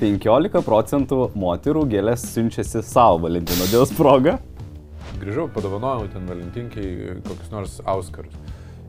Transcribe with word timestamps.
15 0.00 0.62
procentų 0.64 1.26
moterų 1.36 1.82
gėlės 1.90 2.22
siunčiasi 2.32 2.80
savo 2.88 3.18
Valentino 3.26 3.66
dienos 3.68 3.90
progą. 3.92 4.38
Grįžau, 5.20 5.44
padovanojau 5.52 6.06
ten 6.08 6.24
valentinkiai 6.24 7.18
kokius 7.26 7.50
nors 7.52 7.74
auskarus. 7.84 8.32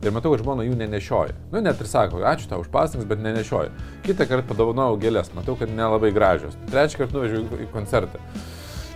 Ir 0.02 0.16
matau, 0.16 0.32
kad 0.32 0.46
žmona 0.46 0.64
jų 0.64 0.78
nenešioja. 0.80 1.36
Nu, 1.52 1.60
net 1.60 1.84
ir 1.84 1.90
sako, 1.92 2.24
ačiū 2.32 2.48
tau 2.48 2.64
už 2.64 2.72
pastangas, 2.72 3.10
bet 3.10 3.20
nenešioja. 3.22 3.74
Kitą 4.08 4.30
kartą 4.30 4.48
padovanojau 4.54 4.96
gėlės, 5.04 5.34
matau, 5.36 5.58
kad 5.60 5.76
nelabai 5.76 6.14
gražios. 6.16 6.56
Trečią 6.72 7.04
kartą 7.04 7.20
nuvežiau 7.20 7.60
į 7.60 7.68
koncertą. 7.76 8.22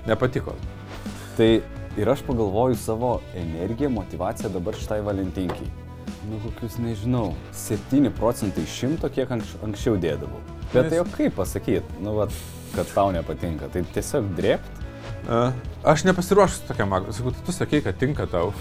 Nepatiko. 0.08 0.56
Tai 1.36 1.50
ir 2.00 2.16
aš 2.16 2.24
pagalvoju 2.24 2.80
savo 2.80 3.18
energiją, 3.36 3.92
motivaciją 3.92 4.56
dabar 4.56 4.80
šitai 4.80 5.04
Valentinkiai. 5.04 5.85
Nu, 6.26 6.40
kokius 6.42 6.78
nežinau, 6.82 7.34
7 7.54 8.10
procentai 8.18 8.64
šimto, 8.66 9.10
kiek 9.14 9.30
anks, 9.36 9.52
anksčiau 9.66 9.98
dėdavau. 10.02 10.40
Bet 10.72 10.90
tai 10.90 10.98
jau 10.98 11.06
kaip 11.12 11.36
pasakyti, 11.38 12.00
nu, 12.02 12.16
vat, 12.18 12.34
kad 12.74 12.90
tau 12.96 13.12
nepatinka, 13.14 13.70
tai 13.74 13.84
tiesiog 13.94 14.32
drėpt. 14.38 14.82
Aš 15.86 16.06
nepasiruošęs 16.08 16.66
tokiam 16.70 16.96
akui. 16.98 17.14
Sakau, 17.14 17.34
tu 17.46 17.54
sakei, 17.54 17.84
kad 17.86 18.00
tinka 18.02 18.26
tau. 18.30 18.54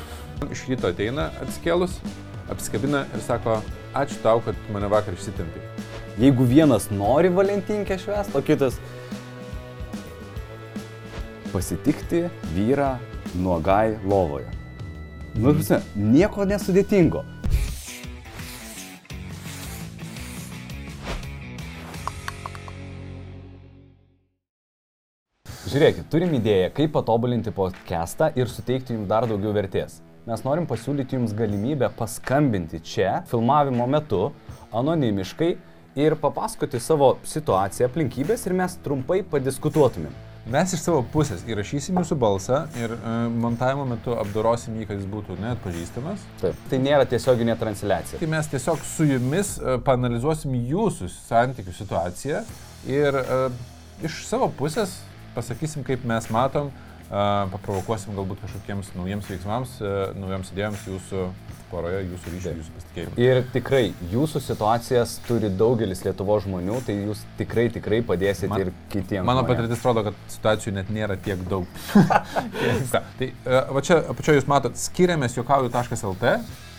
Iš 0.52 0.66
ryto 0.68 0.90
ateina 0.92 1.30
atskėlus, 1.40 1.96
apskabina 2.52 3.04
ir 3.16 3.24
sako, 3.24 3.60
ačiū 3.96 4.20
tau, 4.24 4.42
kad 4.44 4.58
mane 4.74 4.90
vakar 4.92 5.16
išsitempi. 5.16 5.62
Jeigu 6.20 6.44
vienas 6.46 6.90
nori 6.92 7.30
Valentinkę 7.32 7.96
švęsti, 7.98 8.36
o 8.36 8.42
kitas 8.44 8.76
pasitikti 11.54 12.26
vyrą 12.54 12.96
nuogai 13.38 13.96
lovoje. 14.04 14.50
Nu, 15.34 15.50
mm. 15.54 16.12
nieko 16.12 16.44
nesudėtingo. 16.46 17.24
Žiūrėkit, 25.74 26.04
turim 26.06 26.30
idėją, 26.36 26.68
kaip 26.70 26.92
patobulinti 26.94 27.50
podcastą 27.50 28.28
ir 28.38 28.46
suteikti 28.46 28.94
jums 28.94 29.08
dar 29.10 29.24
daugiau 29.26 29.50
vertės. 29.56 29.96
Mes 30.22 30.42
norim 30.46 30.68
pasiūlyti 30.70 31.16
jums 31.16 31.32
galimybę 31.34 31.88
paskambinti 31.96 32.78
čia, 32.78 33.16
filmavimo 33.26 33.88
metu, 33.90 34.20
anonimiškai 34.70 35.48
ir 35.98 36.14
papasakoti 36.22 36.78
savo 36.78 37.08
situaciją, 37.26 37.88
aplinkybės 37.90 38.46
ir 38.46 38.54
mes 38.54 38.76
trumpai 38.84 39.24
padiskutuotumėm. 39.32 40.12
Mes 40.54 40.76
iš 40.76 40.84
savo 40.84 41.00
pusės 41.10 41.42
įrašysim 41.50 41.98
jūsų 41.98 42.18
balsą 42.22 42.60
ir 42.78 42.94
uh, 42.94 43.24
montavimo 43.42 43.88
metu 43.96 44.14
apdorosim 44.14 44.76
jį, 44.78 44.86
kad 44.92 45.00
jis 45.02 45.08
būtų 45.10 45.40
neatpažįstamas. 45.42 46.22
Taip. 46.44 46.60
Tai 46.70 46.80
nėra 46.84 47.08
tiesioginė 47.10 47.56
transliacija. 47.58 48.20
Tai 48.22 48.28
mes 48.36 48.52
tiesiog 48.52 48.86
su 48.92 49.08
jumis 49.10 49.56
uh, 49.58 49.80
panalizuosim 49.82 50.54
jūsų 50.70 51.10
santykių 51.16 51.74
situaciją 51.80 52.44
ir 52.94 53.18
uh, 53.24 53.48
iš 54.06 54.20
savo 54.28 54.52
pusės 54.54 54.94
pasakysim, 55.34 55.84
kaip 55.86 56.04
mes 56.08 56.28
matom, 56.34 56.70
paprovokuosim 57.10 58.16
galbūt 58.16 58.40
kažkokiems 58.44 58.92
naujiems 58.96 59.28
veiksmams, 59.30 59.76
naujiems 60.18 60.52
idėjams 60.54 60.86
jūsų 60.88 61.26
poroje, 61.74 62.02
jūsų 62.08 62.32
ryšio, 62.34 62.54
jūsų 62.60 62.74
pasitikėjimo. 62.78 63.14
Ir 63.24 63.40
tikrai 63.54 63.82
jūsų 64.12 64.42
situacijas 64.44 65.16
turi 65.26 65.50
daugelis 65.50 66.04
Lietuvo 66.06 66.38
žmonių, 66.44 66.80
tai 66.86 66.98
jūs 67.00 67.22
tikrai, 67.38 67.66
tikrai 67.74 68.00
padėsite 68.06 68.50
Man, 68.52 68.66
ir 68.66 68.72
kitiems. 68.92 69.26
Mano 69.26 69.44
patirtis 69.48 69.82
rodo, 69.86 70.06
kad 70.08 70.20
situacijų 70.32 70.76
net 70.78 70.92
nėra 70.94 71.18
tiek 71.20 71.42
daug. 71.50 71.66
tai 73.18 73.30
va 73.44 73.84
čia 73.84 74.00
apačioje 74.14 74.40
jūs 74.40 74.50
matot 74.50 74.78
skiriamės 74.78 75.38
juokauju.lt, 75.38 76.34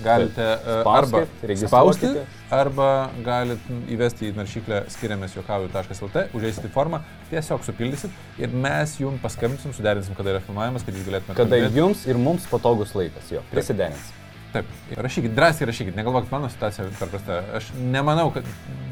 galite 0.06 0.48
arba 0.86 1.24
spausti, 1.62 2.12
arba 2.54 2.90
galite 3.26 3.80
įvesti 3.92 4.30
į 4.32 4.36
naršyklę 4.40 4.84
skiriamės 4.96 5.38
juokauju.lt, 5.38 6.28
užėsite 6.36 6.72
formą, 6.74 7.02
tiesiog 7.32 7.64
supildysit 7.68 8.42
ir 8.42 8.54
mes 8.54 8.98
jums 9.00 9.24
paskambinsim, 9.24 9.74
suderinsim, 9.76 10.18
kada 10.18 10.36
yra 10.36 10.44
filmavimas, 10.46 10.86
kad 10.86 10.98
jūs 10.98 11.08
galėtumėte. 11.08 11.40
Kada 11.40 11.58
kalbėti. 11.58 11.82
jums 11.82 12.06
ir 12.10 12.22
mums 12.22 12.48
patogus 12.52 12.96
laikas, 12.98 13.32
jo, 13.34 13.44
prisiderinsim. 13.54 14.25
Taip, 14.56 14.68
rašykit, 14.96 15.34
drąsiai 15.36 15.68
rašykit, 15.68 15.96
negalvokit, 16.00 16.32
mano 16.32 16.48
situacija 16.48 16.86
per 16.96 17.10
prasta. 17.12 17.42
Aš 17.58 17.74
nemanau, 17.92 18.30
kad 18.32 18.46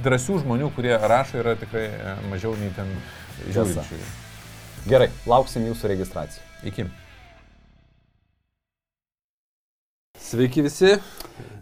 drąsių 0.03 0.41
žmonių, 0.41 0.67
kurie 0.75 0.91
rašo, 0.91 1.37
yra 1.39 1.53
tikrai 1.61 1.85
e, 1.87 2.15
mažiau 2.27 2.51
nei 2.59 2.73
ten 2.75 2.89
žiūrinčių. 3.45 3.99
Gerai, 4.91 5.07
lauksim 5.29 5.63
jūsų 5.69 5.93
registracijų. 5.93 6.43
Iki. 6.67 6.89
Sveiki 10.19 10.67
visi. 10.67 10.91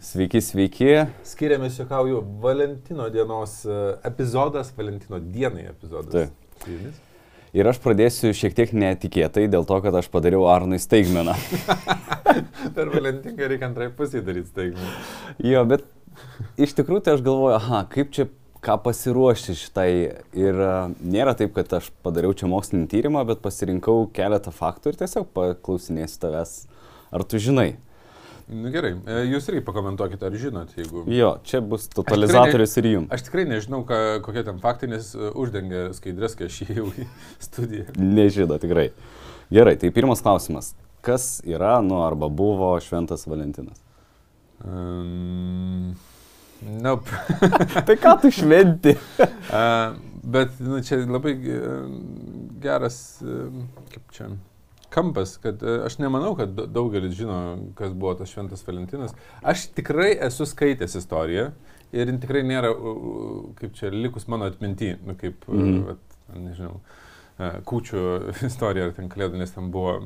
Sveiki, 0.02 0.42
sveiki. 0.42 0.90
Skiriamės, 1.30 1.78
juokauju, 1.78 2.24
Valentino 2.42 3.06
dienos 3.14 3.60
e, 3.62 3.78
epizodas, 4.10 4.74
Valentino 4.74 5.22
dienai 5.22 5.68
epizodas. 5.70 6.34
Taip. 6.66 7.11
Ir 7.52 7.68
aš 7.68 7.82
pradėsiu 7.84 8.30
šiek 8.32 8.54
tiek 8.56 8.70
netikėtai 8.72 9.42
dėl 9.52 9.66
to, 9.68 9.76
kad 9.84 9.96
aš 9.98 10.06
padariau 10.12 10.46
Arnui 10.48 10.78
staigmeną. 10.80 11.34
per 12.76 12.88
Valentinką 12.94 13.50
reikia 13.50 13.68
antrai 13.68 13.90
pusį 13.92 14.22
daryti 14.24 14.48
staigmeną. 14.48 14.92
Jo, 15.44 15.66
bet 15.68 15.84
iš 16.56 16.72
tikrųjų 16.78 17.04
tai 17.04 17.18
aš 17.18 17.24
galvoju, 17.26 17.58
aha, 17.58 17.82
kaip 17.92 18.14
čia 18.16 18.26
ką 18.64 18.78
pasiruošti 18.86 19.58
šitai. 19.58 19.90
Ir 20.38 20.64
uh, 20.64 20.96
nėra 21.04 21.34
taip, 21.36 21.52
kad 21.58 21.76
aš 21.76 21.90
padariau 22.00 22.32
čia 22.32 22.48
mokslinį 22.48 22.88
tyrimą, 22.88 23.26
bet 23.28 23.44
pasirinkau 23.44 24.06
keletą 24.16 24.54
faktų 24.54 24.94
ir 24.94 25.00
tiesiog 25.02 25.28
paklausinėsiu 25.36 26.22
tavęs, 26.24 26.54
ar 27.12 27.26
tu 27.28 27.42
žinai. 27.42 27.74
Nu, 28.50 28.70
gerai, 28.74 28.92
e, 29.06 29.18
jūs 29.30 29.46
irgi 29.50 29.62
pakomentuokite, 29.66 30.26
ar 30.26 30.34
žinot, 30.38 30.72
jeigu... 30.76 31.04
Jo, 31.12 31.36
čia 31.46 31.60
bus 31.64 31.86
totalizatorius 31.92 32.74
ne, 32.74 32.82
ir 32.82 32.88
jums. 32.90 33.12
Aš 33.14 33.24
tikrai 33.28 33.44
nežinau, 33.48 33.82
ką, 33.88 33.98
kokie 34.24 34.42
ten 34.46 34.58
faktai, 34.62 34.90
nes 34.90 35.12
e, 35.14 35.30
uždengia 35.38 35.84
skaidrės, 35.96 36.34
kai 36.38 36.48
aš 36.50 36.58
įėjau 36.66 36.88
į 36.90 37.06
studiją. 37.46 37.86
Nežino, 38.00 38.58
tikrai. 38.62 38.88
Gerai, 39.52 39.76
tai 39.80 39.92
pirmas 39.94 40.24
klausimas. 40.24 40.72
Kas 41.06 41.40
yra, 41.48 41.76
nu, 41.86 42.02
arba 42.02 42.28
buvo 42.30 42.74
Šventas 42.82 43.26
Valentinas? 43.30 43.78
Um, 44.62 45.94
nope. 46.82 47.10
tai 47.88 47.98
ką 47.98 48.16
tu 48.22 48.30
šventi? 48.34 48.96
uh, 49.22 49.98
bet, 50.34 50.58
nu, 50.62 50.82
čia 50.86 51.02
labai 51.06 51.36
geras, 52.62 52.96
kaip 53.90 54.14
čia 54.14 54.32
kampas, 54.92 55.36
kad 55.42 55.62
e, 55.62 55.76
aš 55.86 55.98
nemanau, 56.02 56.34
kad 56.38 56.56
daugelis 56.74 57.14
žino, 57.18 57.36
kas 57.78 57.94
buvo 57.94 58.14
tas 58.20 58.32
šventas 58.32 58.64
Valentinas. 58.66 59.14
Aš 59.42 59.66
tikrai 59.76 60.12
esu 60.28 60.46
skaitęs 60.48 60.96
istoriją 61.00 61.50
ir 61.92 62.12
tikrai 62.22 62.44
nėra, 62.48 62.72
kaip 63.60 63.76
čia 63.78 63.92
likus 63.92 64.28
mano 64.32 64.48
atminti, 64.48 64.94
nu, 65.06 65.16
kaip, 65.20 65.46
mm. 65.48 65.78
vat, 65.90 66.18
nežinau, 66.36 66.80
e, 67.38 67.54
kūčių 67.68 68.04
istorija 68.50 68.90
ar 68.90 68.96
ten 68.96 69.10
kalėdų, 69.12 69.40
nes 69.42 69.56
ten 69.56 69.72
buvo 69.74 69.98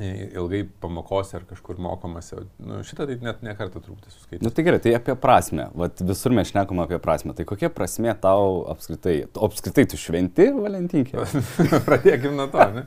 ilgai 0.00 0.62
pamokose 0.80 1.36
ar 1.36 1.44
kažkur 1.48 1.78
mokomasi. 1.82 2.42
Nu, 2.62 2.80
šitą 2.86 3.06
tai 3.08 3.18
net 3.22 3.42
nekartą 3.44 3.82
truputį 3.82 4.12
suskaityti. 4.12 4.42
Na 4.42 4.48
nu, 4.48 4.54
tai 4.56 4.64
gerai, 4.66 4.80
tai 4.82 4.94
apie 4.96 5.16
prasme. 5.20 5.68
Vat 5.78 6.00
visur 6.08 6.34
mes 6.36 6.48
šnekam 6.48 6.80
apie 6.84 6.98
prasme. 7.02 7.34
Tai 7.36 7.46
kokia 7.48 7.70
prasme 7.72 8.14
tau 8.22 8.62
apskritai? 8.72 9.18
Apskritai 9.48 9.84
tu 9.92 10.00
šventi, 10.00 10.48
Valentinkė? 10.56 11.26
Pradėkime 11.88 12.34
nuo 12.38 12.48
to, 12.52 12.66
ne? 12.78 12.86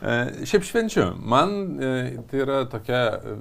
E, 0.00 0.18
šiaip 0.50 0.66
švenčiu. 0.66 1.10
Man 1.20 1.56
e, 1.78 1.94
tai 2.30 2.42
yra 2.42 2.64
tokia 2.70 3.04
e, 3.14 3.38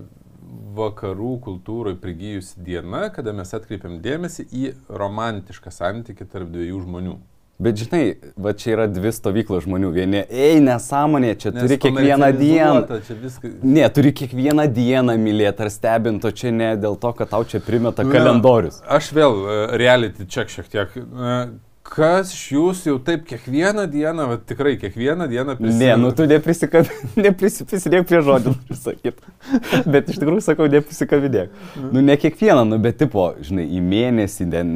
vakarų 0.78 1.34
kultūroje 1.46 1.98
prigijusi 2.02 2.62
diena, 2.66 3.08
kada 3.14 3.34
mes 3.36 3.54
atkreipiam 3.56 3.98
dėmesį 4.04 4.46
į 4.54 4.70
romantišką 5.02 5.74
santykių 5.74 6.30
tarp 6.30 6.54
dviejų 6.54 6.86
žmonių. 6.86 7.18
Bet 7.60 7.76
žinai, 7.76 8.04
va 8.40 8.54
čia 8.56 8.70
yra 8.72 8.86
dvi 8.88 9.12
stovyklos 9.12 9.66
žmonių. 9.66 9.90
Vieni, 9.92 10.22
ei, 10.32 10.62
nesąmonė, 10.64 11.34
čia 11.42 11.52
Nes 11.52 11.66
turi 11.66 11.78
kiekvieną 11.84 12.30
dieną. 12.38 13.00
Viskas... 13.20 13.58
Ne, 13.68 13.84
turi 13.92 14.14
kiekvieną 14.16 14.64
dieną 14.72 15.18
mylėti 15.20 15.66
ar 15.66 15.72
stebinti, 15.74 16.30
o 16.30 16.32
čia 16.32 16.54
ne 16.56 16.70
dėl 16.80 16.96
to, 17.02 17.12
kad 17.18 17.34
tau 17.34 17.44
čia 17.44 17.60
primeta 17.60 18.06
Na, 18.08 18.14
kalendorius. 18.16 18.80
Aš 18.88 19.12
vėl 19.18 19.36
uh, 19.42 19.58
reality 19.76 20.24
check 20.24 20.56
šiek 20.56 20.72
tiek. 20.72 20.96
Uh, 21.04 21.52
kas 21.90 22.32
iš 22.34 22.46
jūsų 22.54 22.92
jau 22.92 22.98
taip 23.04 23.24
kiekvieną 23.28 23.86
dieną, 23.90 24.28
va, 24.30 24.38
tikrai 24.52 24.76
kiekvieną 24.80 25.28
dieną 25.32 25.56
prisidėk. 25.60 25.82
Ne, 25.82 25.96
nu 26.00 26.12
tu 26.16 26.28
neprisikabinėk 26.30 28.08
prie 28.10 28.22
žodžių, 28.26 28.54
sakyt. 28.78 29.20
bet 29.94 30.12
iš 30.12 30.20
tikrųjų 30.22 30.46
sakau, 30.46 30.70
neprisikabinėk. 30.72 31.52
Mm. 31.52 31.92
Nu 31.96 32.04
ne 32.06 32.18
kiekvieną, 32.20 32.66
nu 32.70 32.80
bet 32.84 33.00
tipo, 33.02 33.32
žinai, 33.44 33.66
į 33.68 33.82
mėnesį, 33.84 34.50
ten 34.54 34.76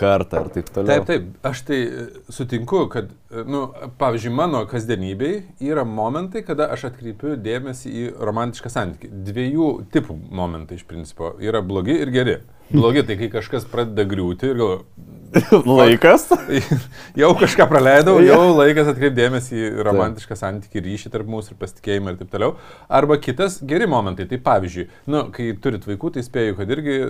kartą 0.00 0.44
ir 0.44 0.52
taip 0.54 0.70
toliau. 0.74 0.90
Taip, 0.90 1.08
taip, 1.08 1.26
aš 1.46 1.62
tai 1.68 1.80
e, 1.84 2.04
sutinku, 2.32 2.84
kad, 2.92 3.10
e, 3.30 3.44
nu, 3.48 3.66
pavyzdžiui, 4.00 4.32
mano 4.34 4.62
kasdienybei 4.70 5.42
yra 5.70 5.84
momentai, 5.88 6.44
kada 6.46 6.70
aš 6.74 6.88
atkreipiu 6.90 7.36
dėmesį 7.40 7.92
į 8.02 8.06
romantišką 8.30 8.72
santykį. 8.72 9.12
Dviejų 9.28 9.68
tipų 9.94 10.16
momentai 10.40 10.80
iš 10.80 10.86
principo 10.88 11.34
yra 11.44 11.62
blogi 11.66 12.00
ir 12.00 12.14
geri. 12.14 12.40
Blogi, 12.72 13.06
tai 13.06 13.18
kai 13.20 13.30
kažkas 13.32 13.68
pradeda 13.70 14.06
griūti 14.08 14.50
ir 14.50 14.60
galvoju, 14.60 15.08
Laikas. 15.78 16.26
jau 17.20 17.30
kažką 17.38 17.66
praleidau, 17.70 18.16
jau 18.24 18.38
laikas 18.60 18.88
atkreipdėmėsi 18.90 19.54
į 19.54 19.68
romantišką 19.86 20.36
santykių 20.38 20.82
ryšį 20.86 21.12
tarp 21.14 21.30
mūsų 21.30 21.54
ir 21.54 21.60
pasitikėjimą 21.60 22.14
ir 22.14 22.18
taip 22.18 22.32
toliau. 22.32 22.56
Arba 22.90 23.18
kitas 23.22 23.60
geri 23.66 23.86
momentai, 23.90 24.26
tai 24.30 24.40
pavyzdžiui, 24.42 24.88
nu, 25.12 25.22
kai 25.34 25.52
turit 25.62 25.86
vaikų, 25.86 26.12
tai 26.16 26.26
spėju, 26.26 26.56
kad 26.58 26.74
irgi 26.74 26.96
e, 26.96 27.08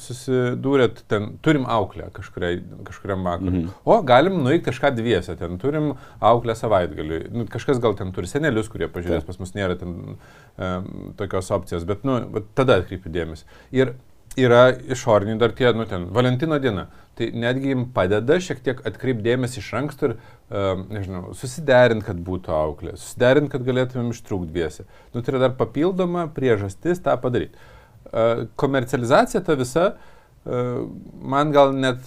susidūrėt, 0.00 1.04
ten 1.12 1.34
turim 1.44 1.68
auklę 1.68 2.08
kažkuriai, 2.16 2.62
kažkuriam 2.88 3.28
vakarui. 3.28 3.64
Mhm. 3.66 3.78
O 3.84 4.00
galim 4.08 4.40
nueiti 4.40 4.64
kažką 4.70 4.94
dviese, 4.96 5.36
ten 5.40 5.60
turim 5.60 5.92
auklę 6.16 6.56
savaitgaliui. 6.56 7.26
Nu, 7.34 7.48
kažkas 7.50 7.82
gal 7.82 7.98
ten 7.98 8.14
turi 8.16 8.30
senelius, 8.30 8.72
kurie 8.72 8.88
pažiūrės, 8.88 9.26
pas 9.28 9.40
mus 9.42 9.52
nėra 9.56 9.76
ten 9.80 9.98
um, 10.14 10.92
tokios 11.20 11.52
opcijos, 11.52 11.84
bet, 11.88 12.08
nu, 12.08 12.22
tada 12.56 12.80
atkreipiu 12.80 13.12
dėmesį. 13.12 13.44
Ir 13.76 13.98
yra 14.38 14.70
išoriniai 14.92 15.38
dar 15.40 15.54
tie, 15.56 15.72
nu 15.74 15.86
ten, 15.90 16.06
Valentino 16.14 16.58
diena. 16.62 16.88
Tai 17.18 17.26
netgi 17.36 17.72
jums 17.74 17.90
padeda 17.94 18.38
šiek 18.40 18.62
tiek 18.64 18.78
atkreipdėmėsi 18.86 19.58
iš 19.60 19.72
anksto 19.76 20.08
ir, 20.08 20.14
uh, 20.14 20.84
nežinau, 20.88 21.34
susiderint, 21.36 22.04
kad 22.06 22.20
būtų 22.24 22.54
auklė, 22.54 22.94
susiderint, 23.00 23.50
kad 23.52 23.66
galėtumėm 23.66 24.14
ištrūkti 24.14 24.54
dviese. 24.54 24.86
Nu, 25.12 25.20
tai 25.20 25.34
yra 25.34 25.42
dar 25.48 25.58
papildoma 25.58 26.28
priežastis 26.32 27.02
tą 27.04 27.18
padaryti. 27.20 27.58
Uh, 28.10 28.46
komercializacija 28.60 29.42
ta 29.44 29.58
visa 29.58 29.90
uh, 29.90 30.19
Man 30.44 31.50
gal 31.52 31.74
net 31.76 32.06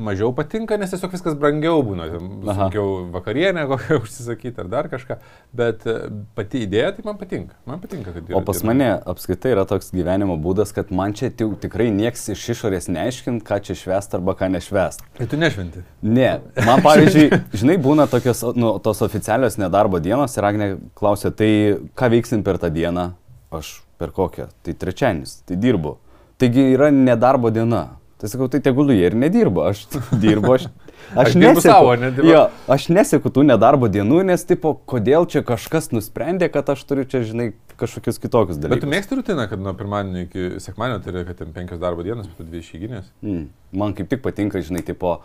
mažiau 0.00 0.32
patinka, 0.34 0.74
nes 0.80 0.90
tiesiog 0.90 1.12
viskas 1.14 1.36
brangiau 1.38 1.78
būna. 1.86 2.08
Sunkiau 2.10 3.04
vakarienę 3.14 3.68
kokią 3.70 3.98
užsisakyti 4.02 4.58
ar 4.64 4.70
dar 4.72 4.88
kažką. 4.90 5.16
Bet 5.54 5.86
pati 6.34 6.64
idėja 6.66 6.90
tai 6.96 7.04
man 7.06 7.20
patinka. 7.20 7.54
Man 7.70 7.78
patinka, 7.82 8.16
kad... 8.16 8.32
O 8.34 8.42
pas 8.42 8.58
dirba. 8.58 8.72
mane 8.72 8.90
apskaitai 9.14 9.54
yra 9.54 9.64
toks 9.70 9.92
gyvenimo 9.94 10.34
būdas, 10.42 10.74
kad 10.74 10.90
man 10.90 11.14
čia 11.14 11.30
tikrai 11.30 11.86
nieks 11.94 12.32
iš 12.34 12.48
išorės 12.56 12.90
neaiškint, 12.90 13.46
ką 13.46 13.60
čia 13.68 13.78
švest 13.78 14.18
arba 14.18 14.34
ką 14.34 14.50
nešvest. 14.56 15.06
Ir 15.22 15.30
tu 15.30 15.38
nešventi? 15.38 15.86
Ne. 16.02 16.32
Man 16.66 16.82
pavyzdžiui, 16.82 17.42
žinai, 17.62 17.78
būna 17.78 18.10
tokios, 18.10 18.42
nu, 18.58 18.74
tos 18.82 19.06
oficialios 19.06 19.60
nedarbo 19.62 20.02
dienos 20.02 20.34
ir 20.34 20.50
Agne 20.50 20.70
klausia, 20.98 21.30
tai 21.30 21.52
ką 21.94 22.10
veiksim 22.18 22.42
per 22.42 22.58
tą 22.58 22.74
dieną? 22.74 23.12
Aš 23.54 23.76
per 24.02 24.10
kokią? 24.16 24.50
Tai 24.66 24.80
trečiadienis, 24.82 25.44
tai 25.46 25.62
dirbu. 25.62 26.00
Taigi 26.40 26.70
yra 26.74 26.90
nedarbo 26.94 27.52
diena. 27.52 27.86
Tai 28.20 28.28
sakau, 28.28 28.50
tai 28.52 28.60
tegul 28.60 28.92
jie 28.92 29.06
ir 29.08 29.16
nedirba, 29.16 29.70
aš 29.72 29.86
dirbu, 30.24 30.52
aš, 30.58 30.66
aš, 31.14 31.30
aš 31.30 31.36
neseku 31.40 31.62
savo. 31.64 31.94
Jo, 32.26 32.42
aš 32.68 32.88
neseku 32.92 33.32
tų 33.32 33.46
nedarbo 33.48 33.88
dienų, 33.92 34.20
nes 34.28 34.44
tipo, 34.44 34.74
kodėl 34.92 35.24
čia 35.30 35.40
kažkas 35.46 35.88
nusprendė, 35.94 36.50
kad 36.52 36.68
aš 36.74 36.84
turiu 36.88 37.06
čia, 37.08 37.22
žinai, 37.24 37.50
kažkokius 37.80 38.20
kitokius 38.20 38.60
dalykus. 38.60 38.76
Bet 38.76 38.84
tu 38.84 38.90
mėgsti 38.92 39.16
rutiną, 39.22 39.46
kad 39.48 39.62
nuo 39.64 39.72
pirmadienio 39.76 40.26
iki 40.26 40.60
sekmadienio 40.60 41.00
tai 41.00 41.14
yra, 41.14 41.22
kad 41.30 41.40
ten 41.40 41.54
penkios 41.56 41.80
darbo 41.80 42.04
dienos, 42.04 42.28
po 42.36 42.44
dvi 42.44 42.60
išėginės? 42.60 43.08
Mm. 43.24 43.46
Man 43.80 43.96
kaip 43.96 44.12
tik 44.12 44.20
patinka, 44.26 44.60
žinai, 44.64 44.84
tipo, 44.84 45.16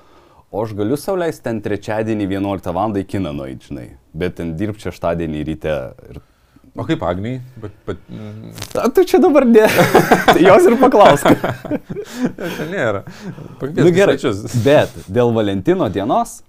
o 0.48 0.64
aš 0.64 0.72
galiu 0.80 0.96
sauliaisti 1.00 1.44
ten 1.50 1.60
trečiadienį 1.66 2.30
11 2.32 2.72
val. 2.80 2.96
į 2.96 3.04
kiną 3.12 3.36
nueiti, 3.36 3.74
žinai, 3.74 3.90
bet 4.16 4.40
ten 4.40 4.56
dirbti 4.56 4.88
šeštadienį 4.88 5.44
ryte 5.52 5.76
ir 6.08 6.24
O 6.76 6.84
kaip 6.84 7.04
Agniai? 7.08 7.40
Bet, 7.56 7.72
bet. 7.88 7.98
A, 8.76 8.90
tu 8.92 9.06
čia 9.08 9.20
dabar 9.24 9.46
ne. 9.48 9.64
tai 10.34 10.42
jos 10.44 10.66
ir 10.68 10.76
paklausk. 10.82 11.30
čia 12.58 12.66
nėra. 12.68 13.06
Nu, 13.64 13.92
gerai. 13.96 14.18
Bet 14.66 14.98
dėl 15.08 15.32
Valentino 15.38 15.88
dienos 15.88 16.42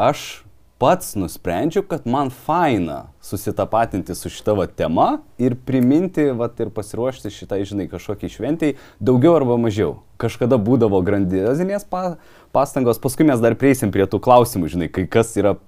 aš 0.00 0.40
pats 0.80 1.12
nusprendžiau, 1.12 1.84
kad 1.84 2.06
man 2.08 2.30
faina 2.32 3.10
susitapatinti 3.20 4.14
su 4.16 4.32
šita 4.32 4.54
va 4.56 4.64
tema 4.64 5.08
ir 5.36 5.58
priminti, 5.68 6.30
va 6.32 6.48
ir 6.56 6.70
pasiruošti 6.72 7.28
šitai, 7.34 7.60
žinai, 7.68 7.84
kažkokiai 7.90 8.32
šventiai, 8.32 8.78
daugiau 8.96 9.36
arba 9.36 9.58
mažiau. 9.60 9.98
Kažkada 10.20 10.56
būdavo 10.56 11.02
grandiozinės 11.04 11.84
pa, 11.84 12.16
pastangos, 12.56 13.00
paskui 13.02 13.28
mes 13.28 13.44
dar 13.44 13.58
prieisim 13.60 13.92
prie 13.92 14.08
tų 14.08 14.22
klausimų, 14.24 14.72
žinai, 14.72 14.88
kai 14.88 15.04
kas 15.04 15.36
yra 15.36 15.58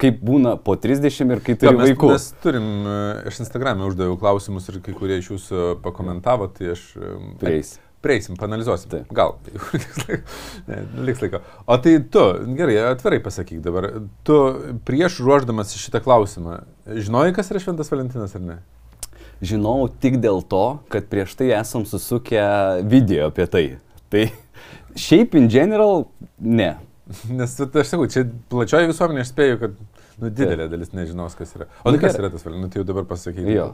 kaip 0.00 0.22
būna 0.24 0.56
po 0.64 0.76
30 0.80 1.36
ir 1.36 1.44
kai 1.44 1.56
turi 1.58 1.70
jo, 1.70 1.76
mes, 1.78 1.90
vaikų. 1.90 2.10
Mes 2.14 2.26
turim, 2.44 2.72
aš 3.28 3.36
e, 3.36 3.44
Instagram'e 3.44 3.86
uždaviau 3.88 4.18
klausimus 4.20 4.68
ir 4.72 4.80
kai 4.84 4.96
kurie 4.96 5.20
iš 5.20 5.30
jūsų 5.34 5.68
pakomentavo, 5.84 6.50
tai 6.56 6.74
aš... 6.74 6.90
E, 6.96 7.14
Prieis. 7.42 7.76
Prieisim, 8.00 8.36
panalizuosim. 8.40 8.88
Taip. 8.88 9.08
Gal, 9.12 9.34
liks 11.06 11.20
laiko. 11.20 11.42
O 11.68 11.76
tai 11.84 11.98
tu, 12.00 12.22
gerai, 12.56 12.78
atvirai 12.94 13.18
pasakyk 13.20 13.60
dabar, 13.60 13.90
tu 14.24 14.36
prieš 14.88 15.18
ruoždamas 15.20 15.74
šitą 15.76 16.00
klausimą, 16.06 16.62
žinojai, 16.88 17.34
kas 17.36 17.52
yra 17.52 17.60
Šventas 17.60 17.92
Valentinas 17.92 18.32
ar 18.38 18.46
ne? 18.46 18.56
Žinau 19.44 19.90
tik 20.00 20.16
dėl 20.20 20.40
to, 20.48 20.64
kad 20.92 21.12
prieš 21.12 21.36
tai 21.36 21.50
esam 21.58 21.84
susukę 21.88 22.40
video 22.88 23.28
apie 23.28 23.44
tai. 23.52 23.64
Tai 24.12 24.24
šiaip 24.96 25.36
in 25.36 25.52
general, 25.52 26.06
ne. 26.40 26.78
Nes 27.38 27.56
aš 27.60 27.92
sakau, 27.92 28.08
čia 28.10 28.24
plačioji 28.52 28.90
visuomenė, 28.90 29.24
aš 29.24 29.32
spėju, 29.34 29.60
kad 29.60 29.78
nu, 30.20 30.30
didelė 30.30 30.68
dalis 30.70 30.94
nežinos, 30.96 31.36
kas 31.38 31.56
yra. 31.56 31.66
O 31.84 31.92
tai 31.92 32.00
kas 32.02 32.18
yra 32.20 32.30
tas 32.32 32.46
valdymas, 32.46 32.68
nu, 32.68 32.72
tai 32.72 32.82
jau 32.82 32.86
dabar 32.92 33.08
pasakykite. 33.10 33.56
Jo. 33.56 33.72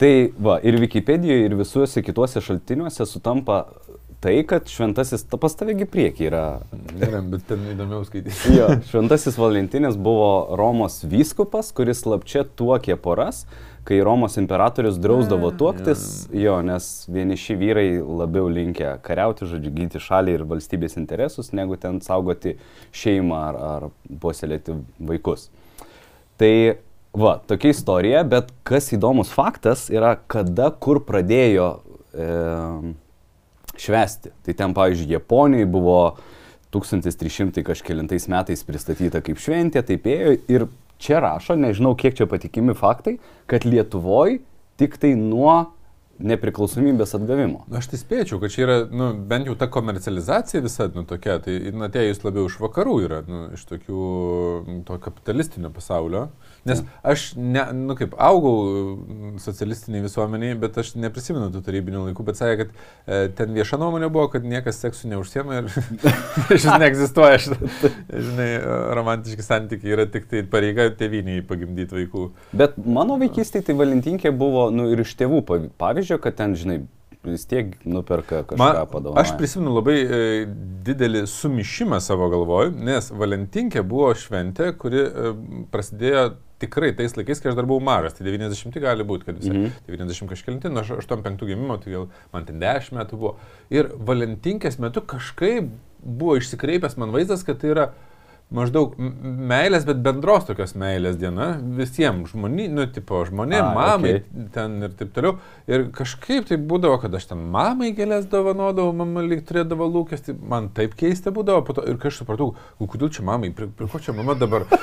Tai 0.00 0.14
va, 0.42 0.58
ir 0.66 0.78
Wikipedijoje, 0.82 1.44
ir 1.46 1.54
visuose 1.58 2.02
kituose 2.02 2.42
šaltiniuose 2.42 3.06
sutampa 3.06 3.60
tai, 4.24 4.38
kad 4.48 4.66
šventasis, 4.70 5.26
ta 5.28 5.38
pas 5.38 5.54
tavegi 5.54 5.86
prieki 5.90 6.30
yra. 6.30 6.44
Gerai, 6.96 7.20
bet 7.34 7.44
ten 7.50 7.62
įdomiau 7.74 8.06
skaityti. 8.08 8.54
jo, 8.58 8.70
šventasis 8.88 9.38
Valentinas 9.38 10.00
buvo 10.00 10.56
Romos 10.58 11.02
vyskupas, 11.06 11.70
kuris 11.76 12.02
slapčia 12.06 12.46
tuokė 12.58 12.98
poras 13.04 13.44
kai 13.84 14.00
Romos 14.00 14.36
imperatorius 14.36 14.96
drausdavo 14.96 15.50
tuoktis, 15.58 16.04
jo, 16.32 16.56
nes 16.64 16.86
vieniši 17.12 17.56
vyrai 17.60 17.88
labiau 18.00 18.48
linkę 18.48 18.94
kariauti, 19.04 19.48
žodžiu, 19.50 19.72
ginti 19.76 20.00
šalį 20.00 20.38
ir 20.38 20.46
valstybės 20.48 20.96
interesus, 21.00 21.52
negu 21.52 21.76
ten 21.80 22.00
saugoti 22.04 22.56
šeimą 22.96 23.42
ar, 23.50 23.60
ar 23.74 23.86
puoselėti 24.22 24.78
vaikus. 25.04 25.50
Tai 26.40 26.54
va, 27.14 27.36
tokia 27.46 27.74
istorija, 27.74 28.24
bet 28.26 28.50
kas 28.66 28.90
įdomus 28.96 29.30
faktas 29.34 29.86
yra, 29.92 30.16
kada 30.30 30.70
kur 30.82 31.02
pradėjo 31.06 31.68
e, 32.10 32.28
švesti. 33.78 34.32
Tai 34.46 34.56
ten, 34.58 34.74
pavyzdžiui, 34.76 35.12
Japonijoje 35.14 35.68
buvo 35.70 35.98
1300 36.74 37.62
kažkėlintais 37.66 38.26
metais 38.32 38.64
pristatyta 38.66 39.22
kaip 39.24 39.38
šventė, 39.42 39.84
taip 39.86 40.08
ėjo 40.10 40.34
ir 40.50 40.66
čia 41.02 41.20
rašo, 41.22 41.54
nežinau 41.58 41.94
kiek 41.98 42.16
čia 42.18 42.26
patikimi 42.30 42.74
faktai, 42.78 43.18
kad 43.50 43.66
Lietuvoje 43.68 44.40
tik 44.80 44.98
tai 44.98 45.14
nuo 45.18 45.73
nepriklausomybės 46.22 47.14
atgavimo. 47.18 47.64
Aš 47.74 47.88
tai 47.92 47.98
spėčiau, 48.00 48.38
kad 48.42 48.52
čia 48.54 48.64
yra, 48.66 48.76
nu, 48.90 49.10
bent 49.28 49.48
jau 49.48 49.56
ta 49.58 49.68
komercializacija 49.72 50.62
visa, 50.64 50.86
nu, 50.94 51.04
tokia, 51.08 51.38
tai 51.42 51.56
atėjus 51.88 52.22
labiau 52.24 52.48
iš 52.48 52.58
vakarų 52.62 52.96
yra, 53.06 53.20
nu, 53.28 53.40
iš 53.56 53.64
tokių, 53.70 54.02
to 54.88 54.98
kapitalistinio 55.02 55.72
pasaulio. 55.74 56.28
Nes 56.64 56.80
aš, 57.04 57.26
ne, 57.36 57.64
nu 57.76 57.96
kaip, 57.98 58.14
augau 58.16 59.36
socialistiniai 59.42 60.04
visuomeniai, 60.06 60.56
bet 60.60 60.78
aš 60.80 60.94
neprisimenu 60.96 61.50
tų 61.52 61.64
tarybinių 61.66 62.06
laikų, 62.06 62.24
bet 62.28 62.40
sakė, 62.40 62.54
kad 62.62 62.70
e, 62.72 63.18
ten 63.36 63.52
vieša 63.56 63.78
nuomonė 63.82 64.08
buvo, 64.12 64.30
kad 64.32 64.46
niekas 64.48 64.80
seksų 64.84 65.10
neužsiema 65.12 65.60
ir 65.60 65.68
šis 66.54 66.70
neegzistuoja. 66.80 67.58
Žinai, 68.08 68.48
romantiški 68.96 69.44
santykiai 69.44 69.96
yra 69.96 70.08
tik 70.10 70.30
tai 70.30 70.44
pareiga 70.48 70.88
tėviniai 70.96 71.44
pagimdyti 71.44 71.98
vaikų. 71.98 72.28
Bet 72.56 72.78
mano 72.80 73.18
vaikystėje 73.20 73.68
tai 73.68 73.78
Valentinkė 73.78 74.32
buvo, 74.32 74.70
nu 74.72 74.88
ir 74.92 75.04
iš 75.04 75.12
tėvų 75.20 75.42
pavyzdžio, 76.04 76.20
kad 76.22 76.36
ten, 76.36 76.54
žinai, 76.54 76.82
vis 77.24 77.46
tiek 77.48 77.72
nuperka 77.84 78.42
kažką 78.44 78.86
padovanoti. 78.92 79.20
Aš 79.22 79.36
prisimenu 79.38 79.72
labai 79.78 79.96
e, 80.02 80.46
didelį 80.84 81.24
sumišimą 81.30 82.00
savo 82.04 82.28
galvoj, 82.32 82.72
nes 82.84 83.08
Valentinkė 83.10 83.82
buvo 83.82 84.10
šventė, 84.14 84.74
kuri 84.76 85.00
e, 85.00 85.32
prasidėjo 85.72 86.34
tikrai 86.60 86.92
tais 86.96 87.16
laikais, 87.16 87.40
kai 87.40 87.50
aš 87.50 87.56
dar 87.56 87.68
buvau 87.68 87.80
mažas, 87.84 88.14
tai 88.16 88.26
90 88.28 88.76
gali 88.80 89.06
būti, 89.08 89.24
kad 89.24 89.40
visai 89.40 89.54
mm 89.54 89.64
-hmm. 89.64 90.04
90 90.04 90.28
kažkelinti, 90.28 90.68
nuo 90.68 90.84
85 90.84 91.46
gimimo, 91.48 91.78
tai 91.78 91.92
gal 91.92 92.08
man 92.32 92.44
ten 92.44 92.60
10 92.60 92.92
metų 92.92 93.16
buvo. 93.16 93.36
Ir 93.70 93.90
Valentinkės 93.96 94.78
metu 94.78 95.00
kažkaip 95.00 95.72
buvo 96.04 96.36
išsikreipęs 96.36 96.96
man 96.96 97.10
vaizdas, 97.10 97.44
kad 97.44 97.58
tai 97.58 97.70
yra 97.70 97.92
maždaug 98.54 98.94
meilės, 98.98 99.86
bet 99.88 100.00
bendros 100.04 100.44
tokios 100.48 100.74
meilės 100.78 101.16
diena 101.20 101.54
visiems 101.78 102.32
žmonėms, 102.34 102.74
nu, 102.76 102.86
tipo, 102.92 103.22
žmonėms, 103.28 103.70
mamai 103.76 104.12
okay. 104.18 104.44
ten 104.54 104.76
ir 104.84 104.92
taip 104.98 105.14
toliau. 105.16 105.38
Ir 105.70 105.88
kažkaip 105.94 106.48
tai 106.50 106.58
būdavo, 106.60 106.98
kad 107.02 107.14
aš 107.16 107.30
ten 107.32 107.40
mamai 107.54 107.92
gėlės 107.96 108.28
dovanodavau, 108.30 108.92
mama 108.96 109.24
lyg 109.24 109.44
turėdavo 109.48 109.88
lūkestį, 109.96 110.36
man 110.50 110.68
taip 110.76 110.94
keista 110.98 111.32
būdavo, 111.34 111.64
to, 111.72 111.86
ir 111.88 111.98
kai 112.02 112.12
aš 112.12 112.22
supratau, 112.22 112.52
kodėl 112.82 113.10
čia 113.14 113.26
mamai, 113.26 113.50
prie, 113.56 113.70
prie 113.72 113.90
ko 113.90 114.02
čia 114.02 114.16
mama 114.16 114.36
dabar. 114.38 114.68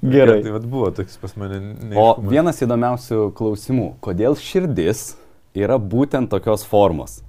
Gerai. 0.00 0.42
Tai 0.42 0.52
vad 0.56 0.64
buvo 0.64 0.90
toks 0.96 1.18
pas 1.20 1.34
mane. 1.36 1.58
Neiškumas. 1.60 1.98
O 2.00 2.30
vienas 2.32 2.62
įdomiausių 2.64 3.26
klausimų, 3.36 3.88
kodėl 4.00 4.36
širdis 4.40 5.10
yra 5.56 5.76
būtent 5.76 6.32
tokios 6.32 6.64
formos? 6.64 7.20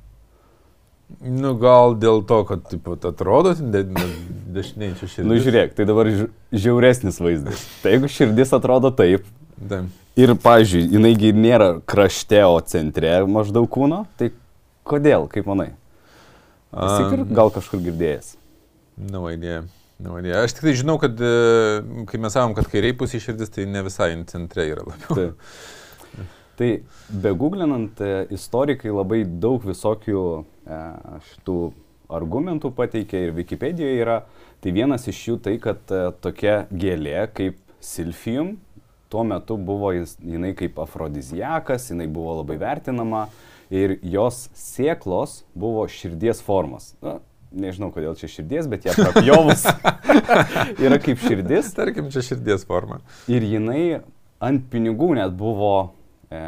Nu, 1.19 1.53
gal 1.59 1.95
dėl 1.99 2.23
to, 2.27 2.41
kad, 2.49 2.63
taip, 2.71 2.87
atrodo, 3.07 3.53
dešiniai 3.59 4.95
čia 4.99 5.07
širdis. 5.07 5.27
Nu, 5.27 5.37
žiūrėk, 5.43 5.75
tai 5.77 5.85
dabar 5.89 6.09
žiauresnis 6.51 7.19
vaizdas. 7.21 7.65
Tai 7.83 7.95
jeigu 7.95 8.09
širdis 8.11 8.53
atrodo 8.57 8.93
taip, 8.95 9.27
taip. 9.59 9.91
Ir, 10.19 10.33
pavyzdžiui, 10.43 10.87
jinaigi 10.91 11.31
nėra 11.35 11.73
krašte, 11.87 12.41
o 12.43 12.57
centre 12.67 13.13
maždaug 13.31 13.69
kūno, 13.71 14.03
tai 14.19 14.31
kodėl, 14.87 15.29
kaip 15.31 15.47
manai? 15.47 15.69
Esi 16.71 17.23
gal 17.35 17.51
kažkur 17.51 17.83
girdėjęs? 17.83 18.35
No 19.11 19.25
idea. 19.31 19.63
No 20.01 20.17
idea. 20.19 20.41
Aš 20.41 20.55
tik 20.57 20.65
tai 20.65 20.75
žinau, 20.77 20.97
kad 21.01 21.19
e, 21.21 21.31
kai 22.09 22.19
mes 22.21 22.33
sakom, 22.33 22.55
kad 22.57 22.69
kairiai 22.71 22.95
pusė 22.97 23.21
širdis, 23.21 23.51
tai 23.53 23.67
ne 23.69 23.83
visai 23.85 24.13
centre 24.29 24.65
yra 24.71 24.85
labiau. 24.87 25.31
Tai, 26.15 26.25
tai 26.57 26.69
beguglinant, 27.23 28.01
e, 28.01 28.25
istorikai 28.35 28.93
labai 28.93 29.21
daug 29.43 29.63
visokių 29.67 30.23
šitų 31.31 31.57
argumentų 32.11 32.73
pateikia 32.75 33.25
ir 33.27 33.35
Wikipedijoje 33.37 34.01
yra. 34.03 34.17
Tai 34.61 34.73
vienas 34.75 35.07
iš 35.09 35.21
jų 35.29 35.37
tai, 35.45 35.55
kad 35.61 35.93
e, 35.93 36.03
tokia 36.21 36.65
gėlė 36.69 37.25
kaip 37.33 37.57
silfium 37.81 38.57
tuo 39.11 39.23
metu 39.27 39.57
buvo 39.57 39.91
jinai 39.91 40.53
kaip 40.55 40.79
afrodizijakas, 40.79 41.89
jinai 41.91 42.07
buvo 42.07 42.37
labai 42.39 42.55
vertinama 42.61 43.25
ir 43.71 43.97
jos 44.03 44.45
sėklos 44.55 45.41
buvo 45.55 45.83
širdies 45.91 46.39
formos. 46.45 46.93
Na, 47.03 47.17
nežinau 47.51 47.91
kodėl 47.91 48.15
čia 48.19 48.29
širdies, 48.31 48.69
bet 48.71 48.87
ją 48.87 48.95
prapjovus 48.95 49.65
yra 50.85 50.99
kaip 51.03 51.19
širdis. 51.19 51.73
Tarkim, 51.75 52.07
čia 52.13 52.23
širdies 52.29 52.63
forma. 52.67 53.01
Ir 53.31 53.43
jinai 53.43 53.83
ant 54.41 54.63
pinigų 54.71 55.11
net 55.19 55.35
buvo 55.35 55.73
e, 56.31 56.41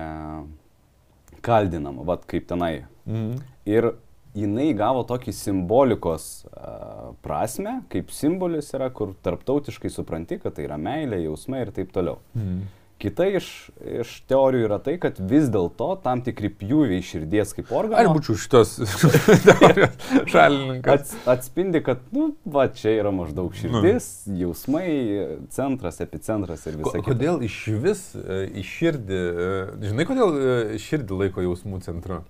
kaldinama, 1.44 2.08
vad 2.08 2.24
kaip 2.32 2.48
tenai. 2.48 2.86
Mhm. 3.03 3.44
Ir 3.68 3.92
jinai 4.38 4.70
gavo 4.78 5.04
tokį 5.10 5.34
simbolikos 5.38 6.30
prasme, 7.25 7.82
kaip 7.94 8.12
simbolis 8.13 8.72
yra, 8.74 8.90
kur 8.94 9.16
tarptautiškai 9.25 9.92
supranti, 9.94 10.40
kad 10.42 10.56
tai 10.58 10.66
yra 10.70 10.80
meilė, 10.82 11.24
jausmai 11.28 11.66
ir 11.68 11.75
taip 11.75 11.94
toliau. 11.96 12.20
Mhm. 12.38 12.63
Kita 13.04 13.25
iš, 13.36 13.48
iš 14.00 14.12
teorijų 14.32 14.68
yra 14.70 14.78
tai, 14.80 14.94
kad 15.02 15.18
vis 15.28 15.50
dėlto 15.52 15.90
tam 16.06 16.22
tikri 16.24 16.48
pjūviai 16.56 17.02
širdies 17.04 17.50
kaip 17.58 17.66
Aš 17.68 17.75
organo 17.82 18.13
būčiau 18.16 18.38
šitos 18.40 18.78
šalininkas. 20.32 20.94
ats, 20.94 21.16
atspindi, 21.34 21.82
kad, 21.84 22.00
nu, 22.16 22.30
va, 22.46 22.70
čia 22.72 22.94
yra 23.02 23.12
maždaug 23.12 23.52
širdis, 23.60 24.08
jausmai, 24.40 24.88
centras, 25.52 26.00
epicentras 26.06 26.63
ir 26.70 26.78
Ko, 26.78 26.86
visa 26.86 27.02
kita. 27.02 27.10
kodėl 27.10 27.44
iš 27.44 27.58
vis 27.84 28.06
e, 28.16 28.40
į 28.62 28.63
širdį, 28.72 29.20
e, 29.20 29.50
žinai, 29.90 30.08
kodėl 30.08 30.38
e, 30.38 30.56
širdį 30.86 31.20
laiko 31.25 31.44
jausmų 31.44 31.82
centru? 31.84 32.22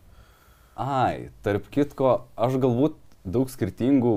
Ai, 0.80 1.30
tarp 1.46 1.68
kitko, 1.74 2.24
aš 2.34 2.58
galbūt 2.62 2.96
daug 3.24 3.50
skirtingų 3.51 4.13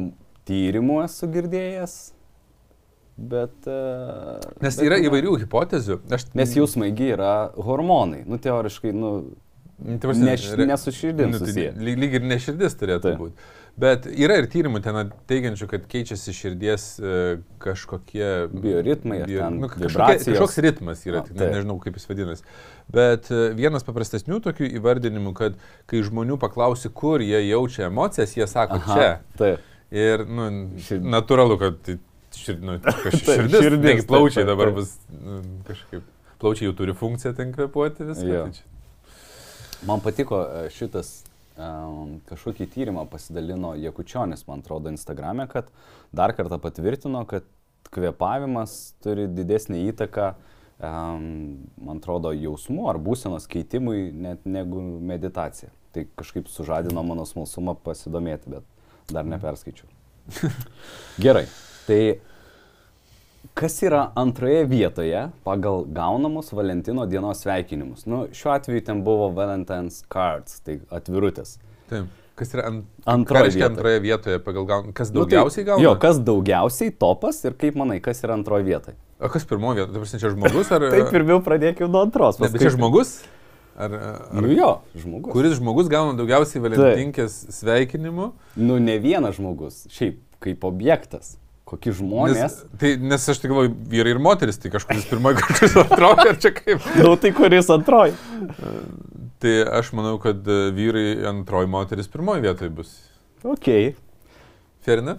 tyrimų 0.49 1.03
esu 1.05 1.29
girdėjęs, 1.33 1.97
bet... 3.17 3.57
Uh, 3.69 4.39
Nes 4.65 4.79
bet, 4.79 4.85
yra 4.87 5.01
na, 5.01 5.09
įvairių 5.11 5.35
hipotezių. 5.45 5.99
Aš, 6.17 6.29
Nes 6.39 6.55
jausmaigi 6.57 7.11
yra 7.17 7.35
hormonai, 7.61 8.23
nu 8.29 8.41
teoriškai, 8.41 8.95
nu, 8.97 9.13
ta 9.85 10.09
prasme, 10.09 10.33
ne, 10.33 10.69
ne 10.73 10.81
su 10.81 10.95
širdim 10.97 11.35
nu, 11.35 11.43
tai. 11.45 11.69
Lyg, 11.77 12.17
ir 12.21 12.25
ne 12.25 12.41
širdis 12.41 12.79
turėtų 12.81 13.11
Taip. 13.11 13.21
būti. 13.21 13.53
Bet 13.77 14.07
yra 14.09 14.39
ir 14.41 14.47
tyrimų 14.49 14.81
ten 14.81 15.11
teigiančių, 15.29 15.67
kad 15.69 15.83
keičiasi 15.91 16.33
širdies 16.33 16.85
e, 16.97 17.17
kažkokie... 17.61 18.29
Bioritmai 18.49 19.19
ten 19.29 19.59
nu, 19.61 19.69
kažkokie, 19.69 20.23
kažkoks 20.31 20.57
ritmas 20.65 21.03
yra, 21.05 21.21
tik 21.27 21.35
taip. 21.35 21.43
ne, 21.43 21.59
nežinau 21.59 21.77
kaip 21.83 21.99
jis 22.01 22.09
vadinasi. 22.09 22.47
Bet 22.93 23.29
e, 23.29 23.51
vienas 23.59 23.85
paprastesnių 23.85 24.41
tokių 24.47 24.71
įvardinimų, 24.81 25.35
kad 25.37 25.61
kai 25.93 26.01
žmonių 26.09 26.39
paklausi, 26.41 26.89
kur 26.89 27.21
jie 27.21 27.43
jaučia 27.51 27.91
emocijas, 27.91 28.33
jie 28.39 28.49
sako 28.49 28.81
Aha, 28.81 28.97
čia. 28.97 29.13
Taip. 29.37 29.69
Ir 29.93 30.25
nu, 30.25 30.49
natūralu, 31.13 31.61
kad 31.61 31.77
tai 31.85 31.99
šir, 32.33 32.57
nu, 32.65 32.79
kažkas 32.85 33.21
Taip, 33.29 33.45
širdis, 33.45 33.61
širdis, 33.61 33.93
taip, 34.01 34.09
plaučiai 34.09 34.41
taip, 34.41 34.51
dabar 34.55 34.73
taip. 34.73 34.81
bus 34.81 34.97
nu, 35.21 35.43
kažkaip. 35.69 36.13
Plaučiai 36.41 36.71
jau 36.71 36.75
turi 36.77 36.97
funkciją 36.97 37.37
ten 37.37 37.53
kvepuoti 37.53 38.09
viską. 38.09 38.33
Jo. 38.33 38.49
Tai. 38.53 39.13
Man 39.89 40.03
patiko 40.05 40.43
e, 40.45 40.67
šitas 40.73 41.19
um, 41.57 42.19
kažkokį 42.29 42.69
tyrimą 42.73 43.07
pasidalino 43.11 43.75
Jekučionis, 43.81 44.45
man 44.49 44.63
atrodo, 44.65 44.93
Instagram'e, 44.93 45.49
kad 45.51 45.71
dar 46.17 46.35
kartą 46.37 46.59
patvirtino, 46.63 47.25
kad 47.29 47.47
kvepavimas 47.93 48.77
turi 49.05 49.27
didesnį 49.31 49.87
įtaką, 49.93 50.31
um, 50.79 51.27
man 51.89 52.01
atrodo, 52.01 52.33
jausmų 52.37 52.89
ar 52.93 53.01
būsenos 53.03 53.49
keitimui 53.51 54.11
net 54.13 54.47
negu 54.49 54.83
meditacija. 54.83 55.73
Tai 55.97 56.05
kažkaip 56.19 56.51
sužadino 56.53 57.03
mano 57.07 57.25
smalsumą 57.29 57.77
pasidomėti, 57.85 58.59
bet 58.59 59.13
dar 59.13 59.29
neperskaičiau. 59.29 59.89
Gerai, 61.25 61.47
tai 61.87 62.01
kas 63.57 63.79
yra 63.83 64.11
antroje 64.21 64.65
vietoje 64.69 65.23
pagal 65.47 65.85
gaunamus 65.97 66.51
Valentino 66.53 67.07
dienos 67.09 67.41
sveikinimus? 67.45 68.05
Nu, 68.07 68.27
šiuo 68.37 68.53
atveju 68.53 68.85
ten 68.85 69.01
buvo 69.07 69.31
Valentine's 69.33 70.03
cards, 70.13 70.59
tai 70.61 70.79
atvirutės. 70.93 71.57
Taip. 71.91 72.11
Kas 72.37 72.51
yra 72.53 72.67
ant, 72.69 72.83
Antroje 73.09 73.49
vietoje. 73.55 73.65
antroje 73.71 74.01
vietoje 74.05 74.39
pagal 74.45 74.67
gaun... 74.69 74.91
Kas 74.93 75.09
Nu, 75.09 75.23
tai- 75.25 75.39
daugiausiai 75.39 75.65
gauna? 75.65 75.81
Jo, 75.87 75.95
kas 76.03 76.19
daugiausiai 76.21 76.93
topas 77.01 77.39
ir 77.49 77.55
kaip 77.57 77.79
manai, 77.81 77.97
kas 78.05 78.21
yra 78.27 78.37
antroje 78.37 78.67
vietoje? 78.67 78.99
O 79.25 79.31
kas 79.33 79.47
pirmoje 79.49 79.79
vietoje? 79.81 79.95
Tai 79.95 80.03
prasme, 80.05 80.21
čia 80.21 80.33
žmogus 80.35 80.73
ar... 80.77 80.85
Tai 80.93 81.01
pirmiau 81.15 81.41
pradėkime 81.47 81.89
nuo 81.89 82.03
antros. 82.05 82.37
Ne, 82.43 82.51
bet 82.53 82.61
čia 82.67 82.75
žmogus? 82.77 83.15
Ar, 83.81 83.93
ar 83.97 84.45
Nu 84.45 84.53
jo, 84.53 84.69
žmogus. 85.01 85.33
kuris 85.33 85.57
žmogus 85.57 85.89
gauna 85.93 86.13
daugiausiai 86.21 86.61
valentinkės 86.67 87.39
sveikinimų? 87.57 88.29
Nu 88.61 88.77
ne 88.85 88.99
vienas 89.01 89.41
žmogus, 89.41 89.87
šiaip 89.97 90.21
kaip 90.45 90.65
objektas. 90.69 91.39
Kokie 91.67 91.91
žmonės. 91.99 92.37
Nes, 92.39 92.57
tai, 92.79 92.93
nes 93.03 93.25
aš 93.33 93.41
tik 93.43 93.51
galvoju, 93.51 93.73
vyrai 93.91 94.13
ir 94.15 94.21
moteris, 94.23 94.59
tai 94.63 94.71
kažkuris 94.71 95.09
pirmoji, 95.11 95.39
kažkuris 95.41 95.73
antroji, 95.83 96.27
ar 96.31 96.37
čia 96.45 96.53
kaip? 96.55 96.85
Nu 97.03 97.17
tai 97.19 97.33
kuris 97.35 97.71
antroji? 97.75 98.15
Tai 99.43 99.55
aš 99.81 99.91
manau, 99.99 100.15
kad 100.23 100.47
e, 100.47 100.59
vyrai 100.77 101.09
antroji, 101.33 101.67
moteris 101.73 102.07
pirmoji 102.13 102.45
vietoje 102.47 102.71
bus. 102.77 102.93
Ok. 103.43 103.67
Ferina? 104.87 105.17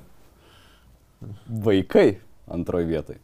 Vaikai 1.67 2.17
antroji 2.47 2.87
vietoje. 2.93 3.19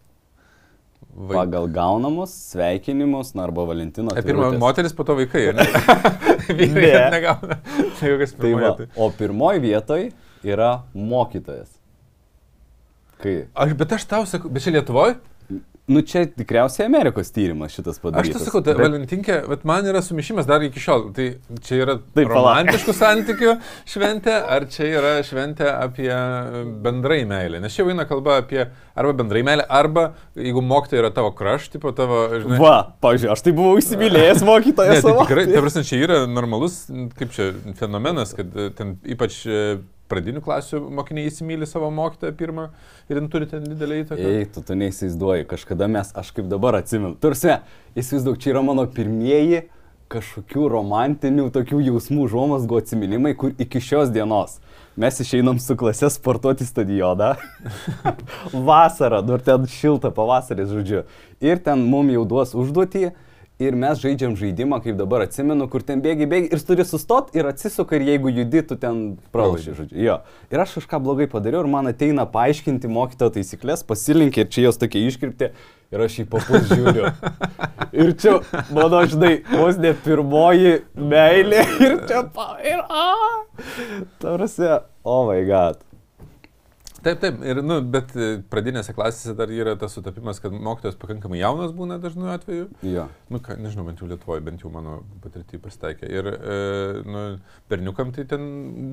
Vai... 1.13 1.35
Pagal 1.37 1.67
gaunamus 1.69 2.31
sveikinimus, 2.49 3.35
na 3.37 3.43
arba 3.45 3.63
Valentino. 3.69 4.11
E, 4.17 4.23
pirma 4.25 4.47
atvirutės. 4.49 4.59
moteris, 4.63 4.95
po 4.97 5.05
to 5.05 5.15
vaikai, 5.19 5.43
ne? 5.53 5.65
vyrai 6.57 6.89
Ne. 6.89 7.03
negauna. 7.13 7.59
Tai 7.61 7.93
Tai 8.01 8.09
pirmoji 8.09 8.53
va, 8.57 8.63
vietoje. 8.65 8.89
o 8.97 9.09
pirmoji 9.19 9.63
vietoj 9.67 10.07
yra 10.43 10.71
mokytojas. 10.97 11.69
Kai, 13.23 13.37
Aš, 13.55 13.77
bet 13.79 13.95
aš 13.99 14.09
tau 14.11 14.25
sakau, 14.29 14.51
bet 14.51 14.65
čia 14.65 14.75
Lietuvoje? 14.75 15.19
nu 15.87 15.99
čia 16.07 16.21
tikriausiai 16.31 16.85
Amerikos 16.87 17.27
tyrimas 17.35 17.73
šitas 17.75 17.97
Aš 17.97 18.03
padarytas. 18.05 18.37
tai 18.39 18.45
sakau, 18.47 18.61
Bet- 18.63 18.77
Valentinkė, 18.79 19.41
bet 19.51 19.65
man 19.67 19.83
yra 19.83 19.99
sumišimas 19.99 20.47
dar 20.47 20.63
iki 20.63 20.79
šiol. 20.79 21.09
Tai 21.15 21.25
čia 21.59 21.79
yra 21.83 21.95
Taip, 22.15 22.29
romantiškų 22.31 22.95
santykių 22.95 23.55
šventė, 23.91 24.35
ar 24.55 24.63
čia 24.71 24.87
yra 24.95 25.11
šventė 25.27 25.67
apie 25.73 26.07
bendrai 26.85 27.25
meilę? 27.27 27.59
Nes 27.59 27.75
čia 27.75 27.83
eina 27.91 28.05
kalba 28.07 28.37
apie 28.39 28.61
arba 28.95 29.11
bendrai 29.19 29.43
meilę, 29.43 29.65
arba 29.67 30.13
jeigu 30.39 30.63
mokytoja 30.63 31.03
yra 31.03 31.11
tavo 31.15 31.33
kraš, 31.35 31.67
tipo 31.73 31.91
tavo, 31.91 32.29
žinai. 32.31 32.59
Va, 32.63 32.75
pavyzdžiui, 33.03 33.31
aš 33.35 33.43
tai 33.43 33.55
buvau 33.59 33.75
įsimylėjęs 33.81 34.39
Ne, 34.43 34.49
mokytoją 34.53 35.01
tai 35.03 35.15
tikrai, 35.19 35.45
ta 35.51 35.65
prasme, 35.65 35.83
čia 35.83 35.99
yra 36.05 36.21
normalus, 36.31 36.85
kaip 37.19 37.35
čia, 37.35 37.51
fenomenas, 37.79 38.31
kad 38.39 38.55
ten 38.79 38.95
ypač 39.03 39.41
pradinių 40.11 40.41
klasių 40.43 40.81
mokiniai 40.93 41.29
įsimylė 41.29 41.67
savo 41.69 41.89
mokytoją 41.93 42.33
pirmą 42.39 42.67
ir 43.09 43.19
jin 43.19 43.29
turi 43.31 43.47
ten 43.49 43.63
didelį 43.65 44.01
įtaką. 44.03 44.33
Ei, 44.39 44.49
tu, 44.49 44.63
tu 44.65 44.77
neįsivaizduoji, 44.77 45.47
kažkada 45.49 45.87
mes, 45.91 46.11
aš 46.19 46.33
kaip 46.35 46.49
dabar 46.51 46.79
atsimenu. 46.81 47.15
Tursi, 47.23 47.55
įsivaizduok, 47.99 48.41
čia 48.43 48.53
yra 48.53 48.65
mano 48.65 48.85
pirmieji 48.91 49.65
kažkokių 50.13 50.67
romantinių 50.69 51.47
tokių 51.53 51.79
jausmų 51.87 52.27
žuomasgo 52.29 52.77
atsiminimai, 52.81 53.33
kur 53.39 53.53
iki 53.61 53.81
šios 53.81 54.11
dienos 54.13 54.59
mes 54.99 55.17
išeinam 55.23 55.57
su 55.59 55.75
klase 55.79 56.09
sportuoti 56.13 56.67
stadioną. 56.67 57.33
Vasarą, 58.67 59.23
dar 59.25 59.41
ten 59.41 59.65
šilta 59.69 60.11
pavasaris, 60.13 60.69
žodžiu. 60.69 61.05
Ir 61.41 61.61
ten 61.65 61.81
mum 61.89 62.11
jau 62.13 62.27
duos 62.29 62.53
užduotį. 62.53 63.07
Ir 63.63 63.77
mes 63.79 63.99
žaidžiam 64.01 64.33
žaidimą, 64.35 64.81
kaip 64.83 64.97
dabar 64.99 65.23
atsimenu, 65.23 65.69
kur 65.71 65.83
ten 65.85 66.01
bėgi, 66.03 66.27
bėgi 66.29 66.49
ir 66.55 66.63
turi 66.67 66.83
sustot 66.87 67.29
ir 67.37 67.47
atsisuka 67.47 67.95
ir 67.95 68.07
jeigu 68.09 68.33
judi, 68.33 68.63
tu 68.67 68.75
ten 68.79 69.03
pralaši, 69.35 69.75
žodžiu. 69.77 70.01
Jo. 70.03 70.17
Ir 70.51 70.63
aš 70.63 70.75
kažką 70.79 70.99
blogai 71.05 71.29
padariau 71.31 71.63
ir 71.63 71.71
man 71.71 71.87
ateina 71.91 72.25
paaiškinti 72.33 72.91
mokytojo 72.91 73.37
taisyklės, 73.37 73.85
pasilinkė 73.87 74.43
ir 74.43 74.51
čia 74.51 74.67
jos 74.67 74.81
tokie 74.81 75.05
iškirpti 75.07 75.53
ir 75.93 76.03
aš 76.07 76.19
jį 76.19 76.27
papus 76.33 76.67
žiūriu. 76.73 77.13
Ir 78.03 78.15
čia, 78.17 78.39
mano, 78.73 79.03
žinai, 79.05 79.43
vos 79.53 79.77
ne 79.77 79.91
pirmoji 79.93 80.79
meilė 80.97 81.61
ir 81.77 81.99
čia 82.09 82.23
pa... 82.33 82.55
Ir 82.65 82.81
a. 82.89 83.03
Tarsi, 84.23 84.79
oh 85.05 85.27
my 85.29 85.43
god. 85.45 85.92
Taip, 87.03 87.19
taip, 87.19 87.41
ir, 87.43 87.59
nu, 87.65 87.81
bet 87.93 88.13
e, 88.15 88.27
pradinėse 88.47 88.93
klasėse 88.95 89.33
dar 89.35 89.51
yra 89.51 89.73
tas 89.79 89.91
sutapimas, 89.97 90.37
kad 90.39 90.53
mokytojas 90.55 90.95
pakankamai 90.99 91.41
jaunas 91.41 91.73
būna 91.75 91.97
dažnu 91.99 92.29
atveju. 92.31 92.69
Jo. 92.87 93.09
Nu, 93.27 93.41
ką, 93.43 93.57
nežinau, 93.59 93.83
bent 93.89 93.99
jau 93.99 94.07
Lietuvoje, 94.07 94.43
bent 94.45 94.63
jau 94.63 94.71
mano 94.71 95.01
patirtį 95.23 95.59
pasitaikė. 95.65 96.07
Ir, 96.07 96.29
e, 96.31 96.57
nu, 97.03 97.23
berniukam 97.71 98.13
tai 98.15 98.23
ten 98.29 98.45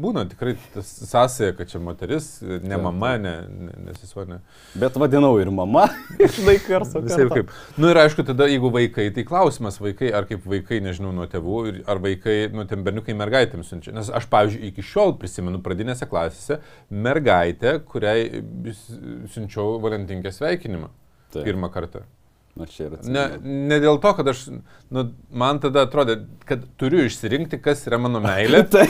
būna 0.02 0.24
tikrai 0.32 0.56
tas 0.74 0.90
sąsaja, 1.06 1.54
kad 1.58 1.70
čia 1.70 1.78
moteris, 1.84 2.32
e, 2.42 2.58
ne 2.58 2.74
Taip, 2.74 2.82
mama, 2.88 3.12
ne, 3.22 3.34
ne, 3.70 3.94
sesuo 4.00 4.26
ne. 4.26 4.40
Bet 4.74 4.98
vadinau 4.98 5.36
ir 5.38 5.52
mama, 5.54 5.86
žinai, 6.38 6.56
kartu. 6.66 7.04
Visai 7.06 7.28
kaip. 7.30 7.54
Nu, 7.78 7.92
ir 7.92 8.02
aišku, 8.02 8.26
tada 8.26 8.50
jeigu 8.50 8.72
vaikai, 8.74 9.06
tai 9.14 9.26
klausimas 9.28 9.78
vaikai, 9.78 10.10
ar 10.18 10.26
kaip 10.26 10.50
vaikai, 10.50 10.82
nežinau, 10.82 11.14
nuo 11.14 11.28
tėvų, 11.30 11.62
ar 11.86 12.02
vaikai, 12.02 12.40
nu, 12.56 12.66
ten 12.66 12.82
berniukai 12.86 13.14
mergaitėms 13.22 13.70
siunčia. 13.70 13.94
Nes 13.94 14.10
aš, 14.10 14.26
pavyzdžiui, 14.34 14.74
iki 14.74 14.88
šiol 14.90 15.14
prisimenu 15.22 15.62
pradinėse 15.62 16.10
klasėse 16.10 16.58
mergaitę, 16.90 17.78
kuriai 18.00 18.42
siunčiau 19.34 19.76
valentinkės 19.82 20.40
sveikinimą. 20.40 20.88
Taip. 21.30 21.44
Pirmą 21.46 21.70
kartą. 21.70 22.02
Na, 22.58 22.66
čia 22.66 22.88
yra. 22.88 22.98
Ne, 23.06 23.24
ne 23.44 23.78
dėl 23.82 24.00
to, 24.02 24.10
kad 24.18 24.26
aš, 24.32 24.48
nu, 24.90 25.04
man 25.30 25.60
tada 25.62 25.84
atrodė, 25.86 26.24
kad 26.48 26.64
turiu 26.80 27.04
išsirinkti, 27.06 27.60
kas 27.62 27.84
yra 27.86 28.00
mano 28.02 28.22
meilė. 28.24 28.64
tai. 28.72 28.88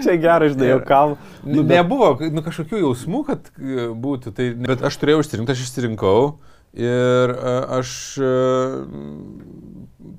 čia 0.00 0.16
gerai, 0.22 0.48
žinai, 0.54 0.70
jau 0.72 0.80
kam. 0.88 1.18
Nu, 1.44 1.60
bet... 1.60 1.74
Nebuvo 1.76 2.14
nu, 2.32 2.44
kažkokių 2.46 2.80
jausmų, 2.86 3.22
kad 3.28 3.52
e, 3.58 3.90
būtų, 3.92 4.32
tai, 4.38 4.48
bet 4.56 4.86
aš 4.88 4.98
turėjau 5.02 5.26
išsirinkti, 5.26 5.56
aš 5.58 5.66
išsirinkau 5.66 6.16
ir 6.74 7.32
e, 7.36 7.54
aš 7.78 7.90
e, 8.18 8.32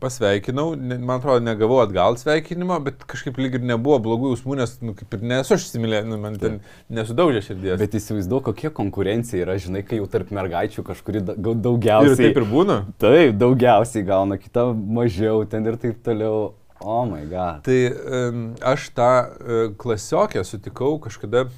pasveikinau, 0.03 0.75
man 0.75 1.17
atrodo, 1.17 1.41
negavau 1.45 1.79
atgal 1.81 2.17
sveikinimo, 2.19 2.77
bet 2.85 3.05
kažkaip 3.09 3.39
lyg 3.41 3.57
ir 3.57 3.65
nebuvo 3.65 3.97
blogų 4.03 4.33
jausmų, 4.33 4.57
nes, 4.59 4.75
nu, 4.85 4.93
kaip 4.97 5.15
ir 5.17 5.25
nesu 5.33 5.55
aš 5.55 5.67
įsimylėjęs, 5.69 6.09
nu, 6.11 6.19
man 6.21 6.37
ten 6.41 6.59
nesudaužė 6.93 7.43
širdies. 7.47 7.77
Bet 7.81 7.97
įsivaizduoju, 7.99 8.45
kokia 8.51 8.73
konkurencija 8.75 9.47
yra, 9.47 9.57
žinai, 9.61 9.83
kai 9.87 10.01
jau 10.01 10.09
tarp 10.11 10.33
mergaičių 10.35 10.85
kažkuri 10.91 11.23
daugiausiai. 11.25 12.13
Ir 12.13 12.21
taip 12.21 12.41
ir 12.43 12.49
būna. 12.51 12.79
Taip, 13.01 13.37
daugiausiai 13.41 14.05
gauna, 14.07 14.37
kita 14.41 14.69
mažiau 14.73 15.47
ten 15.49 15.65
ir 15.71 15.79
taip 15.81 16.03
toliau. 16.05 16.51
O 16.83 16.97
oh 16.99 17.03
my 17.07 17.21
god. 17.31 17.61
Tai 17.63 17.77
um, 17.87 18.39
aš 18.59 18.89
tą 18.91 19.11
uh, 19.23 19.61
klasiokę 19.79 20.41
sutikau 20.43 20.97
kažkada 20.99 21.45
uh, 21.45 21.53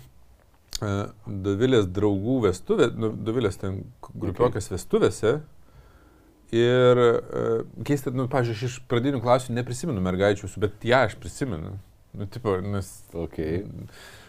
Dovilės 0.80 1.88
draugų 1.88 2.40
vestuvė, 2.50 2.90
nu, 3.00 3.12
Dovilės 3.16 3.60
ten 3.62 3.84
grupiokės 4.12 4.68
okay. 4.68 4.76
vestuvėse. 4.76 5.36
Ir 6.56 7.00
uh, 7.02 7.62
keista, 7.88 8.12
nu, 8.14 8.28
pažiūrėjau, 8.32 8.60
aš 8.60 8.68
iš 8.68 8.76
pradinių 8.92 9.22
klasių 9.24 9.56
neprisimenu 9.56 10.04
mergaičių, 10.04 10.52
bet 10.62 10.84
ją 10.86 11.06
aš 11.08 11.16
prisimenu. 11.22 11.78
Nu, 12.16 12.28
tipo, 12.32 12.60
nes... 12.64 12.92
Okay. 13.16 13.64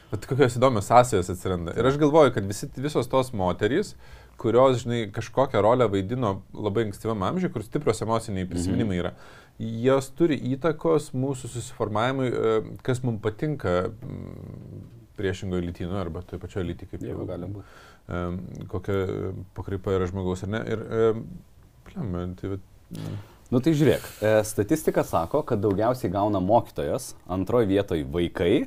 Bet 0.07 0.23
kokios 0.31 0.55
įdomios 0.55 0.87
sąsajos 0.87 1.33
atsiranda. 1.33 1.75
Ir 1.75 1.89
aš 1.91 1.99
galvoju, 1.99 2.31
kad 2.37 2.47
visi, 2.47 2.69
visos 2.79 3.09
tos 3.11 3.33
moterys, 3.35 3.97
kurios, 4.39 4.85
žinai, 4.85 5.01
kažkokią 5.11 5.63
rolę 5.65 5.89
vaidino 5.91 6.37
labai 6.55 6.87
ankstyvam 6.87 7.25
amžiui, 7.27 7.51
kur 7.51 7.65
stiprios 7.67 8.05
emociniai 8.05 8.47
prisiminimai 8.49 9.01
yra, 9.01 9.13
jos 9.59 10.11
turi 10.15 10.39
įtakos 10.53 11.11
mūsų 11.17 11.51
susiformavimui, 11.57 12.29
e, 12.29 12.55
kas 12.87 13.03
mums 13.03 13.23
patinka 13.25 13.81
priešingoje 15.19 15.67
lytyje, 15.67 15.91
nu, 15.91 15.99
arba 16.01 16.23
toje 16.27 16.43
pačioje 16.43 16.69
lytyje, 16.71 16.91
kaip 16.93 17.07
jau 17.09 17.27
gali 17.29 17.51
būti. 17.57 18.67
Kokia 18.71 19.33
pakraipa 19.57 19.97
yra 19.97 20.09
žmogaus 20.11 20.45
ar 20.47 20.53
ne. 20.55 20.63
Ir 20.71 20.85
Pliam, 21.87 22.35
tai, 22.35 22.51
bet, 22.57 22.61
na. 22.97 23.17
Nu 23.55 23.61
tai 23.63 23.77
žiūrėk, 23.79 24.07
e, 24.27 24.31
statistika 24.43 25.05
sako, 25.07 25.45
kad 25.47 25.61
daugiausiai 25.63 26.11
gauna 26.11 26.41
mokytojas, 26.43 27.13
antroji 27.31 27.69
vietoje 27.71 28.07
vaikai, 28.11 28.67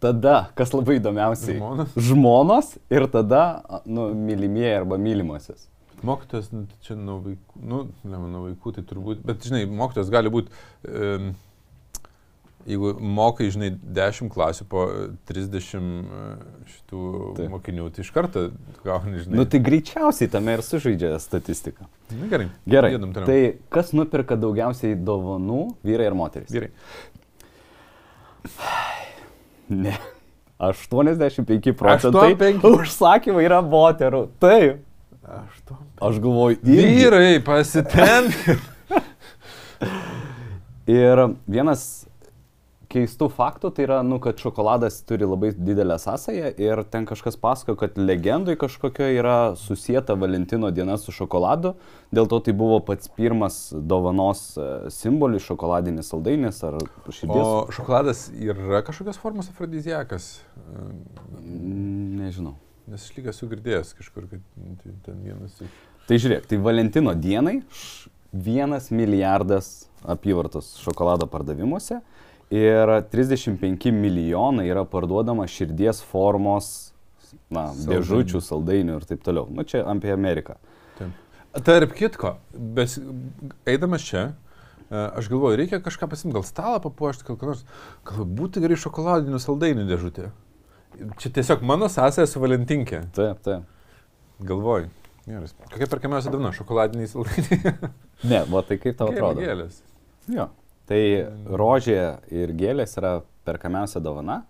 tada, 0.00 0.48
kas 0.56 0.72
labai 0.72 0.96
įdomiausiai, 0.96 1.58
žmonos, 1.58 1.96
žmonos 2.08 2.70
ir 2.92 3.04
tada 3.12 3.42
nu, 3.84 4.08
mylimieji 4.16 4.78
arba 4.78 4.96
mylimasis. 5.00 5.68
Mokytojas, 6.06 6.48
nu, 6.52 6.64
tai 6.70 6.88
čia 6.88 6.96
nuo 6.96 7.18
vaikų, 7.26 7.60
nu, 7.68 7.82
ne 8.08 8.22
nuo 8.22 8.46
vaikų, 8.46 8.72
tai 8.78 8.86
turbūt, 8.88 9.20
bet 9.26 9.44
žinai, 9.44 9.66
mokytojas 9.68 10.12
gali 10.12 10.32
būti, 10.32 10.64
um, 10.88 11.30
jeigu 12.66 12.92
mokai, 13.00 13.48
žinai, 13.54 13.70
10 13.96 14.30
klasių 14.32 14.66
po 14.70 14.84
30 15.28 15.76
e, 15.76 16.30
šitų 16.72 17.02
Taip. 17.38 17.50
mokinių, 17.52 17.88
tai 17.94 18.04
iš 18.04 18.10
karto 18.14 18.48
gauni, 18.84 19.22
žinai. 19.22 19.38
Nu 19.40 19.46
tai 19.50 19.60
greičiausiai 19.64 20.30
tame 20.32 20.56
ir 20.56 20.64
sužaidžia 20.66 21.14
statistika. 21.22 21.88
Na, 22.10 22.28
gerai. 22.32 22.48
Gerai. 22.68 22.92
Tai 23.16 23.38
kas 23.72 23.94
nuperka 23.96 24.38
daugiausiai 24.40 24.98
dovanų- 24.98 25.62
vyrai 25.86 26.10
ar 26.10 26.18
moteris? 26.18 26.52
Vyrai. 26.52 26.72
Ne. 29.66 29.96
85 30.62 31.72
procentai 31.74 32.36
85. 32.36 32.62
užsakymai 32.70 33.42
yra 33.44 33.58
moterų. 33.66 34.28
Taip. 34.38 34.84
Aš 35.26 36.20
galvoju, 36.22 36.60
vyrai 36.62 37.40
pasitenkinti. 37.42 38.54
ir 40.86 41.34
vienas 41.46 42.05
keistų 42.96 43.28
faktų 43.32 43.70
tai 43.76 43.84
yra, 43.86 44.00
nu, 44.06 44.18
kad 44.22 44.40
šokoladas 44.40 44.98
turi 45.06 45.28
labai 45.28 45.52
didelę 45.54 45.98
sąsąją 46.00 46.52
ir 46.62 46.82
ten 46.90 47.06
kažkas 47.08 47.36
pasako, 47.40 47.76
kad 47.80 47.98
legendui 48.00 48.56
kažkokio 48.58 49.08
yra 49.18 49.36
susijęta 49.60 50.16
Valentino 50.18 50.70
diena 50.74 50.96
su 51.00 51.14
šokoladu, 51.14 51.74
dėl 52.14 52.28
to 52.32 52.40
tai 52.46 52.56
buvo 52.56 52.80
pats 52.86 53.10
pirmas 53.12 53.58
dovanos 53.76 54.42
e, 54.56 54.68
simbolis, 54.94 55.44
šokoladinis 55.46 56.12
saldainis 56.12 56.62
ar 56.66 56.78
širdies. 57.10 57.42
O 57.42 57.66
šokoladas 57.76 58.26
yra 58.32 58.82
kažkokios 58.86 59.20
formos 59.20 59.50
afrodiziakas? 59.52 60.30
Mm, 60.72 62.16
nežinau. 62.22 62.56
Nes 62.86 63.02
aš 63.02 63.16
lyg 63.16 63.32
esu 63.32 63.48
girdėjęs 63.50 63.96
kažkur, 63.98 64.28
kad 64.30 64.42
ten 65.06 65.22
vienas 65.24 65.56
iš... 65.60 65.80
Tai 66.06 66.20
žiūrėk, 66.22 66.44
tai 66.46 66.60
Valentino 66.62 67.16
dienai 67.18 67.58
vienas 68.30 68.92
milijardas 68.94 69.88
apyvartos 70.06 70.76
šokolado 70.78 71.26
pardavimuose 71.26 71.98
ir 72.50 72.92
35 73.12 73.90
milijonai 73.92 74.68
yra 74.70 74.84
parduodama 74.88 75.46
širdies 75.50 76.02
formos, 76.06 76.92
na, 77.50 77.68
Saldainių. 77.72 77.92
dėžučių, 77.92 78.40
saldainių 78.42 78.98
ir 79.00 79.06
taip 79.08 79.22
toliau. 79.26 79.46
Nu, 79.50 79.64
čia 79.66 79.82
apie 79.88 80.12
Ameriką. 80.14 80.56
Taip. 80.98 81.14
Tarp 81.66 81.94
kitko, 81.96 82.36
bes, 82.54 82.98
eidamas 83.66 84.04
čia, 84.06 84.24
e, 84.86 85.04
aš 85.20 85.30
galvoju, 85.32 85.58
reikia 85.62 85.80
kažką 85.82 86.08
pasimti, 86.12 86.34
gal 86.36 86.46
stalą 86.46 86.80
papuošti, 86.84 87.26
gal 87.28 87.38
ką 87.40 87.50
nors, 87.52 87.64
gal 88.06 88.28
būtų 88.38 88.62
gerai 88.64 88.78
šokoladinių 88.82 89.40
saldainių 89.42 89.86
dėžutė. 89.90 90.30
Čia 91.20 91.32
tiesiog 91.38 91.64
mano 91.66 91.90
sąsaja 91.92 92.28
su 92.30 92.40
Valentinkė. 92.40 93.02
Taip, 93.16 93.42
taip. 93.44 93.66
Galvoju. 94.46 94.88
Geras. 95.26 95.56
Kokia 95.72 95.88
perkamiausia 95.90 96.30
dovana? 96.30 96.52
Šokoladiniai 96.54 97.10
saldainiai? 97.10 97.74
ne, 98.30 98.44
va 98.46 98.62
tai 98.64 98.78
kaip 98.80 98.96
tau 98.96 99.10
atrodo? 99.10 99.42
Gėlės. 99.42 99.80
Jo. 100.30 100.46
Tai 100.86 101.00
rožė 101.58 102.00
ir 102.30 102.52
gėlės 102.58 102.94
yra 103.00 103.18
perkamiausia 103.46 104.02
dovana. 104.02 104.44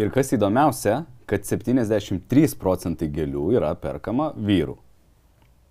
Ir 0.00 0.10
kas 0.14 0.32
įdomiausia, 0.34 1.04
kad 1.30 1.44
73 1.46 2.56
procentai 2.60 3.10
gėlių 3.12 3.50
yra 3.58 3.74
perkama 3.78 4.32
vyrų. 4.34 4.78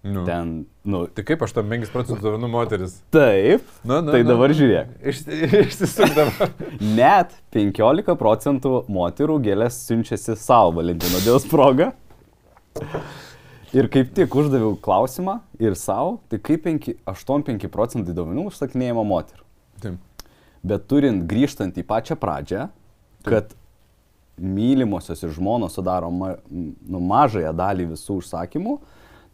Nu. 0.04 0.26
Ten, 0.28 0.66
nu. 0.84 1.06
Tai 1.16 1.24
kaip 1.24 1.44
85 1.46 1.92
procentų 1.94 2.26
dovanų 2.26 2.50
moteris? 2.52 2.98
Taip. 3.16 3.64
Nu, 3.88 4.02
nu, 4.04 4.12
tai 4.12 4.20
nu, 4.26 4.34
dabar 4.34 4.52
žiūrėk. 4.52 4.98
Iš, 5.12 5.22
išsisukdama. 5.62 6.50
Net 7.00 7.32
15 7.56 8.18
procentų 8.20 8.82
moterų 8.92 9.38
gėlės 9.46 9.78
siunčiasi 9.88 10.36
savo 10.40 10.76
Valentino 10.82 11.24
Dievos 11.24 11.48
progą. 11.48 11.94
Ir 13.74 13.88
kaip 13.94 14.12
tik 14.14 14.36
uždaviau 14.36 14.76
klausimą 14.84 15.40
ir 15.64 15.80
savo, 15.80 16.18
tai 16.28 16.42
kaip 16.44 16.68
8-5 16.68 17.72
procentai 17.72 18.16
dovanų 18.18 18.50
užsakinėjama 18.52 19.08
moterų. 19.08 19.43
Taip. 19.84 20.28
Bet 20.64 20.88
turint 20.88 21.26
grįžtant 21.28 21.76
į 21.76 21.84
pačią 21.88 22.16
pradžią, 22.20 22.68
kad 23.28 23.52
Taip. 23.52 23.58
mylimosios 24.40 25.24
ir 25.26 25.34
žmonos 25.36 25.76
sudaro 25.76 26.12
ma, 26.12 26.36
nu, 26.50 27.02
mažąją 27.04 27.52
dalį 27.60 27.90
visų 27.94 28.22
užsakymų, 28.22 28.78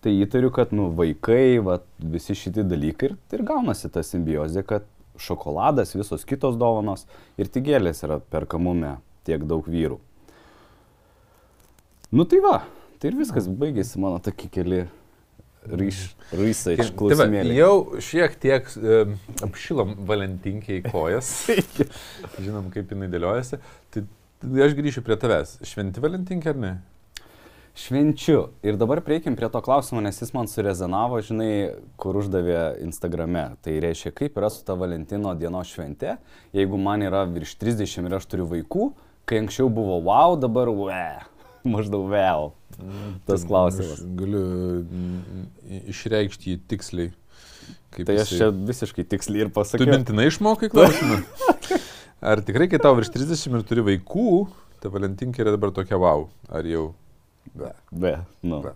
tai 0.03 0.15
įtariu, 0.23 0.49
kad 0.55 0.73
nu, 0.73 0.89
vaikai, 0.95 1.59
va, 1.63 1.79
visi 1.99 2.37
šitie 2.37 2.65
dalykai 2.65 3.11
ir, 3.11 3.15
ir 3.35 3.45
gaunasi 3.45 3.91
ta 3.93 4.03
simbiozė, 4.05 4.63
kad 4.65 4.87
šokoladas, 5.19 5.93
visos 5.99 6.23
kitos 6.25 6.57
dovanos 6.57 7.05
ir 7.37 7.51
tik 7.51 7.67
gėlės 7.67 8.05
yra 8.07 8.21
perkamume 8.31 8.97
tiek 9.27 9.43
daug 9.45 9.67
vyrų. 9.67 9.99
Nu 12.15 12.25
tai 12.25 12.39
va, 12.41 12.61
Tai 12.99 13.13
ir 13.13 13.15
viskas 13.15 13.45
baigėsi 13.47 13.99
mano 14.03 14.17
tokie 14.19 14.49
keli 14.51 14.81
ryš, 15.69 16.03
research 16.35 16.93
klausimėliai. 16.99 17.47
Tai 17.47 17.57
jau 17.57 18.03
šiek 18.09 18.37
tiek 18.41 18.69
um, 18.77 19.17
apšilom 19.47 19.95
Valentinkiai 20.09 20.83
kojas. 20.85 21.31
Žinom, 22.45 22.69
kaip 22.73 22.93
jinai 22.95 23.09
dėliojasi. 23.11 23.59
Tai 23.93 24.05
aš 24.65 24.77
grįšiu 24.77 25.03
prie 25.05 25.19
tavęs. 25.19 25.57
Šventi 25.67 26.03
Valentinkė 26.03 26.53
ar 26.53 26.63
ne? 26.63 26.73
Švenčiu. 27.79 28.49
Ir 28.65 28.75
dabar 28.75 28.99
prieikim 29.05 29.37
prie 29.39 29.47
to 29.51 29.61
klausimo, 29.63 30.01
nes 30.03 30.17
jis 30.19 30.33
man 30.35 30.49
surezonavo, 30.51 31.21
žinai, 31.23 31.51
kur 32.01 32.17
uždavė 32.19 32.81
Instagrame. 32.83 33.45
Tai 33.63 33.75
reiškia, 33.85 34.11
kaip 34.15 34.39
yra 34.41 34.49
su 34.51 34.65
ta 34.67 34.75
Valentino 34.79 35.31
dienos 35.37 35.71
švente, 35.71 36.17
jeigu 36.55 36.79
man 36.81 37.05
yra 37.07 37.23
virš 37.29 37.55
30 37.61 38.09
ir 38.09 38.17
aš 38.17 38.27
turiu 38.31 38.49
vaikų, 38.49 38.89
kai 39.29 39.43
anksčiau 39.43 39.69
buvo 39.71 40.01
wow, 40.09 40.35
dabar 40.39 40.71
we. 40.73 41.05
Maždaug 41.73 42.07
vėl. 42.11 42.51
Tas 43.27 43.43
klausimas. 43.47 44.03
Galiu 44.19 44.43
mm, 44.83 45.47
išreikšti 45.91 46.53
jį 46.53 46.61
tiksliai. 46.71 47.11
Tai 47.97 48.15
aš 48.21 48.31
čia 48.37 48.47
visiškai 48.53 49.03
tiksliai 49.09 49.47
ir 49.47 49.51
pasakiau. 49.53 49.87
Tu 49.87 49.91
mintinai 49.91 50.29
išmokai 50.29 50.69
klausimą? 50.71 51.19
Ar 52.29 52.41
tikrai, 52.45 52.69
kai 52.71 52.79
tau 52.81 52.95
virš 52.97 53.11
30 53.15 53.59
ir 53.59 53.67
turi 53.67 53.83
vaikų, 53.93 54.31
ta 54.83 54.91
Valentinkė 54.91 55.43
yra 55.43 55.53
dabar 55.55 55.71
tokia 55.75 55.99
wow? 55.99 56.27
Ar 56.51 56.67
jau 56.67 56.89
Be. 57.53 57.71
Be. 57.91 58.19
Nu. 58.41 58.61
Be. 58.61 58.73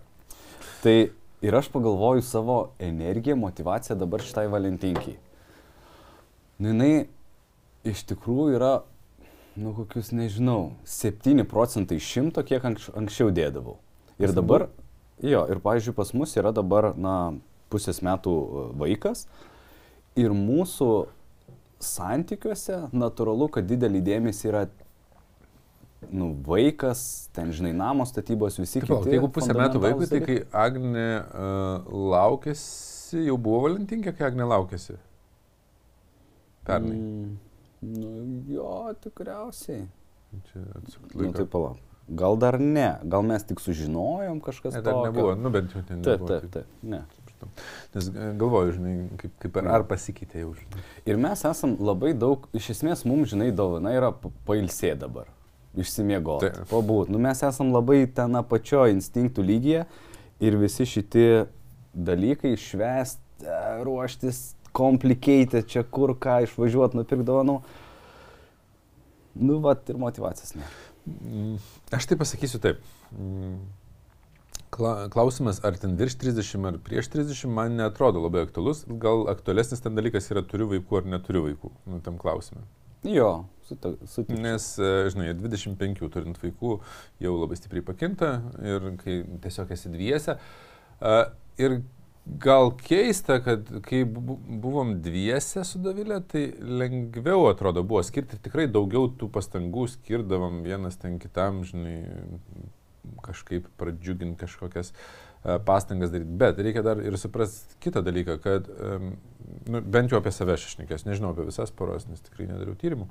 Tai 0.82 1.10
ir 1.44 1.54
aš 1.54 1.68
pagalvoju 1.72 2.22
savo 2.22 2.58
energiją, 2.78 3.36
motivaciją 3.36 3.96
dabar 3.98 4.22
šitai 4.24 4.46
valentinkiai. 4.52 5.16
Nu, 6.58 6.72
jinai 6.72 7.06
iš 7.86 8.04
tikrųjų 8.10 8.56
yra, 8.58 8.72
nu, 9.56 9.72
kokius, 9.76 10.10
nežinau, 10.14 10.74
7 10.84 11.44
procentai 11.48 11.98
šimto, 12.02 12.42
kiek 12.46 12.64
anks, 12.64 12.90
anksčiau 12.96 13.32
dėdavau. 13.34 13.78
Ir 14.18 14.30
Smagu. 14.30 14.40
dabar, 14.40 14.68
jo, 15.22 15.42
ir, 15.50 15.60
pavyzdžiui, 15.62 15.94
pas 15.96 16.14
mus 16.14 16.34
yra 16.38 16.52
dabar, 16.54 16.92
na, 16.98 17.16
pusės 17.72 18.00
metų 18.04 18.32
e, 18.34 18.64
vaikas. 18.82 19.26
Ir 20.18 20.34
mūsų 20.36 20.88
santykiuose 21.82 22.88
natūralu, 22.94 23.48
kad 23.54 23.66
didelį 23.68 24.02
dėmesį 24.06 24.50
yra, 24.50 24.64
nu, 26.10 26.32
vaikas, 26.46 27.04
ten, 27.34 27.50
žinai, 27.54 27.72
namo 27.76 28.06
statybos, 28.08 28.60
visi 28.60 28.82
palauk, 28.84 29.06
kiti. 29.06 29.16
jeigu 29.16 29.30
pusę 29.34 29.56
metų 29.56 29.82
vaikui, 29.82 30.10
tai 30.10 30.20
kai 30.24 30.38
Agne 30.64 31.08
uh, 31.22 31.96
laukėsi, 32.14 33.24
jau 33.26 33.38
buvo 33.40 33.64
valentinkė, 33.68 34.14
kai 34.14 34.28
Agne 34.30 34.46
laukėsi. 34.50 34.98
Pernai. 36.64 36.94
Mm, 36.96 37.34
nu, 37.84 38.42
jo, 38.48 38.94
tikriausiai. 39.04 39.86
Čia 40.50 40.62
atsukt 40.80 41.14
Nu, 41.14 41.22
laiką. 41.28 41.36
tai 41.36 41.44
palauk. 41.46 41.76
Gal 42.20 42.36
dar 42.36 42.58
ne, 42.60 42.98
gal 43.08 43.22
mes 43.24 43.44
tik 43.48 43.60
sužinojom 43.64 44.40
kažkas 44.44 44.74
Ne, 44.74 44.80
dar 44.84 44.92
tokio. 44.92 45.04
nebuvo, 45.12 45.34
nu 45.40 45.50
bent 45.50 45.72
jau 45.72 45.80
ten 45.88 46.02
Taip, 46.04 46.26
taip, 46.28 46.50
taip. 46.52 46.66
Ne. 46.82 47.02
Nes 47.94 48.08
galvoju, 48.10 48.72
žinai, 48.76 48.92
kaip, 49.20 49.32
kaip 49.40 49.56
ar, 49.60 49.66
ar 49.78 49.82
pasikeitė 49.88 50.42
jau, 50.42 50.50
žinai. 50.58 50.82
Ir 51.06 51.16
mes 51.20 51.44
esam 51.44 51.76
labai 51.80 52.12
daug, 52.16 52.46
iš 52.56 52.70
esmės 52.74 53.04
mums, 53.08 53.30
žinai, 53.32 53.50
dovana 53.56 53.92
yra 53.96 54.10
pa- 54.12 54.30
pailsė 54.48 54.94
dabar. 54.98 55.28
Išsimiegoti. 55.76 56.50
Pabūt. 56.70 57.08
Nu, 57.10 57.18
mes 57.18 57.40
esam 57.42 57.72
labai 57.74 58.04
ten 58.14 58.36
apačio 58.38 58.84
instinktų 58.92 59.42
lygyje 59.44 59.86
ir 60.40 60.56
visi 60.60 60.84
šitie 60.86 61.46
dalykai 61.94 62.54
švest, 62.56 63.18
e, 63.42 63.58
ruoštis, 63.84 64.54
complicated, 64.74 65.66
čia 65.70 65.84
kur 65.86 66.14
ką 66.18 66.40
išvažiuoti, 66.48 66.98
nupirkti 66.98 67.26
dovanų. 67.28 67.60
Nu, 69.34 69.58
va, 69.64 69.74
ir 69.90 69.96
motivacijos 69.98 70.54
ne. 70.58 70.66
Mm, 71.06 71.56
Aš 71.94 72.06
tai 72.10 72.16
pasakysiu 72.20 72.60
taip. 72.62 72.78
Mm, 73.12 73.56
kla- 74.74 75.08
Klausimas, 75.12 75.58
ar 75.66 75.76
ten 75.80 75.96
virš 75.98 76.16
30 76.22 76.68
ar 76.70 76.78
prieš 76.86 77.10
30, 77.12 77.48
man 77.50 77.74
netrodo 77.80 78.22
labai 78.22 78.44
aktualus. 78.46 78.84
Gal 79.02 79.26
aktualesnis 79.32 79.82
ten 79.84 79.98
dalykas 79.98 80.30
yra 80.32 80.42
turiu 80.46 80.70
vaikų 80.70 81.00
ar 81.02 81.10
neturiu 81.16 81.44
vaikų, 81.48 81.72
nu, 81.90 82.00
tam 82.06 82.16
klausimui. 82.22 82.62
Jo, 83.04 83.44
sutikčiau. 83.68 84.38
Nes, 84.40 84.68
e, 84.80 84.92
žinai, 85.12 85.34
25 85.36 86.08
turint 86.14 86.38
vaikų 86.40 86.78
jau 87.20 87.34
labai 87.36 87.58
stipriai 87.58 87.84
pakinta 87.84 88.30
ir 88.64 88.86
kai 89.02 89.18
tiesiog 89.44 89.74
esi 89.76 89.90
dviese. 89.92 90.38
a, 91.00 91.16
Ir 91.58 91.82
gal 92.26 92.72
keista, 92.76 93.38
kad 93.44 93.68
kai 93.84 94.04
bu- 94.04 94.38
buvom 94.62 94.94
dviese 95.04 95.64
su 95.64 95.78
Davilė, 95.84 96.22
tai 96.28 96.46
lengviau 96.58 97.48
atrodo 97.50 97.82
buvo 97.84 98.02
skirti 98.02 98.38
ir 98.38 98.42
tikrai 98.46 98.66
daugiau 98.70 99.10
tų 99.12 99.28
pastangų 99.34 99.86
skirdavom 99.92 100.62
vienas 100.64 100.96
ten 101.00 101.18
kitam, 101.20 101.62
žinai, 101.68 101.98
kažkaip 103.24 103.68
pradžiuginti 103.80 104.40
kažkokias 104.40 104.94
e, 104.94 105.58
pastangas 105.68 106.12
daryti. 106.14 106.38
Bet 106.40 106.60
reikia 106.64 106.84
dar 106.86 107.02
ir 107.04 107.18
suprasti 107.20 107.76
kitą 107.84 108.00
dalyką, 108.04 108.38
kad 108.40 108.70
nu, 109.68 109.82
bent 109.82 110.12
jau 110.12 110.20
apie 110.20 110.32
save 110.32 110.56
aš 110.56 110.70
šnekės, 110.74 111.04
nežinau 111.08 111.34
apie 111.34 111.48
visas 111.50 111.72
poras, 111.76 112.08
nes 112.08 112.24
tikrai 112.24 112.48
nedariau 112.48 112.78
tyrimų. 112.80 113.10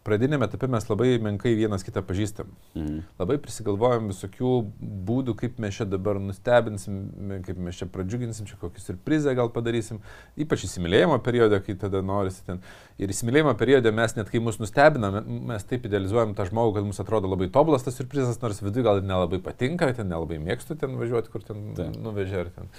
Pradinėme 0.00 0.46
etape 0.48 0.64
mes 0.72 0.86
labai 0.88 1.18
menkai 1.20 1.50
vienas 1.58 1.82
kitą 1.84 2.00
pažįstam. 2.08 2.48
Mhm. 2.72 3.02
Labai 3.20 3.36
prisigalvojam 3.42 4.06
visokių 4.08 4.52
būdų, 5.10 5.34
kaip 5.42 5.58
mes 5.60 5.76
čia 5.76 5.84
dabar 5.84 6.16
nustebinsim, 6.22 7.02
kaip 7.44 7.60
mes 7.60 7.76
čia 7.82 7.88
pradžiuginsim, 7.92 8.48
čia 8.48 8.56
kokį 8.62 8.80
surprizą 8.80 9.34
gal 9.36 9.52
padarysim. 9.52 10.00
Ypač 10.40 10.64
įsimylėjimo 10.70 11.20
periode, 11.22 11.60
kai 11.66 11.76
tada 11.76 12.00
norisi 12.00 12.40
ten. 12.46 12.62
Ir 12.96 13.12
įsimylėjimo 13.12 13.52
periode 13.60 13.92
mes 13.92 14.16
net 14.16 14.32
kai 14.32 14.40
mus 14.40 14.56
nustebina, 14.62 15.12
me- 15.18 15.24
mes 15.52 15.68
taip 15.68 15.84
idealizuojam 15.84 16.32
tą 16.34 16.48
žmogų, 16.48 16.74
kad 16.78 16.88
mums 16.88 17.00
atrodo 17.04 17.28
labai 17.28 17.50
tobulas 17.52 17.84
tas 17.84 18.00
surprizas, 18.00 18.40
nors 18.40 18.62
viduje 18.64 18.82
gal 18.88 19.02
ir 19.02 19.08
nelabai 19.08 19.38
patinka, 19.44 19.92
ten 19.92 20.08
nelabai 20.08 20.40
mėgstu 20.40 20.78
ten 20.80 20.96
važiuoti, 20.96 21.28
kur 21.28 21.44
ten 21.44 21.74
Taip. 21.76 21.96
nuvežė 22.00 22.40
ar 22.46 22.54
ten. 22.56 22.72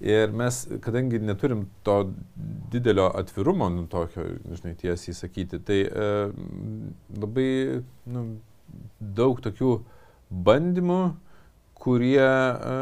Ir 0.00 0.30
mes, 0.30 0.60
kadangi 0.80 1.18
neturim 1.18 1.64
to 1.82 2.12
didelio 2.70 3.08
atvirumo, 3.18 3.66
nu, 3.74 3.86
tokio, 3.90 4.28
žinai, 4.46 4.76
tiesiai 4.78 5.16
sakyti, 5.16 5.58
tai 5.58 5.78
e, 5.90 6.10
labai 7.18 7.48
nu, 8.06 8.26
daug 9.00 9.40
tokių 9.42 9.72
bandymų, 10.30 11.00
kurie 11.78 12.22
e, 12.22 12.76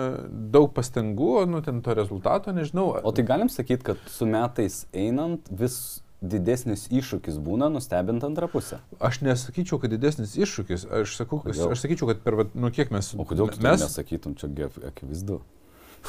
daug 0.52 0.72
pastangų, 0.76 1.46
nu, 1.48 1.62
ten 1.64 1.81
to 1.85 1.96
rezultato, 1.96 2.52
nežinau. 2.52 2.90
O 3.00 3.14
tai 3.16 3.24
galim 3.29 3.48
sakyti, 3.52 3.92
kad 3.92 4.11
su 4.12 4.29
metais 4.29 4.85
einant 4.92 5.48
vis 5.48 6.02
didesnis 6.20 6.87
iššūkis 6.92 7.37
būna 7.44 7.68
nustebint 7.72 8.24
antrą 8.29 8.48
pusę. 8.52 8.81
Aš 9.00 9.20
nesakyčiau, 9.24 9.81
kad 9.81 9.92
didesnis 9.92 10.37
iššūkis, 10.37 10.88
aš, 11.02 11.16
sakau, 11.18 11.40
Kodėl? 11.44 11.72
aš 11.72 11.85
sakyčiau, 11.85 12.09
kad 12.12 12.24
per, 12.24 12.38
nu, 12.52 12.72
kiek 12.74 12.92
mes... 12.92 13.12
O 13.16 13.24
kodėl 13.29 13.52
mes, 13.57 13.85
nesakytum 13.85 14.37
čia 14.40 14.50
akivaizdu? 14.88 15.40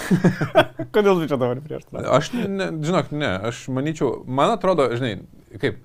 kodėl 0.96 1.22
tu 1.22 1.28
čia 1.30 1.38
dabar 1.40 1.60
prieš 1.64 1.86
tai? 1.90 2.06
Aš, 2.18 2.32
ne, 2.38 2.72
žinok, 2.86 3.12
ne, 3.16 3.36
aš 3.52 3.68
manyčiau, 3.74 4.24
man 4.28 4.54
atrodo, 4.56 4.88
žinai, 4.98 5.20
kaip, 5.62 5.80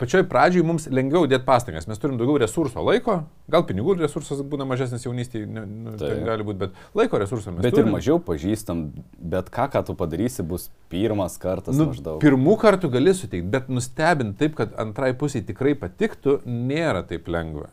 pačioj 0.00 0.24
pradžioj 0.26 0.64
mums 0.66 0.88
lengviau 0.90 1.28
dėti 1.30 1.46
pastangas, 1.46 1.86
mes 1.86 2.00
turim 2.02 2.16
daugiau 2.18 2.40
resurso 2.42 2.82
laiko, 2.82 3.20
gal 3.50 3.62
pinigų 3.68 3.94
resursas 4.00 4.40
būna 4.42 4.66
mažesnis 4.66 5.06
jaunystėje, 5.06 5.46
ne, 5.46 5.62
nu, 5.70 5.92
tai 6.00 6.16
gali 6.26 6.46
būti, 6.48 6.58
bet 6.64 6.80
laiko 6.98 7.20
resursą 7.22 7.54
mes 7.54 7.62
Bet 7.62 7.76
ir 7.76 7.84
turim. 7.84 7.94
mažiau 7.94 8.18
pažįstam, 8.26 8.88
bet 9.22 9.52
ką, 9.54 9.68
ką 9.70 9.84
tu 9.86 9.94
padarysi, 9.98 10.42
bus 10.42 10.66
pirmas 10.92 11.38
kartas 11.38 11.78
Nu, 11.78 11.86
maždaug. 11.92 12.18
pirmų 12.24 12.56
kartų 12.64 12.90
gali 12.96 13.14
suteikti, 13.14 13.46
bet 13.54 13.70
nustebinti 13.70 14.40
taip, 14.42 14.58
kad 14.58 14.74
antrai 14.82 15.12
pusiai 15.14 15.46
tikrai 15.46 15.76
patiktų, 15.78 16.40
nėra 16.44 17.06
taip 17.06 17.30
lengva. 17.30 17.70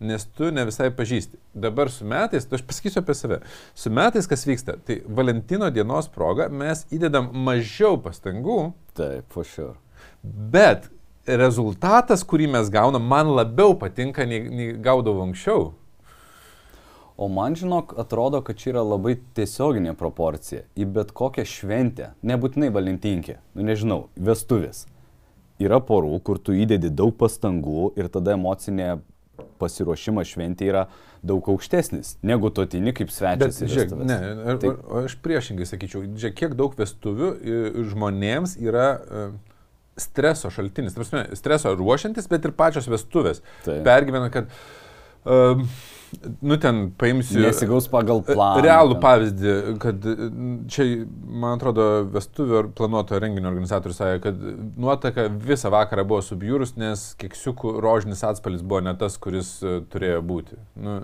Nes 0.00 0.24
tu 0.36 0.48
ne 0.48 0.64
visai 0.64 0.88
pažįsti. 0.96 1.36
Dabar 1.52 1.90
su 1.92 2.06
metais, 2.08 2.46
tu 2.48 2.56
aš 2.56 2.62
pasakysiu 2.64 3.02
apie 3.02 3.16
save, 3.18 3.40
su 3.76 3.92
metais 3.92 4.28
kas 4.30 4.46
vyksta, 4.48 4.78
tai 4.86 5.02
Valentino 5.04 5.68
dienos 5.70 6.08
proga 6.08 6.48
mes 6.48 6.86
įdedam 6.94 7.28
mažiau 7.46 7.98
pastangų, 8.00 8.72
Taip, 8.96 9.28
for 9.28 9.44
sure. 9.44 9.76
bet 10.22 10.88
rezultatas, 11.26 12.24
kurį 12.24 12.48
mes 12.54 12.70
gaunam, 12.72 13.04
man 13.06 13.28
labiau 13.36 13.76
patinka, 13.78 14.24
nei, 14.26 14.40
nei 14.48 14.72
gaudavau 14.72 15.28
anksčiau. 15.28 15.74
O 17.20 17.28
man 17.28 17.52
žinok, 17.52 17.92
atrodo, 18.00 18.40
kad 18.40 18.56
čia 18.56 18.70
yra 18.72 18.82
labai 18.86 19.18
tiesioginė 19.36 19.92
proporcija 20.00 20.64
į 20.72 20.86
bet 20.94 21.12
kokią 21.12 21.44
šventę, 21.44 22.14
nebūtinai 22.24 22.70
valentinkė, 22.72 23.36
nu 23.52 23.66
nežinau, 23.68 24.06
vestuvės. 24.16 24.86
Yra 25.60 25.82
porų, 25.84 26.14
kur 26.24 26.40
tu 26.40 26.56
įdedi 26.56 26.88
daug 26.88 27.12
pastangų 27.20 27.90
ir 28.00 28.08
tada 28.08 28.38
emocinė 28.38 29.02
pasiruošimas 29.60 30.30
šventė 30.30 30.68
yra 30.70 30.86
daug 31.26 31.44
aukštesnis, 31.52 32.14
negu 32.24 32.48
tu 32.54 32.62
atini 32.64 32.94
kaip 32.96 33.10
Bet, 33.10 33.16
svečias. 33.16 33.60
į 33.60 33.68
žiūrėk, 33.74 33.94
ne, 34.08 34.18
ar, 34.52 34.58
Tai- 34.62 34.72
ar, 34.72 35.04
aš 35.04 35.16
priešingai 35.24 35.66
sakyčiau, 35.68 36.04
žiūrėk, 36.14 36.36
kiek 36.38 36.56
daug 36.56 36.74
vestuvių 36.78 37.30
žmonėms 37.92 38.56
yra 38.62 38.86
e, 38.96 39.24
streso 40.00 40.50
šaltinis. 40.54 40.94
Prasme, 40.96 41.26
streso 41.36 41.74
ruošiantis, 41.76 42.28
bet 42.30 42.44
ir 42.48 42.54
pačios 42.56 42.88
vestuvės. 42.88 43.42
Taip. 43.66 43.82
Pergyvena, 43.84 44.30
kad, 44.32 44.48
um, 45.28 45.66
nu 46.40 46.56
ten 46.56 46.90
paimsiu. 46.98 47.40
Nesigaus 47.44 47.86
pagal 47.90 48.22
e, 48.22 48.34
planą. 48.34 48.62
Realų 48.64 48.96
ten. 48.96 49.02
pavyzdį, 49.04 49.54
kad 49.82 50.06
e, 50.10 50.28
čia, 50.72 50.86
man 51.24 51.56
atrodo, 51.56 51.86
vestuvių 52.14 52.58
ar 52.60 52.70
planuoto 52.76 53.20
renginio 53.22 53.50
organizatorius 53.52 54.00
sakė, 54.00 54.20
kad 54.26 54.44
nuotaka 54.80 55.28
visą 55.30 55.72
vakarą 55.74 56.06
buvo 56.10 56.22
subjūrus, 56.26 56.74
nes 56.80 57.10
keksiukų 57.20 57.76
rožinis 57.84 58.24
atspalvis 58.26 58.64
buvo 58.66 58.82
ne 58.86 58.94
tas, 58.98 59.18
kuris 59.22 59.56
e, 59.62 59.80
turėjo 59.92 60.22
būti. 60.26 60.60
Nu, 60.82 61.00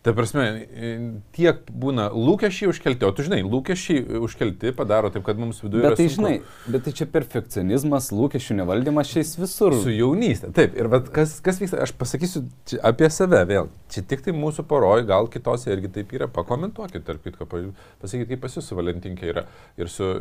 Ta 0.00 0.14
prasme, 0.16 0.44
e, 0.64 0.90
tiek 1.36 1.58
būna 1.76 2.06
lūkesčiai 2.14 2.70
užkelti, 2.70 3.04
o 3.04 3.10
tu 3.12 3.26
žinai, 3.26 3.42
lūkesčiai 3.44 4.20
užkelti 4.24 4.70
padaro 4.72 5.10
taip, 5.12 5.26
kad 5.26 5.36
mums 5.36 5.58
viduje... 5.60 5.82
Bet 5.84 5.98
tai 6.00 6.06
sunku. 6.08 6.14
žinai, 6.16 6.70
bet 6.72 6.86
tai 6.86 6.94
čia 6.96 7.06
perfekcionizmas, 7.12 8.08
lūkesčių 8.16 8.56
nevaldymas 8.62 9.10
šiais 9.12 9.34
visur. 9.36 9.76
Su 9.82 9.92
jaunystė. 9.92 10.54
Taip, 10.56 10.78
ir 10.80 10.88
kas, 11.12 11.36
kas 11.44 11.60
vyksta, 11.60 11.82
aš 11.84 11.92
pasakysiu 12.00 12.46
apie 12.80 13.12
save 13.12 13.42
vėl. 13.52 13.68
Čia 13.92 14.06
tik 14.08 14.24
tai 14.24 14.32
mūsų 14.40 14.64
poroj, 14.72 15.04
gal 15.10 15.28
kitose 15.28 15.68
irgi 15.76 15.92
taip 16.00 16.16
yra. 16.16 16.30
Pakomentuokit, 16.32 17.04
tarp 17.04 17.20
kitko, 17.28 17.44
pa- 17.50 17.66
pasakykit, 18.00 18.32
kaip 18.32 18.44
pas 18.46 18.56
jūs 18.56 18.72
su 18.72 18.80
Valentinkė 18.80 19.28
yra. 19.34 19.44
Ir 19.76 19.92
su, 19.92 20.14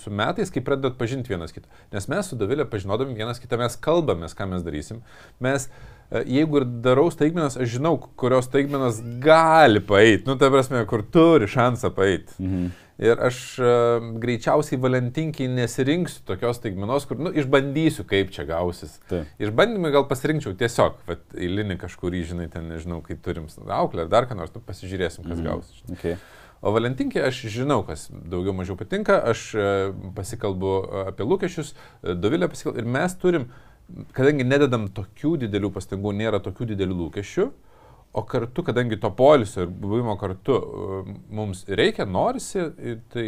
su 0.00 0.16
metais, 0.16 0.48
kai 0.48 0.64
pradedat 0.64 0.96
pažinti 0.96 1.32
vienas 1.36 1.52
kitą. 1.52 1.68
Nes 1.92 2.08
mes 2.08 2.32
su 2.32 2.40
Davilė 2.40 2.64
pažinodami 2.72 3.20
vienas 3.20 3.42
kitą, 3.42 3.60
mes 3.60 3.76
kalbamės, 3.84 4.32
ką 4.38 4.48
mes 4.54 4.64
darysim. 4.64 5.04
Mes, 5.44 5.68
jeigu 6.26 6.60
ir 6.60 6.68
darau 6.84 7.08
staigmenas, 7.12 7.56
aš 7.60 7.76
žinau, 7.76 7.96
kurios 8.20 8.48
staigmenas 8.50 9.00
gali 9.22 9.82
paeiti. 9.84 10.26
Nu, 10.28 10.36
ta 10.40 10.50
prasme, 10.52 10.84
kur 10.88 11.04
turi 11.14 11.50
šansą 11.50 11.92
paeiti. 11.96 12.38
Mhm. 12.42 12.70
Ir 13.02 13.18
aš 13.24 13.36
uh, 13.58 14.04
greičiausiai 14.22 14.78
valentinkiai 14.78 15.48
nesirinksiu 15.50 16.20
tokios 16.28 16.60
staigmenos, 16.60 17.06
kur, 17.08 17.18
nu, 17.18 17.32
išbandysiu, 17.34 18.04
kaip 18.06 18.30
čia 18.34 18.44
gausis. 18.46 18.92
Taip. 19.10 19.32
Išbandymai 19.42 19.90
gal 19.94 20.04
pasirinkčiau 20.10 20.54
tiesiog, 20.60 21.00
vat, 21.08 21.24
eilinį 21.34 21.80
kažkurį, 21.80 22.20
žinai, 22.28 22.46
ten, 22.52 22.68
nežinau, 22.70 23.00
kai 23.02 23.16
turim 23.18 23.48
auklę 23.48 24.04
ar 24.04 24.12
dar 24.12 24.28
ką 24.30 24.38
nors, 24.38 24.52
nu, 24.54 24.62
pasižiūrėsim, 24.68 25.24
kas 25.26 25.40
mm. 25.40 25.48
gausis. 25.48 25.82
Okay. 25.96 26.20
O 26.62 26.70
Valentinkiai 26.70 27.24
aš 27.26 27.40
žinau, 27.50 27.80
kas 27.82 28.06
daugiau 28.12 28.54
mažiau 28.54 28.76
patinka, 28.78 29.16
aš 29.32 29.48
e, 29.58 29.64
pasikalbu 30.14 30.74
e, 30.78 31.00
apie 31.10 31.26
lūkesčius, 31.26 31.72
e, 31.74 32.14
Dovilė 32.14 32.46
pasikalbu 32.52 32.78
ir 32.78 32.86
mes 32.86 33.16
turim, 33.18 33.48
kadangi 34.16 34.46
nededam 34.46 34.88
tokių 34.94 35.36
didelių 35.44 35.72
pastangų, 35.74 36.14
nėra 36.18 36.40
tokių 36.44 36.72
didelių 36.72 36.98
lūkesčių, 37.04 37.46
o 38.12 38.22
kartu, 38.28 38.64
kadangi 38.66 38.98
to 39.00 39.08
polisio 39.16 39.64
ir 39.64 39.72
buvimo 39.82 40.18
kartu 40.20 40.58
e, 40.58 41.16
mums 41.32 41.64
reikia, 41.68 42.04
norisi, 42.04 42.66
tai 43.12 43.26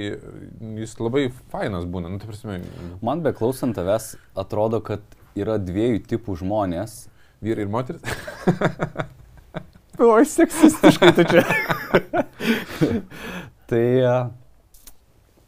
jis 0.81 0.97
labai 1.01 1.31
fainas 1.53 1.89
būna. 1.89 2.13
Nu, 2.13 2.21
tai 2.21 2.61
Man 3.05 3.25
beklausant 3.25 3.77
tavęs 3.79 4.15
atrodo, 4.37 4.83
kad 4.85 5.05
yra 5.39 5.57
dviejų 5.59 6.05
tipų 6.11 6.39
žmonės. 6.45 7.09
vyrai 7.45 7.67
ir 7.67 7.69
moteris. 7.69 8.01
Oi, 10.01 10.25
seksistiškai 10.27 11.13
tu 11.15 11.25
čia. 11.29 11.43
tai 13.71 13.85
a, 14.03 14.15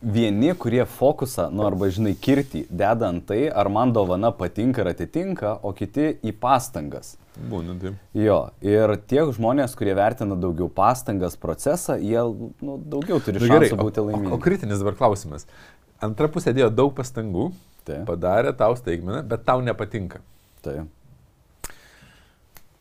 vieni, 0.03 0.53
kurie 0.55 0.85
fokusą, 0.87 1.49
nu 1.55 1.65
arba 1.67 1.89
žinai, 1.93 2.15
kirti, 2.21 2.65
deda 2.71 3.09
ant 3.09 3.25
tai, 3.29 3.47
ar 3.49 3.69
man 3.73 3.93
dovana 3.97 4.31
patinka 4.35 4.83
ir 4.85 4.91
atitinka, 4.93 5.55
o 5.63 5.73
kiti 5.77 6.13
į 6.27 6.35
pastangas. 6.41 7.15
Būna, 7.37 7.75
tai. 7.81 7.93
Jo, 8.17 8.39
ir 8.65 8.95
tie 9.09 9.25
žmonės, 9.37 9.75
kurie 9.77 9.95
vertina 9.99 10.37
daugiau 10.41 10.69
pastangas 10.73 11.37
procesą, 11.37 11.99
jie 12.01 12.21
nu, 12.65 12.79
daugiau 12.81 13.21
turi 13.21 13.41
Nu, 13.43 13.49
šansų 13.51 13.77
o, 13.77 13.81
būti 13.83 14.01
o, 14.01 14.05
o 14.05 14.11
laimingi. 14.11 14.41
kritinis 14.45 14.81
dabar 14.81 14.97
klausimas. 14.97 15.45
Antra 16.01 16.29
pusė 16.33 16.53
dėjo 16.57 16.71
daug 16.73 16.95
pastangų, 16.97 17.51
Taip, 17.87 18.05
padarė 18.09 18.53
tau 18.57 18.75
staigmeną, 18.77 19.23
bet 19.29 19.45
tau 19.49 19.61
nepatinka. 19.65 20.21
taip. 20.65 20.89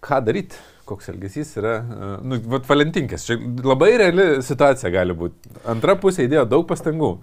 ką 0.05 0.19
daryti, 0.25 0.55
koks 0.87 1.09
elgesys 1.13 1.55
yra, 1.61 1.79
e, 1.81 2.11
nu, 2.25 2.39
vat 2.53 2.69
Valentinkės, 2.69 3.25
čia 3.27 3.39
labai 3.65 3.95
reali 4.01 4.29
situacija 4.45 4.93
gali 4.93 5.17
būti. 5.17 5.57
Antra 5.71 5.97
pusė 5.99 6.27
įdėjo 6.27 6.45
daug 6.53 6.67
pastangų, 6.69 7.17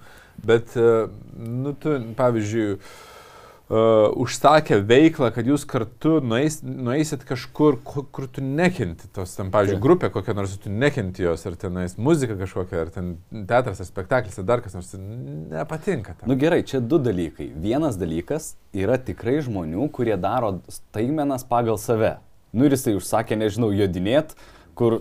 bet, 0.45 0.77
e, 0.77 1.07
nu, 1.39 1.75
tu, 1.81 1.97
pavyzdžiui, 2.19 2.77
Uh, 3.73 4.11
užsakė 4.21 4.83
veiklą, 4.85 5.31
kad 5.33 5.47
jūs 5.49 5.63
kartu 5.65 6.19
nueis, 6.21 6.59
nueisit 6.61 7.23
kažkur, 7.25 7.79
kur, 7.87 8.05
kur 8.13 8.27
tu 8.29 8.43
nekenti 8.45 9.07
tos, 9.17 9.33
ten, 9.39 9.49
pavyzdžiui, 9.55 9.79
Taip. 9.79 9.85
grupė 9.87 10.11
kokia 10.13 10.35
nors, 10.37 10.59
tu 10.61 10.69
nekenti 10.69 11.25
jos, 11.25 11.47
ar 11.49 11.57
tenais 11.57 11.95
muzika 11.97 12.37
kažkokia, 12.37 12.83
ar 12.83 12.91
ten 12.93 13.15
teatras, 13.31 13.81
ar 13.81 13.89
spektaklis, 13.89 14.37
ar 14.43 14.49
dar 14.51 14.61
kas 14.61 14.77
nors, 14.77 14.91
nepatinka. 14.99 16.19
Tam. 16.19 16.29
Nu 16.29 16.37
gerai, 16.43 16.61
čia 16.69 16.83
du 16.85 16.99
dalykai. 17.01 17.49
Vienas 17.65 17.97
dalykas 17.97 18.51
yra 18.77 18.99
tikrai 19.01 19.39
žmonių, 19.47 19.89
kurie 19.95 20.19
daro 20.21 20.59
staigmenas 20.69 21.49
pagal 21.49 21.81
save. 21.81 22.19
Nu 22.53 22.69
ir 22.69 22.77
jisai 22.77 22.97
užsakė, 22.99 23.39
nežinau, 23.41 23.73
jodinėt, 23.75 24.37
kur 24.79 25.01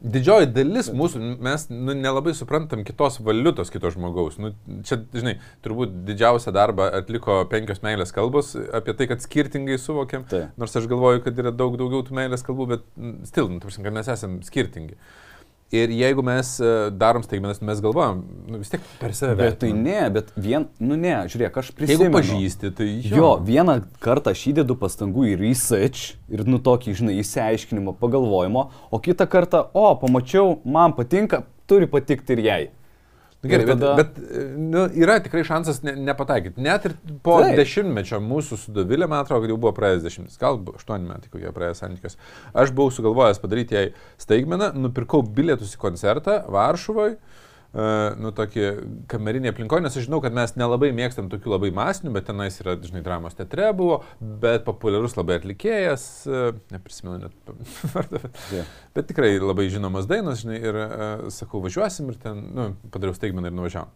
Didžioji 0.00 0.46
dalis 0.48 0.86
mūsų, 0.96 1.18
mes 1.44 1.66
nu, 1.68 1.92
nelabai 1.92 2.32
suprantam 2.32 2.86
kitos 2.88 3.18
valiutos 3.20 3.68
kito 3.68 3.90
žmogaus. 3.92 4.38
Nu, 4.40 4.54
čia, 4.88 4.96
žinai, 5.12 5.34
turbūt 5.60 5.92
didžiausią 6.08 6.54
darbą 6.56 6.86
atliko 7.02 7.42
penkios 7.52 7.82
meilės 7.84 8.14
kalbos 8.16 8.54
apie 8.56 8.94
tai, 8.96 9.10
kad 9.10 9.20
skirtingai 9.20 9.76
suvokiam. 9.80 10.24
Taip. 10.30 10.54
Nors 10.60 10.78
aš 10.80 10.88
galvoju, 10.88 11.20
kad 11.26 11.42
yra 11.44 11.52
daug 11.52 11.76
daugiau 11.76 12.00
tų 12.06 12.16
meilės 12.16 12.46
kalbų, 12.46 12.68
bet 12.72 12.88
stil, 13.28 13.52
nu, 13.52 13.60
ta 13.60 13.68
prasme, 13.68 13.84
kad 13.84 13.98
mes 13.98 14.08
esame 14.16 14.40
skirtingi. 14.48 14.96
Ir 15.70 15.92
jeigu 15.94 16.22
mes 16.26 16.48
e, 16.58 16.70
darom 16.98 17.22
staigmenas, 17.22 17.60
mes 17.62 17.78
galvojam, 17.82 18.24
nu, 18.50 18.58
vis 18.58 18.72
tiek 18.72 18.82
per 18.98 19.12
save. 19.14 19.36
Bet 19.38 19.60
tai 19.62 19.70
ne, 19.76 20.00
bet 20.10 20.32
vien, 20.34 20.64
nu 20.82 20.96
ne, 20.98 21.12
žiūrėk, 21.30 21.60
aš 21.62 21.68
Jeigu 21.70 21.78
prisimenu. 21.78 22.14
pažįsti, 22.16 22.72
tai 22.74 22.88
jo. 22.96 23.20
Jo, 23.20 23.28
vieną 23.46 23.76
kartą 24.02 24.34
aš 24.34 24.42
įdedu 24.50 24.74
pastangų 24.80 25.28
į 25.30 25.36
research 25.38 26.16
ir 26.26 26.42
nu 26.50 26.58
tokį, 26.58 26.96
žinai, 26.98 27.14
įsiaiškinimo, 27.22 27.94
pagalvojimo, 28.02 28.66
o 28.90 28.98
kitą 28.98 29.28
kartą, 29.30 29.62
o, 29.70 29.86
pamačiau, 30.02 30.58
man 30.66 30.96
patinka, 30.98 31.44
turi 31.70 31.86
patikti 31.86 32.34
ir 32.34 32.44
jai. 32.48 32.60
Nu, 33.42 33.48
gerai, 33.48 33.64
tada- 33.66 33.94
bet, 33.96 34.18
bet 34.18 34.58
nu, 34.58 34.82
yra 35.00 35.14
tikrai 35.24 35.40
šansas 35.48 35.78
ne, 35.82 35.94
nepataikyti. 35.96 36.60
Net 36.60 36.84
ir 36.84 36.94
po 37.24 37.38
Taip. 37.40 37.56
Dešimtmečio 37.56 38.18
mūsų 38.20 38.58
su 38.60 38.72
Dovilė, 38.76 39.08
man 39.08 39.22
atrodo, 39.24 39.46
kad 39.46 39.54
jau 39.54 39.56
buvo 39.56 39.72
praėjęs 39.78 40.04
dešimtmetis, 40.04 40.36
gal 40.42 40.60
aštuoni 40.76 41.08
metai 41.08 41.32
kokie 41.32 41.52
praėjęs 41.56 41.80
santykios. 41.80 42.18
Aš 42.52 42.74
buvau 42.76 42.92
sugalvojęs 42.92 43.40
padaryti 43.40 43.78
jai 43.78 43.86
staigmeną, 44.20 44.74
nupirkau 44.76 45.22
bilietus 45.24 45.72
į 45.72 45.80
koncertą 45.86 46.42
Varšuvoje. 46.52 47.16
Uh, 47.70 48.16
nu, 48.18 48.32
tokį 48.34 48.64
kamerinį 49.06 49.52
aplinkoje, 49.52 49.84
nes 49.84 49.94
aš 49.94 50.08
žinau, 50.08 50.18
kad 50.24 50.34
mes 50.34 50.56
nelabai 50.58 50.88
mėgstam 50.90 51.28
tokių 51.30 51.52
labai 51.52 51.68
masinių, 51.70 52.10
bet 52.16 52.24
tenais 52.26 52.56
yra, 52.58 52.74
žinai, 52.82 53.04
dramos 53.06 53.38
teatre 53.38 53.68
buvo, 53.78 54.00
bet 54.42 54.64
populiarus 54.66 55.14
labai 55.14 55.36
atlikėjas, 55.38 56.06
uh, 56.26 56.48
neprisimenu 56.74 57.28
net 57.28 57.54
vardą, 57.92 58.24
bet 58.24 58.42
Jo. 58.56 58.64
Bet 58.98 59.06
tikrai 59.12 59.30
labai 59.38 59.68
žinomas 59.70 60.10
dainas, 60.10 60.42
žinai, 60.42 60.58
ir 60.66 60.80
uh, 60.80 61.24
sakau, 61.30 61.62
važiuosim 61.62 62.10
ir 62.10 62.18
ten, 62.18 62.42
nu, 62.58 62.66
padariau 62.90 63.14
staigmeną 63.14 63.52
ir 63.52 63.58
nuvažiavam. 63.60 63.94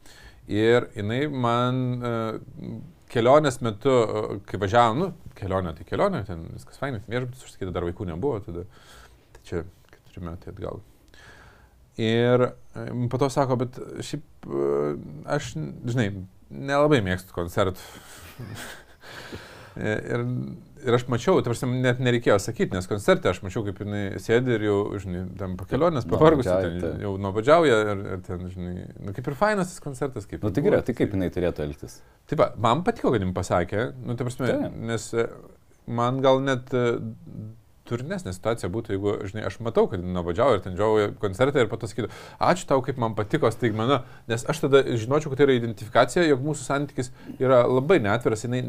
Ir 0.54 0.86
jinai 0.94 1.20
man 1.34 1.84
uh, 1.98 2.72
kelionės 3.10 3.58
metu, 3.58 3.90
uh, 3.90 4.32
kai 4.46 4.62
važiavam, 4.62 5.02
nu, 5.02 5.34
kelionė 5.34 5.74
tai 5.74 5.90
kelionė, 5.90 6.22
ten 6.30 6.46
viskas 6.54 6.78
fainai, 6.78 7.02
viešbutis 7.10 7.42
užsakyta, 7.50 7.74
dar 7.74 7.90
vaikų 7.90 8.06
nebuvo, 8.14 8.38
tada, 8.46 8.68
tai 9.34 9.48
čia 9.50 9.68
keturi 9.90 10.28
metai 10.30 10.54
atgal. 10.54 10.84
Ir 12.00 12.48
e, 12.48 12.86
po 13.10 13.20
to 13.22 13.30
sako, 13.30 13.58
bet 13.62 13.78
šiaip 14.02 14.48
e, 14.48 14.70
aš, 15.36 15.52
žinai, 15.86 16.08
nelabai 16.50 17.02
mėgstu 17.06 17.36
koncertų. 17.36 17.84
E, 19.74 19.90
ir, 20.06 20.20
ir 20.86 20.94
aš 20.94 21.08
mačiau, 21.10 21.40
tarsi 21.42 21.66
net 21.66 21.98
nereikėjo 21.98 22.36
sakyti, 22.38 22.76
nes 22.76 22.86
koncerte 22.86 23.26
aš 23.26 23.40
mačiau, 23.42 23.64
kaip 23.66 23.80
jinai 23.82 24.20
sėdi 24.22 24.52
ir 24.54 24.66
jau, 24.68 24.76
žinai, 25.02 25.24
tam 25.40 25.56
po 25.58 25.66
kelionės 25.66 26.06
pavargusi, 26.06 26.46
ten, 26.46 26.76
taip. 26.78 27.00
jau 27.02 27.16
nuobodžiauja 27.18 27.80
ir, 27.90 28.04
ir 28.14 28.22
ten, 28.22 28.44
žinai, 28.52 28.74
nu, 29.02 29.14
kaip 29.16 29.32
ir 29.32 29.36
fainas 29.40 29.72
tas 29.72 29.82
koncertas. 29.82 30.28
Kaip 30.30 30.46
Nu 30.46 30.52
ir 30.52 30.54
tai 30.54 30.64
gerai, 30.68 30.80
tai 30.86 30.94
kaip 30.94 31.16
jinai 31.16 31.26
turėtų 31.34 31.66
elgtis? 31.66 31.98
Taip, 32.30 32.44
man 32.62 32.86
patiko, 32.86 33.10
kad 33.16 33.26
jums 33.26 33.34
pasakė, 33.34 33.88
nu, 33.98 34.14
tai 34.14 34.28
prasme, 34.28 34.52
Taip. 34.52 34.78
nes 34.92 35.10
man 35.98 36.22
gal 36.22 36.38
net 36.46 36.70
turnesnė 37.88 38.32
situacija 38.34 38.70
būtų, 38.72 38.94
jeigu, 38.94 39.12
žinai, 39.28 39.44
aš 39.48 39.58
matau, 39.64 39.84
kad 39.90 40.02
nuobodžiauja 40.02 40.58
ir 40.58 40.62
ten 40.64 40.76
džiauja 40.78 41.10
koncertą 41.20 41.62
ir 41.62 41.68
pato 41.70 41.88
sakytų, 41.90 42.08
ačiū 42.48 42.68
tau, 42.70 42.80
kaip 42.84 42.98
man 43.00 43.16
patiko 43.18 43.50
staigmena, 43.52 44.00
nes 44.30 44.46
aš 44.48 44.62
tada 44.64 44.82
žinočiau, 44.88 45.32
kad 45.32 45.40
tai 45.40 45.46
yra 45.48 45.56
identifikacija, 45.58 46.24
jog 46.30 46.42
mūsų 46.46 46.66
santykis 46.66 47.12
yra 47.36 47.62
labai 47.68 48.00
neatviras, 48.04 48.46
jinai 48.46 48.62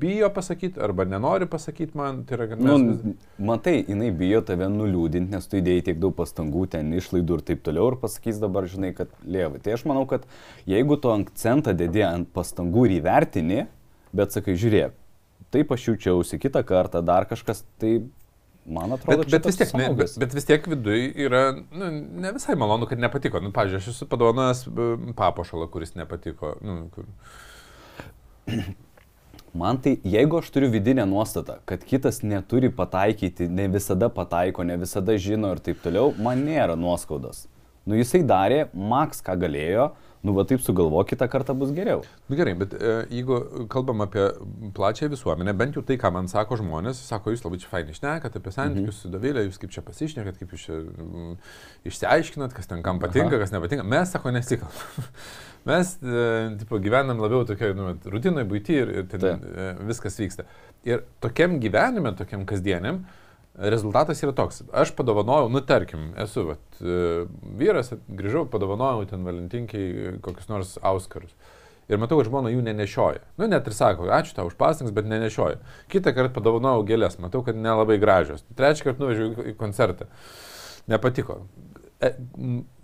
bijo 0.00 0.30
pasakyti 0.34 0.80
arba 0.82 1.06
nenori 1.08 1.48
pasakyti 1.52 1.98
man, 2.00 2.24
tai 2.28 2.38
yra, 2.38 2.48
kad 2.52 2.64
mes... 2.64 2.72
Nu, 2.72 2.96
vis- 2.96 3.30
matai, 3.52 3.76
jinai 3.84 4.10
bijo 4.16 4.42
tave 4.48 4.70
nuliūdinti, 4.72 5.34
nes 5.36 5.48
tu 5.50 5.60
įdėjai 5.60 5.86
tiek 5.90 6.02
daug 6.02 6.16
pastangų, 6.16 6.66
ten 6.72 6.92
išlaidų 6.96 7.40
ir 7.40 7.46
taip 7.52 7.64
toliau 7.66 7.92
ir 7.92 8.00
pasakys 8.02 8.40
dabar, 8.42 8.68
žinai, 8.72 8.94
kad 8.96 9.12
lieva. 9.24 9.60
Tai 9.62 9.76
aš 9.76 9.84
manau, 9.88 10.06
kad 10.08 10.24
jeigu 10.68 10.96
tu 11.00 11.12
akcentą 11.12 11.76
dedi 11.76 12.04
ant 12.06 12.32
pastangų 12.32 12.88
ir 12.88 12.98
įvertini, 13.00 13.64
bet 14.16 14.32
sakai, 14.32 14.56
žiūrėk, 14.56 14.96
taip 15.54 15.72
aš 15.74 15.90
jaučiausi, 15.90 16.40
kitą 16.40 16.62
kartą 16.66 17.02
dar 17.04 17.28
kažkas, 17.28 17.62
tai 17.80 17.98
man 18.66 18.92
atrodo, 18.96 19.22
Bet, 19.22 19.30
bet, 19.30 19.46
vis 19.46 19.58
tiek, 19.60 19.74
ne, 19.78 19.90
bet, 19.96 20.16
bet 20.20 20.34
vis 20.34 20.48
tiek 20.48 20.66
viduje 20.70 21.12
yra 21.26 21.44
nu, 21.54 21.90
ne 22.22 22.32
visai 22.36 22.56
malonu, 22.58 22.88
kad 22.90 23.00
nepatiko. 23.02 23.40
Nu, 23.44 23.52
pavyzdžiui, 23.54 23.82
aš 23.82 23.92
esu 23.94 24.08
padovanojęs 24.10 24.64
papuošalą, 25.18 25.70
kuris 25.72 25.94
nepatiko. 25.98 26.56
Nu, 26.64 26.80
kur... 26.94 27.06
Man 29.56 29.78
tai, 29.80 29.94
jeigu 30.04 30.36
aš 30.36 30.50
turiu 30.52 30.68
vidinę 30.68 31.06
nuostatą, 31.08 31.54
kad 31.64 31.84
kitas 31.88 32.20
neturi 32.20 32.68
pataikyti, 32.68 33.46
ne 33.48 33.70
visada 33.72 34.10
pataiko, 34.12 34.66
ne 34.68 34.76
visada 34.76 35.14
žino 35.16 35.54
ir 35.54 35.62
taip 35.64 35.80
toliau, 35.80 36.10
man 36.20 36.42
nėra 36.44 36.74
nuoskaudos. 36.76 37.46
Nu 37.88 37.96
jisai 37.96 38.20
darė 38.26 38.66
maks, 38.74 39.22
ką 39.24 39.38
galėjo, 39.46 39.86
nu 40.26 40.34
va 40.36 40.44
taip 40.48 40.62
sugalvo, 40.64 41.00
kitą 41.06 41.28
kartą 41.30 41.54
bus 41.58 41.70
geriau. 41.76 42.02
Nu, 42.26 42.36
gerai, 42.38 42.54
bet 42.58 42.74
e, 42.74 42.94
jeigu 43.14 43.38
kalbam 43.72 44.02
apie 44.04 44.24
plačią 44.76 45.08
visuomenę, 45.12 45.54
bent 45.58 45.78
jau 45.78 45.84
tai, 45.86 45.98
ką 46.02 46.10
man 46.14 46.30
sako 46.30 46.58
žmonės, 46.60 47.00
sako, 47.08 47.34
jūs 47.34 47.44
labai 47.46 47.60
čia 47.62 47.70
fainai 47.70 47.94
išnekat 47.94 48.38
apie 48.40 48.54
santykius 48.54 49.02
su 49.02 49.10
Dovilė, 49.12 49.46
jūs 49.46 49.60
kaip 49.62 49.74
čia 49.74 49.84
pasišnekat, 49.86 50.40
kaip 50.40 50.54
jūs 50.56 50.66
čia 50.68 50.78
mm, 50.82 51.34
išsiaiškinat, 51.90 52.56
kas 52.56 52.70
ten 52.70 52.82
kam 52.86 53.02
patinka, 53.02 53.36
Aha. 53.36 53.42
kas 53.44 53.54
nepatinka. 53.54 53.86
Mes, 53.86 54.10
sako, 54.14 54.34
nesikalbam. 54.34 55.12
Mes, 55.70 55.92
e, 56.02 56.24
tipo, 56.60 56.80
gyvenam 56.82 57.22
labiau 57.22 57.46
tokioje 57.46 57.76
nu, 57.78 57.92
rutinoje, 58.10 58.46
būti 58.50 58.80
ir, 58.82 58.96
ir 59.00 59.06
ten 59.10 59.28
e, 59.30 59.70
viskas 59.88 60.18
vyksta. 60.22 60.46
Ir 60.86 61.06
tokiam 61.22 61.58
gyvenime, 61.62 62.14
tokiam 62.18 62.44
kasdieniam, 62.48 63.04
rezultatas 63.58 64.20
yra 64.22 64.32
toks. 64.36 64.62
Aš 64.72 64.92
padovanojau, 64.98 65.48
nu 65.52 65.60
tarkim, 65.64 66.10
esu 66.20 66.46
vat, 66.50 66.80
e, 66.80 67.26
vyras, 67.56 67.92
grįžau, 68.08 68.44
padovanojau 68.52 69.06
ten 69.10 69.24
valentinkiai 69.24 70.16
kokius 70.24 70.48
nors 70.52 70.74
auskarus. 70.82 71.32
Ir 71.88 72.00
matau, 72.02 72.18
kad 72.18 72.26
žmona 72.26 72.50
jų 72.50 72.64
nenešioja. 72.66 73.20
Nu, 73.38 73.46
net 73.46 73.68
ir 73.70 73.74
sako, 73.76 74.08
ačiū 74.10 74.34
tau 74.34 74.48
už 74.48 74.56
pastangas, 74.58 74.90
bet 74.94 75.06
nenešioja. 75.06 75.60
Kitą 75.92 76.10
kartą 76.16 76.34
padovanojau 76.34 76.82
gėlės, 76.88 77.14
matau, 77.22 77.44
kad 77.46 77.54
nelabai 77.54 77.96
gražios. 78.02 78.42
Trečią 78.58 78.88
kartą 78.88 79.04
nuvežiau 79.04 79.30
į- 79.52 79.54
koncertą. 79.60 80.08
Nepatiko. 80.90 81.44
e, 82.02 82.10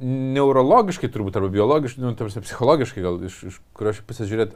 neurologiškai 0.00 1.10
turbūt, 1.12 1.36
arba 1.36 1.50
biologiškai, 1.52 2.00
nu, 2.00 2.14
tarsi 2.16 2.40
psichologiškai 2.40 3.02
gal, 3.04 3.18
iš, 3.28 3.42
iš 3.50 3.58
kurio 3.76 3.92
aš 3.92 4.00
pasižiūrėt, 4.08 4.54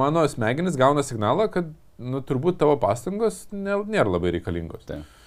mano 0.00 0.22
smegenis 0.32 0.78
gauna 0.80 1.02
signalą, 1.04 1.44
kad, 1.52 1.68
nu, 2.00 2.22
turbūt 2.24 2.58
tavo 2.60 2.76
pastangos 2.80 3.44
nėra 3.52 4.08
labai 4.08 4.34
reikalingos. 4.38 4.86
Taip. 4.88 5.18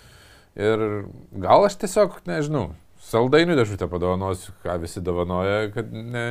Ir 0.59 1.05
gal 1.41 1.65
aš 1.65 1.79
tiesiog, 1.81 2.19
nežinau, 2.29 2.67
saldainių 3.09 3.57
dėžutę 3.57 3.89
padovanosiu, 3.89 4.53
ką 4.65 4.77
visi 4.83 5.01
dovanoja, 5.01 5.69
kad 5.73 5.89
ne... 5.93 6.27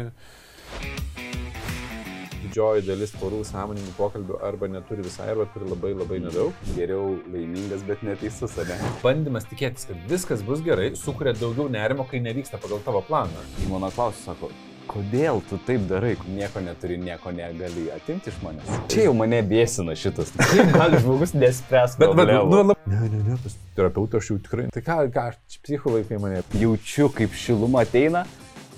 Didžioji 2.43 2.83
dalis 2.85 3.13
porų 3.17 3.41
sąmoningų 3.49 3.93
pokalbių 3.97 4.39
arba 4.45 4.69
neturi 4.69 5.05
visai, 5.07 5.29
arba 5.33 5.47
turi 5.55 5.71
labai 5.71 5.93
labai 5.95 6.19
nedaug. 6.25 6.57
Geriau 6.77 7.15
laimingas, 7.33 7.85
bet 7.87 8.03
neteisus, 8.07 8.59
ar 8.61 8.69
ne? 8.69 8.91
Bandymas 9.03 9.47
tikėtis, 9.49 9.87
kad 9.89 10.03
viskas 10.11 10.43
bus 10.47 10.61
gerai, 10.67 10.91
sukuria 10.99 11.33
daugiau 11.39 11.71
nerimo, 11.73 12.05
kai 12.11 12.21
nevyksta 12.25 12.61
pagal 12.63 12.83
tavo 12.85 13.01
planą. 13.07 13.47
Mano 13.71 13.91
klausimas 13.95 14.27
sako, 14.27 14.51
kodėl 14.93 15.41
tu 15.49 15.59
taip 15.67 15.85
darai, 15.91 16.13
nieko 16.31 16.63
neturi, 16.65 16.99
nieko 17.01 17.33
negali 17.35 17.89
atimti 17.95 18.31
iš 18.33 18.39
manęs. 18.45 18.71
Čia 18.93 19.09
jau 19.09 19.17
mane 19.17 19.41
bėsina 19.49 19.97
šitas. 19.99 20.33
Kaip 20.39 20.73
gali 20.77 21.01
žmogus 21.03 21.35
nespręs 21.37 21.99
Bet, 22.01 22.15
bet, 22.19 22.33
nu, 22.33 22.63
lab... 22.73 22.87
Ne, 22.87 23.03
ne, 23.09 23.23
ne, 23.31 23.39
pas 23.43 23.57
terapeutą 23.77 24.21
aš 24.21 24.33
jau 24.33 24.39
tikrai. 24.47 24.69
Tai 24.75 24.85
ką, 24.85 24.99
ką, 25.15 25.27
aš 25.33 25.61
psichų 25.65 25.99
vaikai 25.99 26.21
mane. 26.23 26.43
Jaučiu, 26.61 27.09
kaip 27.17 27.37
šiluma 27.37 27.87
ateina 27.87 28.25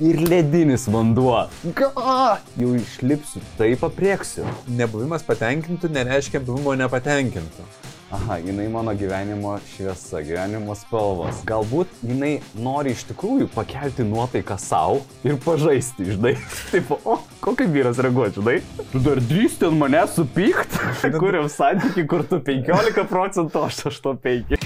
ir 0.03 0.21
ledinis 0.29 0.87
vanduo. 0.91 1.45
Ga! 1.79 2.39
Jau 2.61 2.75
išlipsiu, 2.79 3.43
taip 3.59 3.85
aprieksiu. 3.87 4.47
Nebuvimas 4.81 5.27
patenkintų 5.27 5.93
nereiškia 5.95 6.43
buvimo 6.45 6.75
nepatenkintų. 6.79 7.69
Aha, 8.13 8.37
jinai 8.37 8.69
mano 8.69 8.93
gyvenimo 8.95 9.55
šviesa, 9.65 10.21
gyvenimo 10.21 10.75
spalvos. 10.77 11.41
Galbūt 11.49 11.89
jinai 12.05 12.35
nori 12.53 12.93
iš 12.93 13.07
tikrųjų 13.09 13.49
pakelti 13.55 14.05
nuotaiką 14.05 14.59
savo 14.61 15.01
ir 15.25 15.39
pažaisti, 15.41 16.11
žinai. 16.13 16.35
Taip, 16.73 16.93
o, 17.01 17.17
kokį 17.45 17.71
vyras 17.73 18.03
reaguoja, 18.05 18.35
žinai? 18.37 18.59
Tu 18.93 19.01
dar 19.09 19.23
drįsti 19.25 19.71
ant 19.71 19.81
mane 19.81 20.05
supykt? 20.13 20.77
Kuriam 21.23 21.49
santyki, 21.49 22.05
kur 22.11 22.27
tu 22.29 22.43
15 22.45 23.09
procentų, 23.09 23.65
aš 23.71 23.81
8,5. 23.89 24.61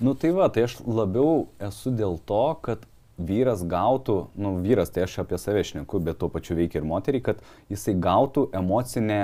Nu 0.00 0.16
tai 0.16 0.32
va, 0.32 0.48
tai 0.48 0.64
aš 0.64 0.78
labiau 0.86 1.50
esu 1.68 1.92
dėl 1.92 2.16
to, 2.24 2.44
kad 2.64 2.88
vyras 3.18 3.64
gautų, 3.66 4.28
nu 4.38 4.54
vyras 4.62 4.92
tai 4.94 5.04
aš 5.04 5.18
apie 5.24 5.38
save 5.42 5.64
šneku, 5.66 5.98
bet 6.02 6.20
tuo 6.20 6.30
pačiu 6.30 6.56
veikia 6.58 6.80
ir 6.80 6.86
moteriai, 6.86 7.24
kad 7.30 7.42
jisai 7.70 7.96
gautų 7.98 8.46
emocinę, 8.54 9.18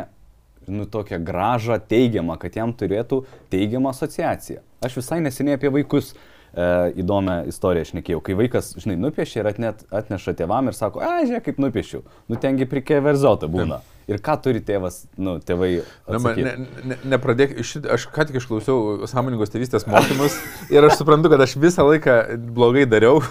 nu 0.68 0.86
tokią 0.90 1.18
gražą 1.24 1.78
teigiamą, 1.88 2.38
kad 2.40 2.56
jam 2.56 2.74
turėtų 2.76 3.24
teigiamą 3.52 3.92
asociaciją. 3.94 4.62
Aš 4.84 5.00
visai 5.00 5.20
neseniai 5.24 5.56
apie 5.58 5.72
vaikus 5.72 6.12
e, 6.12 6.92
įdomią 7.00 7.40
istoriją 7.50 7.88
šnekėjau, 7.90 8.20
kai 8.24 8.36
vaikas, 8.38 8.74
žinai, 8.80 8.98
nupiešia 9.00 9.42
ir 9.42 9.50
atnet, 9.50 9.82
atneša 9.94 10.36
tėvam 10.40 10.70
ir 10.70 10.76
sako, 10.76 11.02
a, 11.04 11.22
žiūrėk, 11.24 11.48
kaip 11.48 11.60
nupiešiau. 11.64 12.04
Nu 12.30 12.40
tengi 12.40 12.68
prikė 12.68 13.00
verzota 13.04 13.50
būna. 13.50 13.82
Ir 14.04 14.20
ką 14.20 14.34
turi 14.44 14.60
tėvas, 14.60 15.06
nu, 15.16 15.38
tėvai. 15.40 15.70
Na, 16.04 16.18
man, 16.18 16.34
atsakyt? 16.34 16.44
ne, 16.44 16.82
ne, 16.90 16.96
nepradėk, 17.14 17.54
šit, 17.64 17.86
aš 17.88 18.04
ką 18.12 18.26
tik 18.28 18.36
išklausiau 18.36 19.08
sąmoningos 19.08 19.52
tėvystės 19.54 19.86
mokymus 19.88 20.36
ir 20.72 20.84
aš 20.84 20.98
suprantu, 21.00 21.30
kad 21.32 21.40
aš 21.40 21.56
visą 21.60 21.86
laiką 21.88 22.18
blogai 22.52 22.84
dariau. 22.90 23.22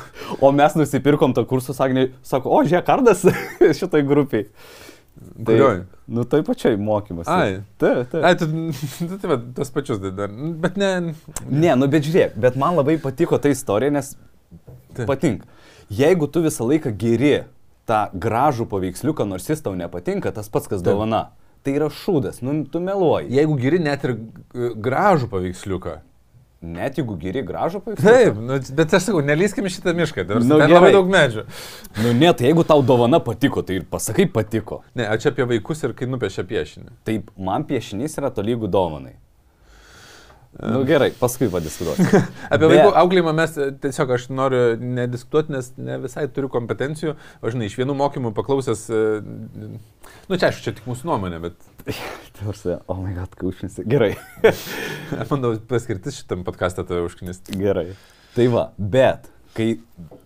O 0.41 0.49
mes 0.55 0.73
nusipirkom 0.79 1.35
tą 1.37 1.45
kursą, 1.49 1.77
sakė, 1.77 2.07
sako, 2.25 2.49
o, 2.49 2.63
žiūrėk, 2.65 2.87
kardas 2.89 3.21
šitoj 3.83 4.05
grupiai. 4.09 4.47
Tai, 5.33 5.45
Kurioj? 5.45 5.79
nu, 6.13 6.23
tai 6.29 6.43
pačiai 6.45 6.77
mokymas. 6.77 7.27
Ai. 7.27 7.63
Taip, 7.81 8.09
taip. 8.11 8.21
Ai, 8.23 8.35
tu, 8.37 8.45
tu 9.07 9.17
tai 9.21 9.31
va, 9.31 9.39
tas 9.57 9.71
pačius 9.73 10.01
dar, 10.03 10.29
bet 10.61 10.77
ne. 10.77 10.91
Ne, 11.49 11.73
nu, 11.73 11.89
bet 11.89 12.05
žiūrėk, 12.05 12.35
bet 12.37 12.59
man 12.59 12.77
labai 12.77 12.99
patiko 13.01 13.39
ta 13.41 13.49
istorija, 13.49 13.93
nes 13.95 14.13
Taip. 14.93 15.07
patink. 15.09 15.47
Jeigu 15.93 16.29
tu 16.29 16.43
visą 16.45 16.67
laiką 16.69 16.93
geri 17.01 17.33
tą 17.89 18.05
gražų 18.13 18.67
paveiksliuką, 18.69 19.25
nors 19.27 19.49
jis 19.49 19.65
tau 19.65 19.73
nepatinka, 19.77 20.31
tas 20.35 20.51
pats, 20.53 20.69
kas 20.69 20.85
dovana, 20.85 21.31
tai 21.65 21.75
yra 21.79 21.89
šūdas, 21.91 22.43
nu, 22.45 22.61
tu 22.69 22.81
meluoji. 22.83 23.33
Jeigu 23.33 23.57
geri 23.59 23.81
net 23.81 24.05
ir 24.05 24.15
e, 24.15 24.69
gražų 24.85 25.31
paveiksliuką. 25.33 25.97
Net 26.63 26.95
jeigu 26.95 27.17
geri 27.19 27.41
gražų 27.43 27.81
paveiksliuką. 27.83 28.11
Taip, 28.15 28.37
nu, 28.39 28.57
bet 28.77 28.93
aš 28.95 29.09
sakau, 29.09 29.19
nelyskim 29.25 29.65
šitą 29.67 29.91
mišką, 29.97 30.23
dar 30.29 30.39
Nu, 30.39 30.59
labai 30.61 30.93
daug 30.95 31.09
medžių. 31.11 31.43
Nu, 31.99 32.13
net 32.15 32.39
jeigu 32.45 32.63
tau 32.67 32.79
dovana 32.87 33.19
patiko, 33.23 33.65
tai 33.67 33.81
ir 33.81 33.87
pasakai 33.91 34.29
patiko. 34.31 34.79
Ne, 34.95 35.03
a 35.03 35.17
čia 35.19 35.33
apie 35.33 35.43
vaikus 35.49 35.83
ir 35.83 35.91
kai 35.97 36.07
nupiešia 36.07 36.45
piešinį. 36.47 36.93
Taip, 37.03 37.27
man 37.35 37.67
piešinys 37.67 38.15
yra 38.21 38.31
tolygų 38.31 38.71
dovanai. 38.71 39.17
Na 40.53 40.75
nu, 40.75 40.83
gerai, 40.85 41.09
paskui 41.17 41.49
padiskutuosiu. 41.49 42.21
Apie 42.53 42.69
vaikų 42.69 42.91
auklėjimą 43.01 43.33
mes 43.35 43.55
e, 43.57 43.71
tiesiog 43.83 44.11
aš 44.17 44.27
noriu 44.29 44.61
nediskutuoti, 44.77 45.53
nes 45.55 45.71
ne 45.81 45.97
visai 46.03 46.27
turiu 46.29 46.51
kompetencijų. 46.53 47.15
O 47.41 47.53
žinai, 47.53 47.71
iš 47.71 47.79
vienų 47.79 47.95
mokymų 47.97 48.35
paklausęs, 48.37 48.83
e, 48.93 49.01
nu 50.29 50.37
čia 50.37 50.51
aišku, 50.51 50.67
čia 50.67 50.75
tik 50.77 50.85
mūsų 50.89 51.09
nuomonė, 51.09 51.41
bet 51.47 51.71
Tarsi, 52.37 52.77
oh 52.87 53.01
my 53.01 53.15
god, 53.17 53.33
kaušinis. 53.39 53.81
Gerai. 53.89 54.13
manau, 55.31 55.55
paskirtis 55.69 56.21
šitam 56.21 56.45
podcast'e 56.47 56.85
tave 56.87 57.03
užknisti. 57.07 57.57
Gerai. 57.59 57.89
Tai 58.37 58.47
va, 58.53 58.69
bet 58.77 59.29
kai 59.57 59.75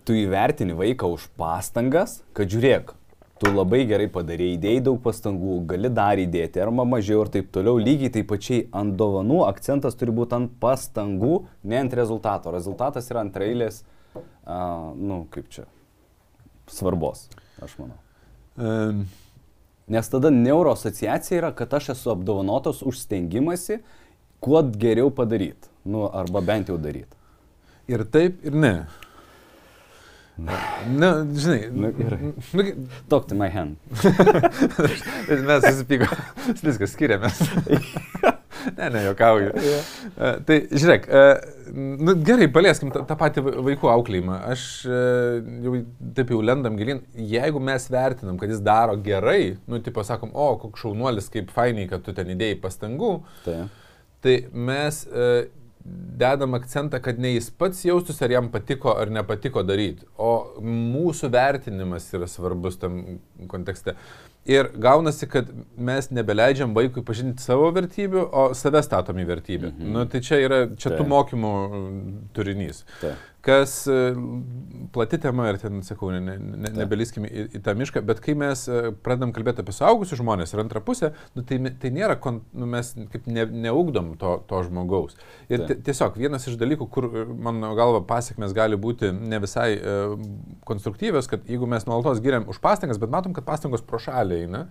tu 0.08 0.16
įvertini 0.16 0.76
vaiką 0.76 1.10
už 1.16 1.28
pastangas, 1.40 2.20
kad 2.36 2.52
žiūrėk, 2.52 2.94
tu 3.40 3.52
labai 3.52 3.84
gerai 3.88 4.08
padarėjai, 4.12 4.56
įdėjai 4.56 4.82
daug 4.88 4.98
pastangų, 5.04 5.60
gali 5.70 5.90
dar 5.94 6.20
įdėti, 6.20 6.62
arba 6.62 6.86
mažiau 6.88 7.22
ir 7.24 7.30
taip 7.36 7.52
toliau, 7.54 7.78
lygiai 7.82 8.12
taip 8.18 8.28
pačiai 8.32 8.66
ant 8.76 8.96
dovanų 8.98 9.44
akcentas 9.46 9.98
turi 9.98 10.14
būti 10.14 10.36
ant 10.38 10.56
pastangų, 10.62 11.44
ne 11.62 11.80
ant 11.82 11.96
rezultato. 11.98 12.52
Rezultatas 12.54 13.10
yra 13.12 13.22
antrailės, 13.26 13.84
uh, 14.16 14.90
nu, 14.98 15.22
kaip 15.34 15.48
čia, 15.54 15.68
svarbos, 16.72 17.28
aš 17.64 17.78
manau. 17.80 17.98
Um, 18.58 19.06
Nes 19.88 20.08
tada 20.12 20.28
neuroasociacija 20.30 21.38
yra, 21.38 21.48
kad 21.56 21.72
aš 21.74 21.94
esu 21.94 22.10
apdovanotas 22.12 22.82
už 22.84 22.98
stengimąsi, 23.00 23.78
kuo 24.44 24.60
geriau 24.62 25.08
padaryti. 25.10 25.70
Nu, 25.88 26.02
arba 26.12 26.42
bent 26.44 26.68
jau 26.68 26.76
daryti. 26.76 27.16
ir 27.88 28.04
taip, 28.04 28.44
ir 28.44 28.52
ne. 28.52 28.72
Na, 30.38 31.08
žinai, 31.34 31.68
Nu, 31.74 31.88
gerai. 31.96 32.18
nu, 32.52 32.64
Talk 33.10 33.26
to 33.28 33.34
my 33.34 33.48
hand. 33.50 33.76
mes 35.48 35.64
susipykom, 35.64 36.12
viskas 36.66 36.92
skiriamės. 36.94 37.40
ne, 38.78 38.88
ne, 38.94 39.02
jokauju. 39.08 39.50
E, 39.58 40.30
Tai 40.46 40.58
žiūrėk, 40.70 41.08
nu, 41.74 42.14
gerai, 42.26 42.46
palieskim 42.54 42.92
tą, 42.94 43.02
tą 43.08 43.16
patį 43.18 43.44
va- 43.48 43.56
vaikų 43.68 43.90
auklėjimą. 43.96 44.38
Aš 44.54 44.62
jau 44.86 45.74
taip 46.16 46.30
jau 46.34 46.40
lendam 46.46 46.78
gilin. 46.78 47.02
Jeigu 47.18 47.58
mes 47.62 47.88
vertinam, 47.92 48.38
kad 48.40 48.54
jis 48.54 48.62
daro 48.64 48.94
gerai, 49.02 49.56
nu, 49.66 49.82
tipo 49.84 50.06
sakom, 50.06 50.30
o, 50.38 50.52
koks 50.62 50.86
šaunuolis, 50.86 51.30
kaip 51.34 51.50
fainiai, 51.54 51.90
kad 51.90 52.06
tu 52.06 52.14
ten 52.16 52.30
įdėjai 52.36 52.60
pastangų, 52.62 53.12
Tai. 53.48 53.60
tai 54.24 54.38
mes 54.54 55.02
e, 55.10 55.30
dedam 56.18 56.54
akcentą, 56.54 57.00
kad 57.02 57.18
ne 57.18 57.34
jis 57.34 57.50
pats 57.54 57.84
jaustųsi, 57.86 58.24
ar 58.26 58.34
jam 58.34 58.48
patiko 58.52 58.94
ar 58.98 59.10
nepatiko 59.14 59.62
daryti, 59.66 60.06
o 60.18 60.32
mūsų 60.64 61.30
vertinimas 61.34 62.08
yra 62.16 62.28
svarbus 62.30 62.80
tam 62.80 63.20
kontekste. 63.50 63.94
Ir 64.48 64.70
gaunasi, 64.80 65.28
kad 65.28 65.50
mes 65.76 66.08
nebeleidžiam 66.14 66.72
vaikui 66.76 67.02
pažinti 67.04 67.44
savo 67.44 67.68
vertybių, 67.76 68.22
o 68.32 68.44
save 68.56 68.80
statom 68.86 69.20
į 69.20 69.26
vertybę. 69.28 69.72
Mhm. 69.74 69.90
Nu, 69.94 70.04
tai 70.08 70.22
čia 70.24 70.40
yra, 70.40 70.62
čia 70.72 70.94
tų 70.94 71.02
Taip. 71.02 71.10
mokymų 71.12 71.52
turinys. 72.36 72.84
Taip. 73.02 73.26
Kas 73.40 73.86
e, 73.86 74.14
plati 74.92 75.18
tema 75.22 75.46
ir 75.52 75.60
ten, 75.62 75.78
sakau, 75.86 76.10
ne, 76.10 76.18
ne, 76.18 76.34
ne, 76.58 76.72
nebeliskime 76.74 77.28
į, 77.30 77.44
į 77.54 77.60
tą 77.62 77.74
mišką, 77.78 78.02
bet 78.06 78.18
kai 78.24 78.34
mes 78.38 78.64
e, 78.66 78.90
pradedam 79.04 79.30
kalbėti 79.36 79.62
apie 79.62 79.74
suaugusius 79.76 80.18
žmonės 80.18 80.54
ir 80.54 80.62
antrą 80.64 80.82
pusę, 80.82 81.12
nu, 81.36 81.44
tai, 81.46 81.60
tai 81.78 81.92
nėra, 81.94 82.16
nu, 82.26 82.66
mes 82.74 82.90
kaip 83.12 83.28
ne, 83.30 83.46
neugdom 83.68 84.16
to, 84.18 84.34
to 84.50 84.64
žmogaus. 84.66 85.14
Ir 85.54 85.68
tiesiog 85.70 86.18
vienas 86.18 86.48
iš 86.50 86.58
dalykų, 86.58 86.90
kur, 86.90 87.06
e, 87.12 87.24
mano 87.46 87.70
galva, 87.78 88.02
pasiekmes 88.10 88.56
gali 88.58 88.80
būti 88.80 89.12
ne 89.14 89.38
visai 89.44 89.70
e, 89.78 89.98
konstruktyvios, 90.66 91.30
kad 91.30 91.46
jeigu 91.46 91.70
mes 91.70 91.86
nuolatos 91.86 92.24
giriam 92.24 92.48
už 92.50 92.58
pastangas, 92.64 92.98
bet 92.98 93.14
matom, 93.14 93.38
kad 93.38 93.46
pastangos 93.46 93.86
pro 93.86 94.02
šalį 94.02 94.42
eina, 94.48 94.66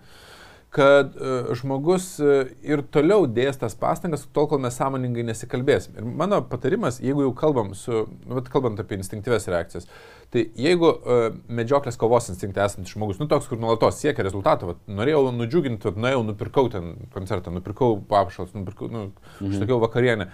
kad 0.70 1.14
uh, 1.16 1.48
žmogus 1.56 2.10
uh, 2.20 2.50
ir 2.60 2.82
toliau 2.92 3.24
dės 3.24 3.56
tas 3.60 3.76
pastangas, 3.78 4.26
tol 4.36 4.48
kol 4.50 4.60
mes 4.60 4.76
sąmoningai 4.76 5.24
nesikalbėsim. 5.30 5.96
Ir 5.96 6.08
mano 6.20 6.42
patarimas, 6.44 7.00
jeigu 7.00 7.24
jau 7.24 7.32
kalbam 7.36 7.72
su, 7.78 8.04
nu, 8.28 8.42
kalbant 8.52 8.80
apie 8.82 8.98
instinktyves 9.00 9.48
reakcijas, 9.48 9.88
tai 10.34 10.44
jeigu 10.60 10.90
uh, 10.90 11.30
medžioklės 11.48 11.96
kovos 12.00 12.28
instinktą 12.34 12.66
esantis 12.68 12.92
žmogus, 12.92 13.20
nu 13.22 13.30
toks, 13.30 13.48
kur 13.48 13.60
nuolatos 13.60 14.02
siekia 14.02 14.26
rezultato, 14.26 14.74
vat, 14.74 14.84
norėjau 15.00 15.32
nudžiuginti, 15.38 15.88
vat, 15.88 16.02
nuėjau, 16.04 16.20
nupirkau 16.28 16.68
ten 16.74 16.92
koncertą, 17.16 17.54
nupirkau 17.54 17.96
papšalus, 18.10 18.52
nupirkau, 18.58 18.92
nu, 18.92 19.08
mhm. 19.08 19.50
užsakiau 19.54 19.80
vakarienę. 19.86 20.28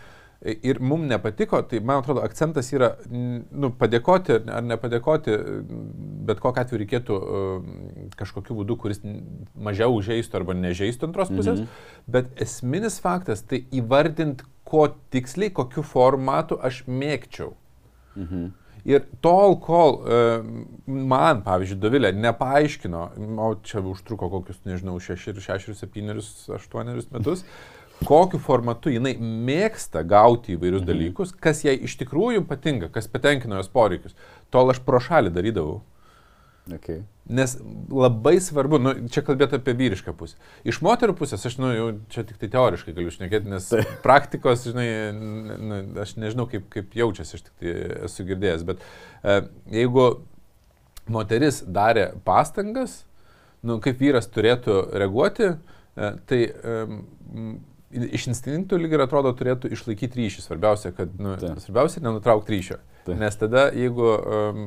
Ir 0.45 0.77
mums 0.85 1.09
nepatiko, 1.09 1.63
tai 1.65 1.79
man 1.81 2.03
atrodo 2.03 2.21
akcentas 2.21 2.67
yra, 2.77 2.91
nu, 3.09 3.71
padėkoti 3.81 4.35
ar 4.53 4.67
nepadėkoti, 4.67 5.37
bet 6.29 6.43
kokiu 6.43 6.61
atveju 6.61 6.81
reikėtų 6.83 7.17
uh, 7.17 7.71
kažkokiu 8.21 8.59
būdu, 8.59 8.77
kuris 8.83 9.01
mažiau 9.57 9.97
užžeistų 9.97 10.43
arba 10.43 10.57
nežeistų 10.59 11.09
antros 11.09 11.33
pusės, 11.33 11.63
mhm. 11.63 11.87
bet 12.13 12.29
esminis 12.45 12.99
faktas 13.01 13.41
tai 13.49 13.63
įvardint, 13.73 14.45
ko 14.69 14.91
tiksliai, 15.15 15.53
kokiu 15.55 15.85
formatu 15.87 16.61
aš 16.61 16.83
mėgčiau. 16.89 17.55
Mhm. 18.19 18.53
Ir 18.85 19.07
tol, 19.25 19.57
kol 19.65 20.03
e, 20.05 20.17
man, 20.85 21.41
pavyzdžiui, 21.47 21.79
Dovilė 21.81 22.11
nepaaiškino, 22.21 23.05
o 23.41 23.47
čia 23.65 23.81
užtruko 23.81 24.29
kokius, 24.33 24.59
nežinau, 24.69 24.99
6, 25.01 25.41
6 25.41 25.73
7, 25.79 26.13
8 26.53 26.93
metus, 27.15 27.47
kokiu 28.05 28.41
formatu 28.43 28.93
jinai 28.93 29.15
mėgsta 29.19 30.03
gauti 30.07 30.57
įvairius 30.57 30.83
mhm. 30.83 30.91
dalykus, 30.91 31.33
kas 31.33 31.65
jai 31.67 31.77
iš 31.87 31.97
tikrųjų 32.03 32.45
patinka, 32.49 32.91
kas 32.93 33.09
patenkina 33.11 33.61
jos 33.61 33.73
poreikius, 33.73 34.17
tol 34.55 34.73
aš 34.75 34.83
pro 34.85 35.01
šalį 35.03 35.35
darydavau. 35.35 35.83
Okay. 36.73 37.03
Nes 37.29 37.59
labai 37.93 38.39
svarbu, 38.41 38.79
nu, 38.81 38.93
čia 39.13 39.21
kalbėti 39.25 39.59
apie 39.59 39.75
vyrišką 39.77 40.15
pusę. 40.17 40.39
Iš 40.65 40.79
moterų 40.85 41.13
pusės 41.19 41.45
aš, 41.45 41.59
nu, 41.61 41.71
jau 41.73 41.89
čia 42.13 42.25
tik 42.25 42.39
tai 42.41 42.49
teoriškai 42.53 42.95
galiu 42.97 43.13
šnekėti, 43.13 43.51
nes 43.53 43.67
tai. 43.69 43.83
praktikos, 44.05 44.65
žinai, 44.71 44.87
nu, 45.13 45.81
aš 46.01 46.15
nežinau, 46.21 46.47
kaip, 46.49 46.65
kaip 46.73 46.97
jaučiasi, 46.97 47.37
aš 47.37 47.45
tik 47.45 47.53
tai 47.61 47.75
esu 48.09 48.25
girdėjęs, 48.29 48.65
bet 48.69 48.81
e, 48.81 49.37
jeigu 49.77 50.07
moteris 51.13 51.61
darė 51.69 52.11
pastangas, 52.25 53.03
nu, 53.65 53.77
kaip 53.85 54.01
vyras 54.01 54.29
turėtų 54.33 54.81
reaguoti, 54.97 55.53
e, 55.53 56.11
tai 56.29 56.41
e, 56.49 56.79
iš 57.95 58.29
instinktų 58.33 58.79
lyg 58.81 58.97
ir 58.97 59.05
atrodo 59.05 59.33
turėtų 59.37 59.71
išlaikyti 59.75 60.21
ryšį. 60.21 60.45
Svarbiausia, 60.45 60.93
kad, 60.97 61.15
nu, 61.21 61.37
tai. 61.41 61.55
svarbiausia 61.63 62.05
nenutraukti 62.05 62.57
ryšio. 62.57 62.79
Tai. 63.05 63.17
Nes 63.21 63.37
tada, 63.37 63.67
jeigu 63.77 64.07
um, 64.15 64.63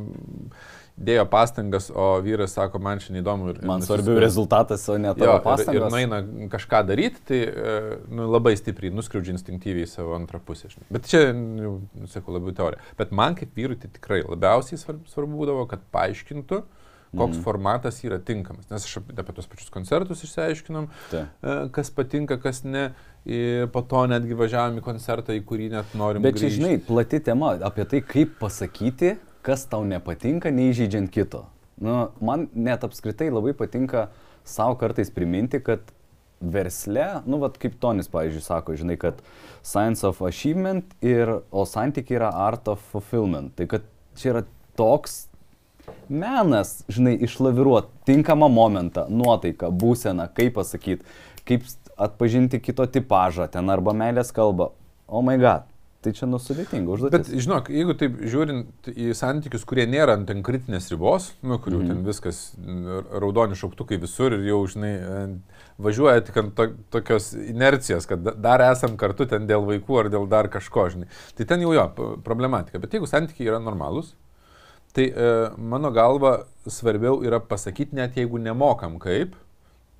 dėjo 0.97 1.25
pastangas, 1.29 1.89
o 1.93 2.07
vyras 2.25 2.55
sako, 2.57 2.81
man 2.83 3.01
čia 3.01 3.13
neįdomu. 3.15 3.51
Ir, 3.53 3.59
man 3.69 3.83
svarbiau 3.85 4.17
rezultatas, 4.21 4.85
o 4.89 4.97
ne 5.01 5.11
tavo 5.17 5.29
jo, 5.29 5.37
pastangas. 5.45 5.77
Ir, 5.77 5.85
ir 5.85 5.93
nueina 5.93 6.49
kažką 6.53 6.81
daryti, 6.89 7.21
tai 7.29 7.41
e, 7.45 7.75
nu, 8.17 8.29
labai 8.33 8.55
stipriai 8.57 8.93
nuskriaudžia 8.97 9.35
instinktyviai 9.35 9.89
savo 9.89 10.15
antrą 10.17 10.41
pusę. 10.43 10.71
Žinai. 10.73 10.87
Bet 10.97 11.09
čia, 11.11 11.21
nu, 11.37 11.75
sakau, 12.09 12.33
labiau 12.37 12.55
teorija. 12.57 12.81
Bet 12.99 13.13
man 13.15 13.37
kaip 13.37 13.53
vyrui 13.57 13.77
tai 13.81 13.91
tikrai 13.93 14.23
labiausiai 14.25 14.81
svarbu, 14.81 15.33
būdavo, 15.37 15.67
kad 15.69 15.85
paaiškintų, 15.93 16.63
koks 17.15 17.37
mm. 17.37 17.43
formatas 17.45 17.99
yra 18.03 18.19
tinkamas. 18.23 18.67
Nes 18.71 18.85
aš 18.87 18.99
apie 19.03 19.35
tos 19.35 19.47
pačius 19.49 19.71
koncertus 19.73 20.23
išsiaiškinom, 20.27 20.89
Ta. 21.11 21.23
E, 21.41 21.57
kas 21.75 21.91
patinka, 21.93 22.39
kas 22.43 22.63
ne. 22.67 22.89
Ir 23.27 23.67
po 23.73 23.81
to 23.83 24.05
netgi 24.07 24.37
važiavom 24.39 24.79
į 24.79 24.83
koncertą, 24.85 25.35
į 25.35 25.41
kurį 25.47 25.71
net 25.73 25.95
norim. 25.99 26.23
Bet 26.23 26.39
čia, 26.39 26.47
žinai, 26.53 26.77
plati 26.79 27.19
tema 27.23 27.57
apie 27.67 27.83
tai, 27.89 27.99
kaip 28.07 28.37
pasakyti, 28.39 29.17
kas 29.43 29.65
tau 29.67 29.83
nepatinka, 29.87 30.51
neįžeidžiant 30.55 31.11
kito. 31.11 31.43
Nu, 31.83 32.07
man 32.23 32.47
net 32.55 32.85
apskritai 32.87 33.27
labai 33.29 33.51
patinka 33.57 34.07
savo 34.47 34.77
kartais 34.79 35.11
priminti, 35.13 35.59
kad 35.63 35.91
versle, 36.39 37.05
nu, 37.25 37.39
vat, 37.41 37.57
kaip 37.61 37.77
Tonis, 37.81 38.09
pavyzdžiui, 38.13 38.43
sako, 38.45 38.75
žinai, 38.77 38.97
kad 39.01 39.21
science 39.65 40.05
of 40.07 40.21
achievement 40.25 40.93
ir, 41.05 41.39
o 41.51 41.65
santykiai 41.65 42.19
yra 42.21 42.31
art 42.47 42.69
of 42.71 42.83
fulfillment. 42.93 43.55
Tai 43.57 43.67
kad 43.69 43.87
čia 44.17 44.35
yra 44.35 44.43
toks 44.77 45.25
menas, 46.09 46.81
žinai, 46.91 47.15
išlaviruoti 47.27 48.05
tinkamą 48.07 48.49
momentą, 48.51 49.07
nuotaiką, 49.11 49.71
būseną, 49.71 50.29
kaip 50.37 50.55
pasakyti, 50.59 51.07
kaip 51.47 51.65
atpažinti 51.97 52.61
kito 52.63 52.85
tipažą 52.85 53.49
ten 53.51 53.69
arba 53.73 53.95
meilės 53.97 54.31
kalbą. 54.35 54.71
Oh 55.07 55.23
my 55.23 55.37
god, 55.39 55.67
Tai 55.97 56.11
čia 56.13 56.27
nusudėtinga 56.29 56.91
užduotis. 56.93 57.29
Bet 57.31 57.41
žinok, 57.41 57.69
jeigu 57.73 57.93
taip 57.97 58.19
žiūrint 58.21 58.89
į 58.93 59.09
santykius, 59.17 59.63
kurie 59.67 59.87
nėra 59.89 60.13
ant 60.15 60.27
ten 60.29 60.43
kritinės 60.45 60.91
ribos, 60.93 61.31
nuo 61.41 61.57
kurių 61.63 61.79
mm. 61.81 61.89
ten 61.89 62.03
viskas 62.05 62.41
raudoni 63.23 63.57
šauktukai 63.57 63.97
visur 63.99 64.35
ir 64.37 64.45
jau, 64.45 64.59
žinai, 64.69 64.91
važiuoja 65.81 66.21
tik 66.27 66.37
ant 66.43 66.53
to, 66.55 66.69
tokios 66.93 67.31
inercijos, 67.41 68.05
kad 68.07 68.29
dar 68.45 68.61
esam 68.69 68.93
kartu 69.01 69.25
ten 69.27 69.49
dėl 69.49 69.65
vaikų 69.67 69.99
ar 70.03 70.11
dėl 70.13 70.29
dar 70.29 70.51
kažko, 70.53 70.85
žinai. 70.93 71.09
Tai 71.39 71.49
ten 71.49 71.65
jau 71.65 71.73
jo 71.73 71.87
problematika. 72.23 72.79
Bet 72.83 72.93
jeigu 72.93 73.09
santykiai 73.09 73.49
yra 73.49 73.59
normalūs, 73.63 74.13
tai 74.97 75.11
e, 75.13 75.33
mano 75.57 75.91
galva 75.93 76.47
svarbiau 76.65 77.21
yra 77.25 77.37
pasakyti, 77.39 77.95
net 77.99 78.17
jeigu 78.17 78.39
nemokam 78.41 78.97
kaip, 79.01 79.35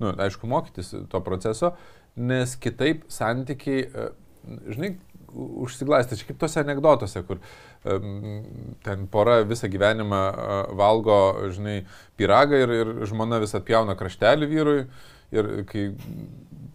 nu, 0.02 0.10
aišku, 0.10 0.48
mokytis 0.50 0.90
to 1.10 1.20
proceso, 1.22 1.76
nes 2.18 2.56
kitaip 2.58 3.04
santykiai, 3.12 3.84
e, 3.86 4.08
žinai, 4.74 4.96
užsiglastę, 5.62 6.16
čia 6.18 6.26
kaip 6.30 6.40
tose 6.40 6.62
anegdotuose, 6.64 7.22
kur 7.28 7.38
um, 7.84 8.40
ten 8.82 9.04
pora 9.12 9.42
visą 9.46 9.68
gyvenimą 9.70 10.20
uh, 10.30 10.54
valgo, 10.78 11.18
žinai, 11.52 11.82
pyragą 12.18 12.62
ir, 12.64 12.72
ir 12.78 12.92
žmona 13.10 13.38
vis 13.42 13.52
atpjauna 13.54 13.92
kraštelį 13.98 14.48
vyrui 14.48 14.78
ir 15.36 15.50
kai 15.68 15.90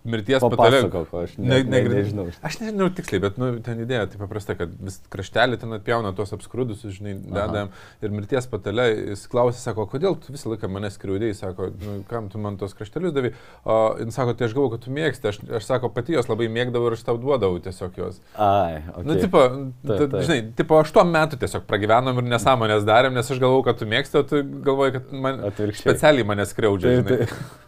mirties 0.07 0.43
patarė. 0.43 0.81
Aš 1.23 1.35
ne, 1.39 1.59
ne, 1.63 1.63
ne, 1.69 1.81
nežinau. 1.91 2.25
Aš 2.45 2.57
nežinau 2.61 2.89
tiksliai, 2.95 3.21
bet 3.23 3.37
nu, 3.41 3.49
ten 3.63 3.81
idėja 3.83 4.07
taip 4.11 4.23
paprasta, 4.23 4.55
kad 4.59 4.73
vis 4.83 4.99
kraštelį 5.13 5.59
ten 5.61 5.75
atpjauna 5.77 6.13
tuos 6.17 6.33
apskrudusius, 6.35 6.97
žinai, 6.97 7.15
dedam. 7.23 7.71
Ir 8.03 8.13
mirties 8.15 8.47
patarė, 8.51 8.89
jis 9.13 9.25
klausė, 9.31 9.61
sako, 9.63 9.87
kodėl 9.91 10.17
tu 10.19 10.35
visą 10.35 10.51
laiką 10.51 10.69
mane 10.71 10.91
skriaudėjai, 10.93 11.37
sako, 11.39 11.69
nu, 11.83 11.95
kam 12.09 12.29
tu 12.33 12.41
man 12.43 12.59
tos 12.61 12.75
kraštelius 12.77 13.15
davai. 13.15 13.33
O 13.63 13.79
jis 14.01 14.17
sako, 14.17 14.35
tai 14.37 14.49
aš 14.49 14.57
galvoju, 14.57 14.75
kad 14.75 14.85
tu 14.85 14.95
mėgsti, 14.99 15.31
aš, 15.31 15.41
aš 15.61 15.69
sako, 15.69 15.91
pati 15.95 16.17
jos 16.17 16.29
labai 16.31 16.49
mėgdavau 16.53 16.91
ir 16.91 16.97
aš 16.97 17.05
tau 17.07 17.17
duodavau 17.21 17.61
tiesiog 17.63 17.99
jos. 18.03 18.21
Ai, 18.35 18.83
okay. 18.93 19.07
Nu, 19.07 19.17
tipo, 19.19 19.43
ta, 19.87 19.99
ta. 20.03 20.23
žinai, 20.27 20.39
tipo, 20.57 20.79
aš 20.83 20.93
tuo 20.95 21.07
metu 21.07 21.39
tiesiog 21.41 21.67
pragyvenom 21.69 22.19
ir 22.21 22.29
nesąmonės 22.35 22.87
darėm, 22.87 23.15
nes 23.17 23.31
aš 23.31 23.41
galvojau, 23.41 23.67
kad 23.69 23.81
tu 23.81 23.89
mėgsti, 23.89 24.19
o 24.19 24.27
tu 24.27 24.43
galvoji, 24.67 24.97
kad 24.99 25.13
man 25.25 25.43
specialiai 25.79 26.27
mane 26.27 26.47
skriaudžia. 26.49 26.99
Tai, 27.03 27.19
tai 27.23 27.61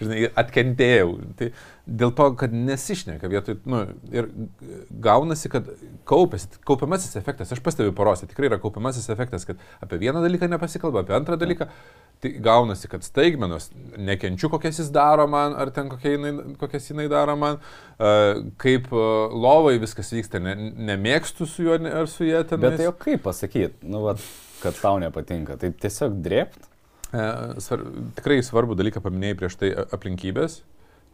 žinai, 0.00 0.28
atkentėjau. 0.38 1.12
Tai 1.38 1.48
dėl 1.88 2.12
to, 2.16 2.26
kad 2.40 2.52
nesišneka 2.54 3.30
vietoj, 3.32 3.56
nu, 3.68 3.80
ir 4.12 4.28
gaunasi, 5.04 5.50
kad 5.52 5.68
kaupėsi, 6.08 6.50
kaupiamasis 6.68 7.16
efektas, 7.20 7.52
aš 7.54 7.62
pastebiu 7.64 7.94
porose, 7.96 8.28
tikrai 8.28 8.50
yra 8.50 8.60
kaupiamasis 8.62 9.08
efektas, 9.14 9.46
kad 9.48 9.60
apie 9.84 10.00
vieną 10.02 10.22
dalyką 10.24 10.50
nepasikalba, 10.52 11.04
apie 11.04 11.16
antrą 11.16 11.38
dalyką, 11.40 11.68
tai 12.22 12.32
gaunasi, 12.44 12.90
kad 12.92 13.06
staigmenos, 13.06 13.70
nekenčiu, 13.96 14.50
kokias 14.52 14.82
jis 14.82 14.92
daro 14.94 15.28
man, 15.30 15.56
ar 15.58 15.72
ten 15.74 15.90
jinai, 16.02 16.34
kokias 16.60 16.90
jinai 16.90 17.08
daro 17.10 17.36
man, 17.40 17.60
kaip 18.60 18.90
lovai 18.92 19.78
viskas 19.82 20.12
vyksta, 20.16 20.42
ne, 20.42 20.56
nemėgstu 20.92 21.48
su 21.48 21.68
juo 21.68 21.78
ar 21.78 22.10
su 22.10 22.26
jie 22.28 22.42
ten. 22.48 22.60
Bet 22.62 22.80
tai 22.80 22.90
jau 22.90 22.96
kaip 23.06 23.22
pasakyti, 23.26 23.86
nu, 23.88 24.02
va, 24.08 24.18
kad 24.62 24.76
tau 24.82 24.98
nepatinka, 25.02 25.56
tai 25.60 25.72
tiesiog 25.72 26.18
drept? 26.24 26.68
E, 27.08 27.28
svar, 27.64 27.84
tikrai 28.18 28.42
svarbų 28.44 28.76
dalyką 28.76 29.00
paminėjai 29.04 29.36
prieš 29.40 29.54
tai 29.62 29.70
aplinkybės, 29.96 30.58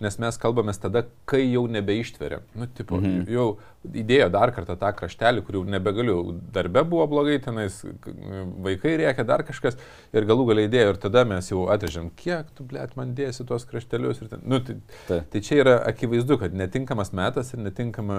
nes 0.03 0.16
mes 0.18 0.36
kalbame 0.42 0.72
tada, 0.74 1.05
kai 1.30 1.45
jau 1.45 1.68
nebeištveria. 1.70 2.40
Nu, 2.59 2.66
tipo, 2.66 2.99
mhm. 2.99 3.28
jau 3.30 3.45
įdėjo 3.86 4.26
dar 4.34 4.51
kartą 4.57 4.74
tą 4.80 4.90
kraštelį, 4.99 5.45
kur 5.47 5.61
jau 5.61 5.62
nebegaliu. 5.70 6.16
Darbe 6.55 6.82
buvo 6.88 7.07
blogai, 7.12 7.36
tenais 7.45 7.78
vaikai 8.66 8.97
rėkia, 9.05 9.26
dar 9.28 9.45
kažkas 9.47 9.78
ir 10.11 10.26
galų 10.26 10.49
galiai 10.51 10.66
įdėjo 10.66 10.97
ir 10.97 11.01
tada 11.07 11.22
mes 11.30 11.53
jau 11.53 11.68
atvežėm, 11.70 12.11
kiek 12.18 12.51
tu, 12.59 12.66
blėt, 12.66 12.97
man 12.99 13.14
dėsi 13.14 13.47
tuos 13.47 13.68
kraštelius. 13.70 14.24
Ten, 14.32 14.42
nu, 14.51 14.59
tai, 14.66 14.80
tai. 15.07 15.20
tai 15.30 15.45
čia 15.47 15.61
yra 15.62 15.76
akivaizdu, 15.92 16.40
kad 16.42 16.59
netinkamas 16.59 17.14
metas 17.14 17.55
ir 17.55 17.62
netinkama 17.62 18.18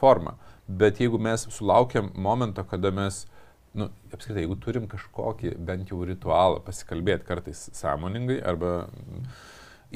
forma. 0.00 0.38
Bet 0.68 1.02
jeigu 1.02 1.20
mes 1.20 1.44
sulaukiam 1.52 2.08
momento, 2.16 2.64
kada 2.68 2.92
mes 2.94 3.26
uh, 3.26 3.37
nu, 3.76 3.90
apskritai, 4.12 4.44
jeigu 4.44 4.56
turim 4.62 4.88
kažkokį 4.90 5.54
bent 5.68 5.92
jau 5.92 6.00
ritualą 6.06 6.62
pasikalbėti 6.64 7.26
kartais 7.28 7.68
sąmoningai 7.76 8.38
arba 8.46 8.72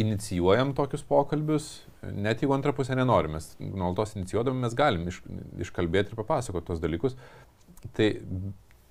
inicijuojam 0.02 0.72
tokius 0.76 1.04
pokalbius, 1.04 1.68
net 2.02 2.42
jeigu 2.42 2.54
antrą 2.56 2.72
pusę 2.76 2.96
nenorime, 2.96 3.36
mes 3.36 3.50
nuolatos 3.60 4.16
inicijuodami 4.16 4.64
mes 4.64 4.76
galim 4.76 5.08
iš, 5.10 5.20
iškalbėti 5.66 6.12
ir 6.12 6.20
papasakoti 6.20 6.70
tos 6.70 6.80
dalykus, 6.80 7.16
tai 7.96 8.14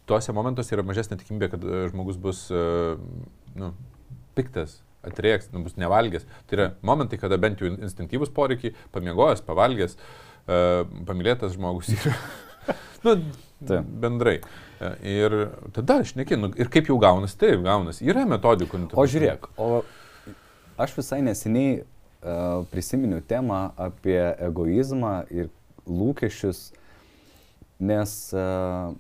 tuose 0.10 0.36
momentuose 0.36 0.76
yra 0.76 0.86
mažesnė 0.86 1.18
tikimybė, 1.22 1.50
kad 1.54 1.66
e, 1.66 1.84
žmogus 1.92 2.18
bus 2.22 2.46
uh, 2.54 3.00
nu, 3.58 3.72
piktas, 4.38 4.80
atrieks, 5.08 5.50
nu, 5.54 5.64
bus 5.66 5.78
nevalgęs. 5.82 6.26
Tai 6.50 6.58
yra 6.58 6.68
momentai, 6.86 7.20
kada 7.22 7.40
bent 7.42 7.62
jau 7.62 7.70
instinktyvus 7.72 8.34
poreikiai, 8.36 8.76
pamiegojęs, 8.96 9.44
pavalgęs, 9.48 9.96
uh, 9.98 10.84
pamilėtas 11.08 11.56
žmogus 11.56 11.94
yra. 11.96 12.18
nu, 13.06 13.16
Ta. 13.68 13.84
bendrai. 13.86 14.40
Ir 15.06 15.36
tada 15.74 16.00
aš 16.02 16.16
nekinu. 16.18 16.50
Ir 16.58 16.70
kaip 16.74 16.90
jau 16.90 16.98
gaunasi, 17.02 17.38
taip 17.38 17.62
gaunasi. 17.66 18.06
Yra 18.10 18.26
metodikų. 18.30 18.80
Nu, 18.82 18.90
o 18.98 19.06
žiūrėk, 19.06 19.52
o 19.62 19.84
aš 20.82 20.96
visai 20.98 21.22
neseniai 21.26 21.82
uh, 21.82 22.64
prisiminiau 22.74 23.22
temą 23.22 23.68
apie 23.78 24.18
egoizmą 24.48 25.14
ir 25.30 25.52
lūkesčius, 25.86 26.72
nes 27.82 28.18
uh, 28.34 28.98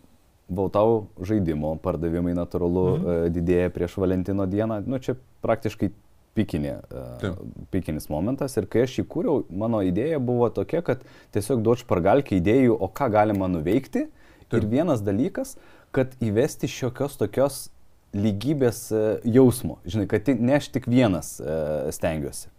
Bautau 0.51 1.07
žaidimo 1.23 1.77
pardavimai 1.81 2.35
natūralu 2.35 2.85
mhm. 2.91 3.03
uh, 3.09 3.25
didėja 3.33 3.73
prieš 3.73 3.97
Valentino 4.03 4.45
dieną. 4.45 4.81
Nu, 4.85 5.01
čia 5.01 5.17
praktiškai 5.41 5.89
pikinė, 6.37 6.77
uh, 6.93 7.43
pikinis 7.73 8.11
momentas. 8.13 8.53
Ir 8.59 8.69
kai 8.69 8.85
aš 8.85 9.01
jį 9.01 9.09
kūriau, 9.09 9.45
mano 9.49 9.81
idėja 9.81 10.21
buvo 10.21 10.53
tokia, 10.53 10.85
kad 10.85 11.01
tiesiog 11.33 11.65
duočiau 11.65 11.89
pargalkį 11.89 12.37
idėjų, 12.37 12.77
o 12.77 12.91
ką 12.91 13.09
galima 13.17 13.49
nuveikti. 13.49 14.05
Uh, 14.05 14.17
Taip. 14.51 14.63
Ir 14.63 14.69
vienas 14.71 15.03
dalykas, 15.03 15.55
kad 15.95 16.13
įvesti 16.23 16.69
šiokios 16.71 17.17
tokios 17.19 17.69
lygybės 18.15 18.89
e, 18.91 19.03
jausmo. 19.31 19.79
Žinai, 19.87 20.07
kad 20.11 20.27
ne 20.35 20.57
aš 20.59 20.69
tik 20.75 20.87
vienas 20.91 21.37
e, 21.39 21.91
stengiuosi. 21.95 22.49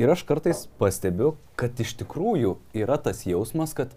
Ir 0.00 0.12
aš 0.12 0.24
kartais 0.28 0.66
pastebiu, 0.80 1.34
kad 1.56 1.76
iš 1.80 1.94
tikrųjų 2.02 2.56
yra 2.76 2.98
tas 3.00 3.22
jausmas, 3.28 3.72
kad, 3.76 3.92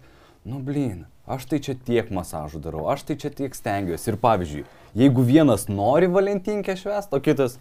nu 0.48 0.60
blin, 0.64 1.04
aš 1.28 1.44
tai 1.50 1.60
čia 1.64 1.74
tiek 1.76 2.08
masažų 2.12 2.62
darau, 2.64 2.86
aš 2.92 3.04
tai 3.08 3.18
čia 3.20 3.32
tiek 3.32 3.56
stengiuosi. 3.56 4.08
Ir 4.12 4.16
pavyzdžiui, 4.20 4.64
jeigu 4.96 5.24
vienas 5.24 5.68
nori 5.68 6.08
valentinkę 6.12 6.76
švęsti, 6.80 7.16
o 7.16 7.20
kitas... 7.24 7.58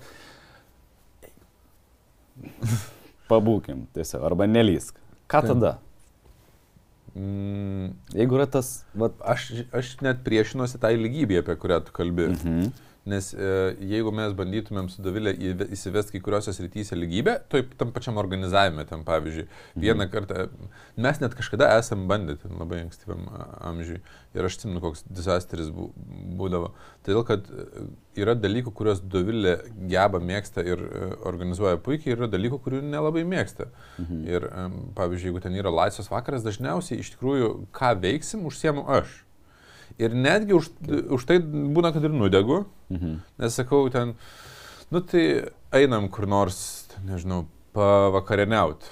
Pabūkim 3.30 3.86
tiesiog, 3.94 4.24
arba 4.26 4.48
nelysk. 4.50 4.96
Ką 5.30 5.44
Taip. 5.44 5.52
tada? 5.52 5.76
Mm, 7.20 7.90
Jeigu 8.16 8.38
yra 8.38 8.46
tas, 8.48 8.68
va, 8.96 9.10
aš, 9.34 9.50
aš 9.76 9.96
net 10.06 10.22
priešinuosi 10.24 10.80
tai 10.80 10.94
lygybė, 11.00 11.42
apie 11.44 11.56
kurią 11.60 11.82
tu 11.88 11.96
kalbi. 11.96 12.30
mhm. 12.36 12.70
Nes 13.08 13.30
e, 13.34 13.76
jeigu 13.90 14.12
mes 14.14 14.34
bandytumėm 14.36 14.90
su 14.92 15.02
Davilė 15.02 15.32
įve- 15.40 15.70
įsivesti 15.74 16.12
kai 16.12 16.20
kuriuose 16.26 16.52
srityse 16.54 16.98
lygybę, 17.00 17.38
tai 17.50 17.62
tam 17.80 17.94
pačiam 17.96 18.18
organizavime, 18.20 18.84
ten 18.86 19.06
pavyzdžiui, 19.08 19.46
Mhm. 19.48 19.82
vieną 19.82 20.10
kartą, 20.12 20.50
mes 20.98 21.20
net 21.22 21.34
kažkada 21.34 21.70
esam 21.80 22.08
bandę, 22.08 22.36
ten 22.42 22.52
labai 22.60 22.82
ankstyvam 22.84 23.24
amžiui, 23.62 24.02
ir 24.36 24.44
aš 24.46 24.58
atsimenu, 24.60 24.82
koks 24.84 25.04
disasteris 25.10 25.70
bū- 25.72 25.92
būdavo. 26.38 26.72
Todėl, 27.08 27.24
kad 27.26 27.48
e, 27.50 27.88
yra 28.20 28.36
dalykų, 28.36 28.74
kuriuos 28.76 29.02
Davilė 29.02 29.56
geba 29.90 30.20
mėgsta 30.20 30.62
ir 30.68 30.78
e, 30.78 31.16
organizuoja 31.26 31.78
puikiai, 31.82 32.14
yra 32.18 32.28
dalykų, 32.28 32.60
kurių 32.62 32.84
nelabai 32.84 33.24
mėgsta. 33.24 33.70
Mhm. 33.98 34.28
Ir 34.28 34.50
pavyzdžiui, 34.96 35.32
jeigu 35.32 35.42
ten 35.42 35.56
yra 35.56 35.72
laisvas 35.72 36.12
vakaras, 36.12 36.44
dažniausiai 36.44 37.00
iš 37.00 37.16
tikrųjų, 37.16 37.68
ką 37.72 37.96
veiksim, 38.02 38.46
užsiemu 38.46 38.86
aš. 39.00 39.24
Ir 39.98 40.14
netgi 40.14 40.54
už, 40.54 40.70
už 41.18 41.26
tai 41.26 41.40
būna, 41.40 41.94
kad 41.96 42.04
ir 42.04 42.14
nudegu, 42.14 42.66
Mhm. 42.90 43.22
Nes 43.38 43.54
sakau, 43.54 43.90
ten, 43.94 44.16
nu 44.90 45.02
tai 45.02 45.50
einam 45.72 46.10
kur 46.10 46.26
nors, 46.26 46.88
nežinau, 47.06 47.46
pavakarieniaut. 47.74 48.88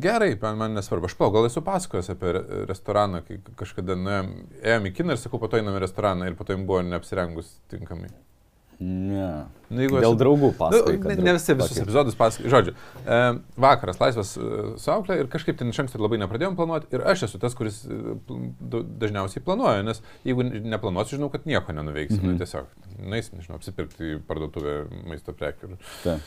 Gerai, 0.00 0.38
man, 0.40 0.58
man 0.58 0.74
nesvarbu. 0.76 1.08
Aš 1.08 1.16
pau, 1.16 1.30
gal 1.32 1.44
esu 1.48 1.60
pasakojęs 1.64 2.10
apie 2.12 2.32
re 2.32 2.42
restoraną, 2.68 3.20
kai 3.26 3.38
kažkada 3.56 3.96
nuėjom, 4.00 4.30
ėjom 4.64 4.86
į 4.88 4.92
kiną 4.96 5.16
ir 5.16 5.20
sakau, 5.20 5.40
po 5.40 5.48
to 5.48 5.60
einam 5.60 5.76
į 5.76 5.82
restoraną 5.84 6.28
ir 6.28 6.36
po 6.38 6.44
to 6.44 6.56
jums 6.56 6.68
buvo 6.68 6.80
neapsirengus 6.84 7.50
tinkamai. 7.72 8.08
Ne. 8.84 9.28
Nu, 9.74 9.80
jeigu 9.80 9.96
Dėl 9.98 10.12
esu- 10.12 10.18
draugų 10.20 10.48
Nu, 10.50 10.56
pasakoju. 10.58 10.98
ne, 11.08 11.14
ne 11.24 11.32
visi 11.34 11.54
visus 11.56 11.78
epizodus 11.80 12.14
pasakoju. 12.18 12.50
Žodžiu, 12.52 12.74
e, 13.06 13.20
vakaras 13.64 13.98
laisvas 14.02 14.34
e, 14.36 14.48
su 14.78 14.90
auklė 14.92 15.16
ir 15.22 15.30
kažkaip 15.32 15.56
ten 15.58 15.72
iš 15.72 15.80
anksto 15.82 15.98
labai 16.02 16.18
nepradėjom 16.22 16.54
planuoti. 16.58 16.90
Ir 16.94 17.02
aš 17.10 17.24
esu 17.28 17.40
tas, 17.42 17.56
kuris 17.58 17.80
e, 17.88 17.98
dažniausiai 19.00 19.42
planuoja, 19.44 19.82
nes 19.86 20.02
jeigu 20.26 20.44
neplanuosiu, 20.46 21.16
žinau, 21.18 21.30
kad 21.32 21.48
nieko 21.48 21.72
nenuveiksim. 21.74 22.20
Mhm. 22.20 22.34
Mhm. 22.34 22.42
Tiesiog, 22.44 22.66
naisim, 23.14 23.38
nežinau, 23.40 23.58
apsipirkti 23.58 24.12
į 24.16 24.20
parduotuvę 24.28 24.76
maisto 25.08 25.32
prekių. 25.36 25.76
Taip. 26.04 26.20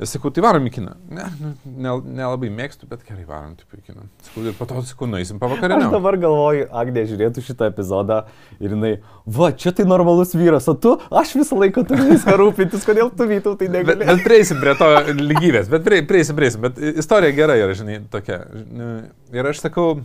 Ir 0.00 0.08
sakau, 0.10 0.32
tai 0.34 0.42
varom 0.42 0.64
į 0.66 0.70
kiną. 0.74 0.92
Ne, 1.14 1.24
nu, 1.38 1.50
nel- 1.84 2.00
nelabai 2.16 2.48
mėgstu, 2.50 2.88
bet 2.90 3.04
gerai 3.06 3.22
varom 3.28 3.52
taip 3.54 3.76
į 3.76 3.82
kiną. 3.86 4.06
Sakau, 4.26 4.42
ir 4.48 4.54
po 4.58 4.66
to, 4.66 4.80
sakau, 4.88 5.06
nueisim 5.06 5.36
Aš 5.36 5.42
pavakarienę. 5.44 5.90
dabar 5.92 6.16
galvoju, 6.18 6.64
Agnė 6.80 7.04
žiūrėtų 7.10 7.44
šitą 7.46 7.68
epizodą 7.70 8.16
ir 8.58 8.72
jinai, 8.74 8.90
va, 9.26 9.52
čia 9.52 9.70
tai 9.76 9.84
normalus 9.86 10.32
vyras, 10.34 10.66
o 10.66 10.74
tu, 10.74 10.96
aš 11.12 11.34
visą 11.38 11.60
laiką 11.60 11.84
turiu 11.86 12.08
viską 12.08 12.34
rūpintis, 12.40 12.82
kodėl 12.88 13.12
tu 13.14 13.28
vytau 13.30 13.52
tai 13.60 13.68
Bet, 13.68 13.84
negali. 13.86 14.08
bet 14.10 14.24
prieisim 14.26 14.58
prie 14.64 14.74
to 14.80 14.88
lygybės, 15.20 15.70
bet 15.70 15.86
prie, 15.86 16.00
prieisim, 16.08 16.34
prieisim, 16.40 16.64
bet 16.66 16.82
istorija 17.04 17.36
gera 17.38 17.60
yra, 17.62 17.76
žinai, 17.78 18.00
tokia. 18.10 18.40
Nu, 18.72 18.90
Ir 19.30 19.46
aš 19.52 19.62
sakau, 19.68 20.00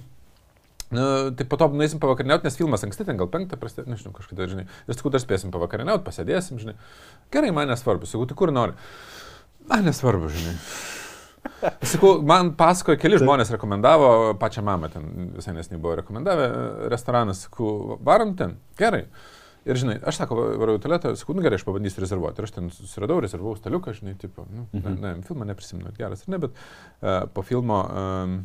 nu, 0.94 1.06
tai 1.36 1.48
po 1.50 1.58
to 1.58 1.72
nueisim 1.74 2.00
pavakarieniauti, 2.04 2.46
nes 2.46 2.56
filmas 2.60 2.86
anksti 2.86 3.08
ten 3.10 3.18
gal 3.20 3.28
penktą 3.34 3.58
prasidėjo, 3.60 3.90
nežinau, 3.96 4.14
kažkada, 4.16 4.46
žinai. 4.52 4.68
Ir 4.86 4.94
sakau, 5.00 5.10
dar 5.16 5.24
spėsim 5.26 5.50
pavakarieniauti, 5.56 6.06
pasėdėsim, 6.06 6.62
žinai. 6.62 6.78
Gerai, 7.34 7.50
man 7.56 7.68
nesvarbu, 7.74 8.06
sakau, 8.08 8.28
tai 8.30 8.38
kur 8.40 8.54
nori. 8.56 8.78
Man 9.70 9.84
nesvarbu, 9.88 10.30
žinai. 10.32 10.56
Sakau, 11.88 12.18
man 12.28 12.52
pasakojo, 12.60 13.00
keli 13.02 13.18
žmonės 13.22 13.50
rekomendavo, 13.56 14.10
pačią 14.40 14.62
mamą 14.68 14.90
ten 14.94 15.32
visai 15.38 15.54
nesnį 15.58 15.80
buvo 15.82 15.96
rekomendavę 16.02 16.48
restoraną, 16.92 17.34
sakau, 17.38 17.98
varom 18.06 18.36
ten, 18.40 18.58
gerai. 18.80 19.06
Ir 19.68 19.76
žinai, 19.76 19.98
aš 20.08 20.22
sako, 20.22 20.36
varau 20.62 20.78
į 20.78 20.82
tualetą, 20.84 21.12
sakau, 21.20 21.34
nu 21.36 21.44
gerai, 21.44 21.58
aš 21.60 21.66
pabandysiu 21.68 22.00
rezervuoti. 22.04 22.40
Ir 22.40 22.48
aš 22.48 22.54
ten 22.56 22.70
susiradau, 22.72 23.18
rezervavau 23.24 23.58
staliuką, 23.60 23.92
žinai, 23.98 24.14
tipo, 24.20 24.46
nu, 24.48 24.68
ne, 24.72 24.80
Mhm. 24.80 25.02
ne, 25.04 25.14
filmą 25.28 25.48
neprisimenu, 25.50 25.92
geras 25.98 26.24
ar 26.24 26.32
ne, 26.36 26.38
bet 26.46 26.52
uh, 27.02 27.26
po 27.34 27.42
filmo 27.44 27.82
um, 27.84 28.38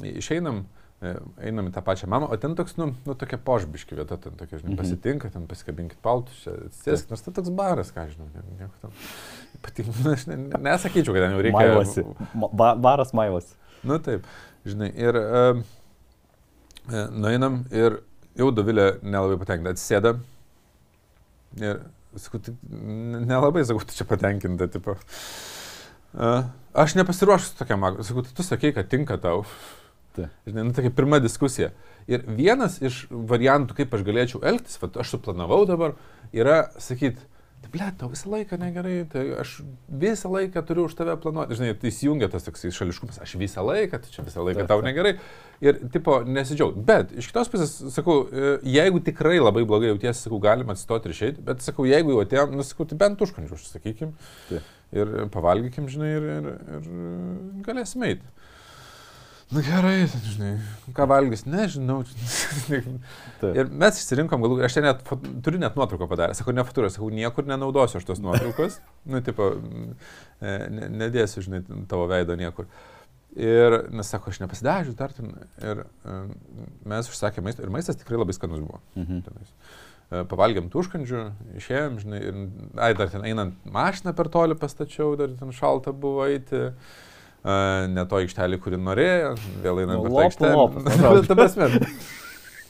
išeinam, 0.00 0.62
e, 1.02 1.12
einam 1.50 1.68
į 1.68 1.74
tą 1.74 1.82
pačią 1.84 2.08
mamą, 2.08 2.30
o 2.32 2.36
ten 2.40 2.54
toks, 2.56 2.76
nu, 2.80 2.94
nu 3.06 3.14
tokia 3.18 3.36
požbiški 3.38 3.98
vieta, 3.98 4.16
ten 4.16 4.32
tokia, 4.40 4.58
žinai, 4.62 4.72
Mhm. 4.72 4.80
pasitinka, 4.80 5.30
ten 5.34 5.44
pasikabinkit 5.50 5.98
paltus, 6.02 6.38
čia 6.44 6.54
sėskit, 6.80 7.10
nors 7.10 7.22
tai 7.26 7.32
toks 7.34 7.50
baras, 7.50 7.92
ką 7.92 8.06
žinau, 8.14 8.30
ne- 8.32 8.56
nieko 8.62 8.74
ten. 8.80 8.90
Patinka, 9.68 9.94
aš 10.16 10.26
ne, 10.30 10.36
ne- 10.46 10.62
nesakyčiau, 10.68 11.14
kad 11.16 11.26
ten 11.26 11.36
jau 11.36 11.44
reikia. 11.44 11.58
Maivosi. 11.60 12.04
Ma- 12.34 12.50
ba- 12.62 12.74
Baras 12.88 13.14
maivosi. 13.16 13.54
Nu 13.86 14.00
taip, 14.02 14.26
žinai, 14.66 14.90
ir 14.98 15.18
um, 15.22 15.62
nueinam 17.14 17.62
ir 17.70 18.00
jau 18.38 18.50
Dovilė 18.54 18.96
nelabai 19.02 19.38
patenkinta, 19.40 19.74
atsisėda 19.76 20.16
ir 21.62 21.80
sakau, 22.18 22.40
tai 22.42 22.54
nelabai, 23.28 23.64
sakau, 23.68 23.84
tu 23.86 23.96
čia 23.96 24.06
patenkinta, 24.08 24.68
tipo. 24.72 24.96
Uh, 26.16 26.46
aš 26.78 26.96
nepasiruošęs 26.98 27.58
tokiam 27.58 27.84
sakau, 28.02 28.24
tai 28.26 28.34
tu 28.36 28.46
sakei, 28.46 28.72
kad 28.76 28.88
tinka 28.90 29.18
tau. 29.22 29.44
Taip. 30.16 30.32
Žinai, 30.48 30.64
nu, 30.68 30.74
tokia 30.74 30.90
pirma 30.94 31.20
diskusija. 31.22 31.70
Ir 32.10 32.24
vienas 32.24 32.78
iš 32.82 33.04
variantų, 33.10 33.76
kaip 33.78 33.92
aš 33.94 34.04
galėčiau 34.06 34.40
elgtis, 34.48 34.78
vat, 34.82 34.96
aš 34.98 35.12
suplanavau 35.14 35.60
dabar, 35.68 35.94
yra 36.34 36.62
sakyti, 36.80 37.20
tai 37.20 37.28
ble, 37.72 37.88
tau 37.98 38.08
visą 38.12 38.30
laiką 38.32 38.56
negerai, 38.60 39.02
tai 39.10 39.24
aš 39.42 39.58
visą 39.88 40.30
laiką 40.32 40.62
turiu 40.66 40.86
už 40.88 40.94
tave 40.98 41.16
planuoti. 41.20 41.56
Žinai, 41.58 41.74
tai 41.80 41.90
įsijungia 41.90 42.30
tas 42.32 42.46
toks 42.46 42.64
šališkumas, 42.74 43.20
aš 43.24 43.34
visą 43.40 43.64
laiką, 43.66 44.00
tai 44.04 44.14
čia 44.14 44.24
visą 44.26 44.44
laiką 44.46 44.66
tau 44.70 44.82
negerai. 44.84 45.16
Ir, 45.64 45.80
tipo, 45.92 46.20
nesidžiaug. 46.22 46.78
Bet 46.88 47.12
iš 47.18 47.30
kitos 47.30 47.50
pusės, 47.52 47.74
sakau, 47.94 48.20
e, 48.30 48.56
jeigu 48.76 49.02
tikrai 49.04 49.36
labai 49.40 49.64
blogai 49.68 49.90
jautiesi, 49.90 50.24
sakau, 50.26 50.40
galima 50.42 50.76
atsistoti 50.76 51.10
ir 51.10 51.16
išeiti, 51.16 51.44
bet 51.44 51.64
sakau, 51.66 51.86
jeigu 51.88 52.14
jau 52.14 52.24
atėjom, 52.24 52.54
nu, 52.58 52.66
sakau, 52.66 52.86
tai 52.88 53.00
bent 53.00 53.24
užkandžių, 53.26 53.60
sakykim. 53.66 54.14
Taip. 54.48 54.74
Ir 54.96 55.16
pavalgykim, 55.34 55.90
žinai, 55.92 56.14
ir, 56.16 56.28
ir, 56.38 56.52
ir 56.78 56.92
galėsim 57.66 58.06
eiti. 58.06 58.30
Nu, 59.48 59.62
gerai, 59.64 60.02
žinai, 60.28 60.50
ką 60.92 61.06
valgys, 61.08 61.46
nežinau. 61.48 62.02
Ir 63.58 63.70
mes 63.72 63.96
išsirinkom, 63.96 64.42
galų, 64.44 64.58
aš 64.66 64.76
čia 64.76 64.82
net, 64.84 65.00
turiu 65.44 65.60
net 65.62 65.78
nuotrauką 65.78 66.08
padarę, 66.10 66.36
sakau, 66.36 66.52
ne 66.52 66.64
fotūrą, 66.68 66.90
sakau, 66.92 67.08
niekur 67.14 67.48
nenaudosiu 67.48 67.96
aš 67.96 68.04
tos 68.10 68.20
nuotraukos, 68.20 68.76
nu, 69.12 69.22
tipo, 69.24 69.48
e, 70.42 70.52
ne, 70.74 70.90
nedėsiu, 71.00 71.46
žinai, 71.46 71.62
tavo 71.88 72.04
veido 72.12 72.36
niekur. 72.36 72.68
Ir, 73.40 73.78
nes 73.94 74.12
sako, 74.12 74.34
aš 74.34 74.42
nepasidažiu 74.44 74.92
dar 74.98 75.16
ten. 75.16 75.32
Ir 75.64 75.84
um, 75.84 76.30
mes 76.88 77.08
užsakėme 77.08 77.48
maistą, 77.48 77.64
ir 77.64 77.72
maistas 77.72 77.96
tikrai 78.00 78.20
labai 78.20 78.36
skanus 78.36 78.60
buvo. 78.60 78.82
Mhm. 79.00 79.24
Tenais. 79.30 79.52
E, 80.08 80.24
Pavalgėm 80.28 80.68
tų 80.72 80.84
užkandžių, 80.84 81.26
išėjom, 81.60 82.00
žinai, 82.04 82.20
ir, 82.20 82.46
ai, 82.76 82.92
dar 83.00 83.12
ten 83.12 83.24
einant 83.24 83.68
mašiną 83.68 84.12
per 84.18 84.28
toli 84.32 84.60
pastačiau, 84.60 85.14
dar 85.16 85.32
ten 85.40 85.56
šalta 85.56 85.96
buvo 85.96 86.28
eiti. 86.28 86.66
Uh, 86.68 87.04
ne 87.44 88.04
to 88.10 88.16
aikštelį, 88.18 88.58
kurį 88.60 88.78
norėjo, 88.82 89.34
vėl 89.62 89.82
einant 89.84 90.02
Nu, 90.02 90.08
per 90.08 90.10
tą 90.10 90.24
aikštelę. 90.26 90.54
lopas, 90.56 90.86
atrodo. 90.92 91.22
Ta 91.28 91.34
prasme, 91.38 91.68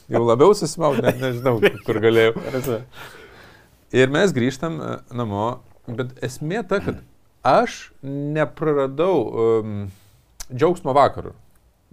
jau 0.08 0.22
labiau 0.26 0.54
susimau, 0.54 0.92
net 1.00 1.20
nežinau, 1.22 1.56
kur 1.86 2.00
galėjau. 2.04 2.82
Ir 3.96 4.10
mes 4.12 4.32
grįžtam 4.36 4.80
e, 4.84 4.90
namo, 5.16 5.46
bet 5.88 6.10
esmė 6.22 6.60
ta, 6.68 6.80
kad 6.84 6.98
aš 7.48 7.78
nepraradau 8.04 9.14
um, 9.24 9.76
džiaugsmo 10.52 10.92
vakarų. 10.96 11.32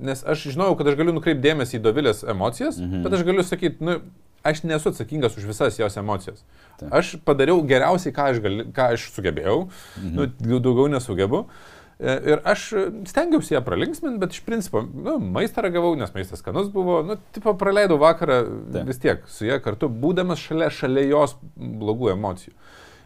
Nes 0.04 0.26
aš 0.28 0.50
žinojau, 0.52 0.76
kad 0.76 0.90
aš 0.92 0.98
galiu 1.00 1.14
nukreipti 1.16 1.40
dėmesį 1.46 1.78
į 1.80 1.84
Dovilės 1.86 2.26
emocijas, 2.28 2.76
Mhm. 2.82 3.04
bet 3.06 3.14
aš 3.16 3.24
galiu 3.24 3.46
sakyti, 3.48 3.80
nu, 3.80 4.02
aš 4.46 4.66
nesu 4.68 4.92
atsakingas 4.92 5.38
už 5.40 5.46
visas 5.48 5.80
jos 5.80 5.96
emocijas. 5.98 6.44
Taip. 6.82 6.92
Aš 6.92 7.14
padariau 7.24 7.64
geriausiai, 7.64 8.12
ką 8.14 8.26
aš, 8.34 8.42
gali, 8.44 8.66
ką 8.76 8.90
aš 8.98 9.08
sugebėjau, 9.16 9.70
Mhm. 10.02 10.12
nu, 10.20 10.60
daugiau 10.60 10.90
nesugebu. 10.92 11.46
E, 11.48 11.75
Ir 12.00 12.42
aš 12.44 12.66
stengiausi 13.08 13.54
ją 13.54 13.62
pralinksminti, 13.64 14.20
bet 14.20 14.34
iš 14.36 14.42
principo, 14.44 14.82
nu, 14.84 15.16
maistą 15.20 15.64
ragavau, 15.64 15.94
nes 15.96 16.12
maistas 16.12 16.42
skanus 16.44 16.68
buvo, 16.74 16.98
nu, 17.08 17.16
tipo, 17.32 17.54
praleidau 17.56 17.96
vakarą 18.02 18.42
Taip. 18.74 18.90
vis 18.90 19.00
tiek 19.00 19.22
su 19.32 19.48
ją 19.48 19.62
kartu, 19.64 19.88
būdamas 19.88 20.42
šalia, 20.44 20.68
šalia 20.76 21.06
jos 21.08 21.38
blogų 21.56 22.12
emocijų. 22.12 22.52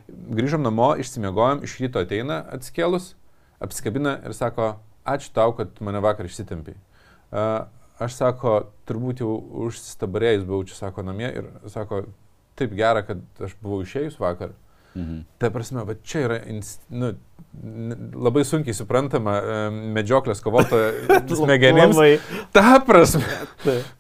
Grįžom 0.10 0.66
namo, 0.66 0.96
išsimiegojom, 0.98 1.62
iš 1.68 1.76
ryto 1.84 2.02
ateina 2.02 2.40
atskėlus, 2.50 3.12
apsikabina 3.62 4.16
ir 4.26 4.34
sako, 4.34 4.72
ačiū 5.06 5.36
tau, 5.38 5.54
kad 5.60 5.78
mane 5.86 6.02
vakar 6.02 6.26
išsitempiai. 6.26 6.80
Uh, 7.30 7.68
aš 8.02 8.16
sako, 8.18 8.56
turbūt 8.90 9.22
jau 9.22 9.36
užsistabarėjus 9.68 10.48
buvau 10.50 10.66
čia, 10.66 10.80
sako, 10.80 11.06
namie 11.06 11.30
ir 11.30 11.52
sako, 11.70 12.08
taip 12.58 12.74
gera, 12.74 13.06
kad 13.06 13.22
aš 13.46 13.54
buvau 13.62 13.84
išėjus 13.86 14.18
vakar. 14.18 14.58
Mhm. 14.98 15.24
Ta 15.38 15.50
prasme, 15.54 15.84
va 15.86 15.96
čia 16.04 16.24
yra 16.26 16.38
ins, 16.50 16.78
nu, 16.90 17.14
labai 18.20 18.44
sunkiai 18.46 18.76
suprantama 18.78 19.36
medžioklės 19.96 20.42
kovotoja 20.44 20.94
smegenims. 21.42 22.00
Ta 22.56 22.80
prasme, 22.86 23.26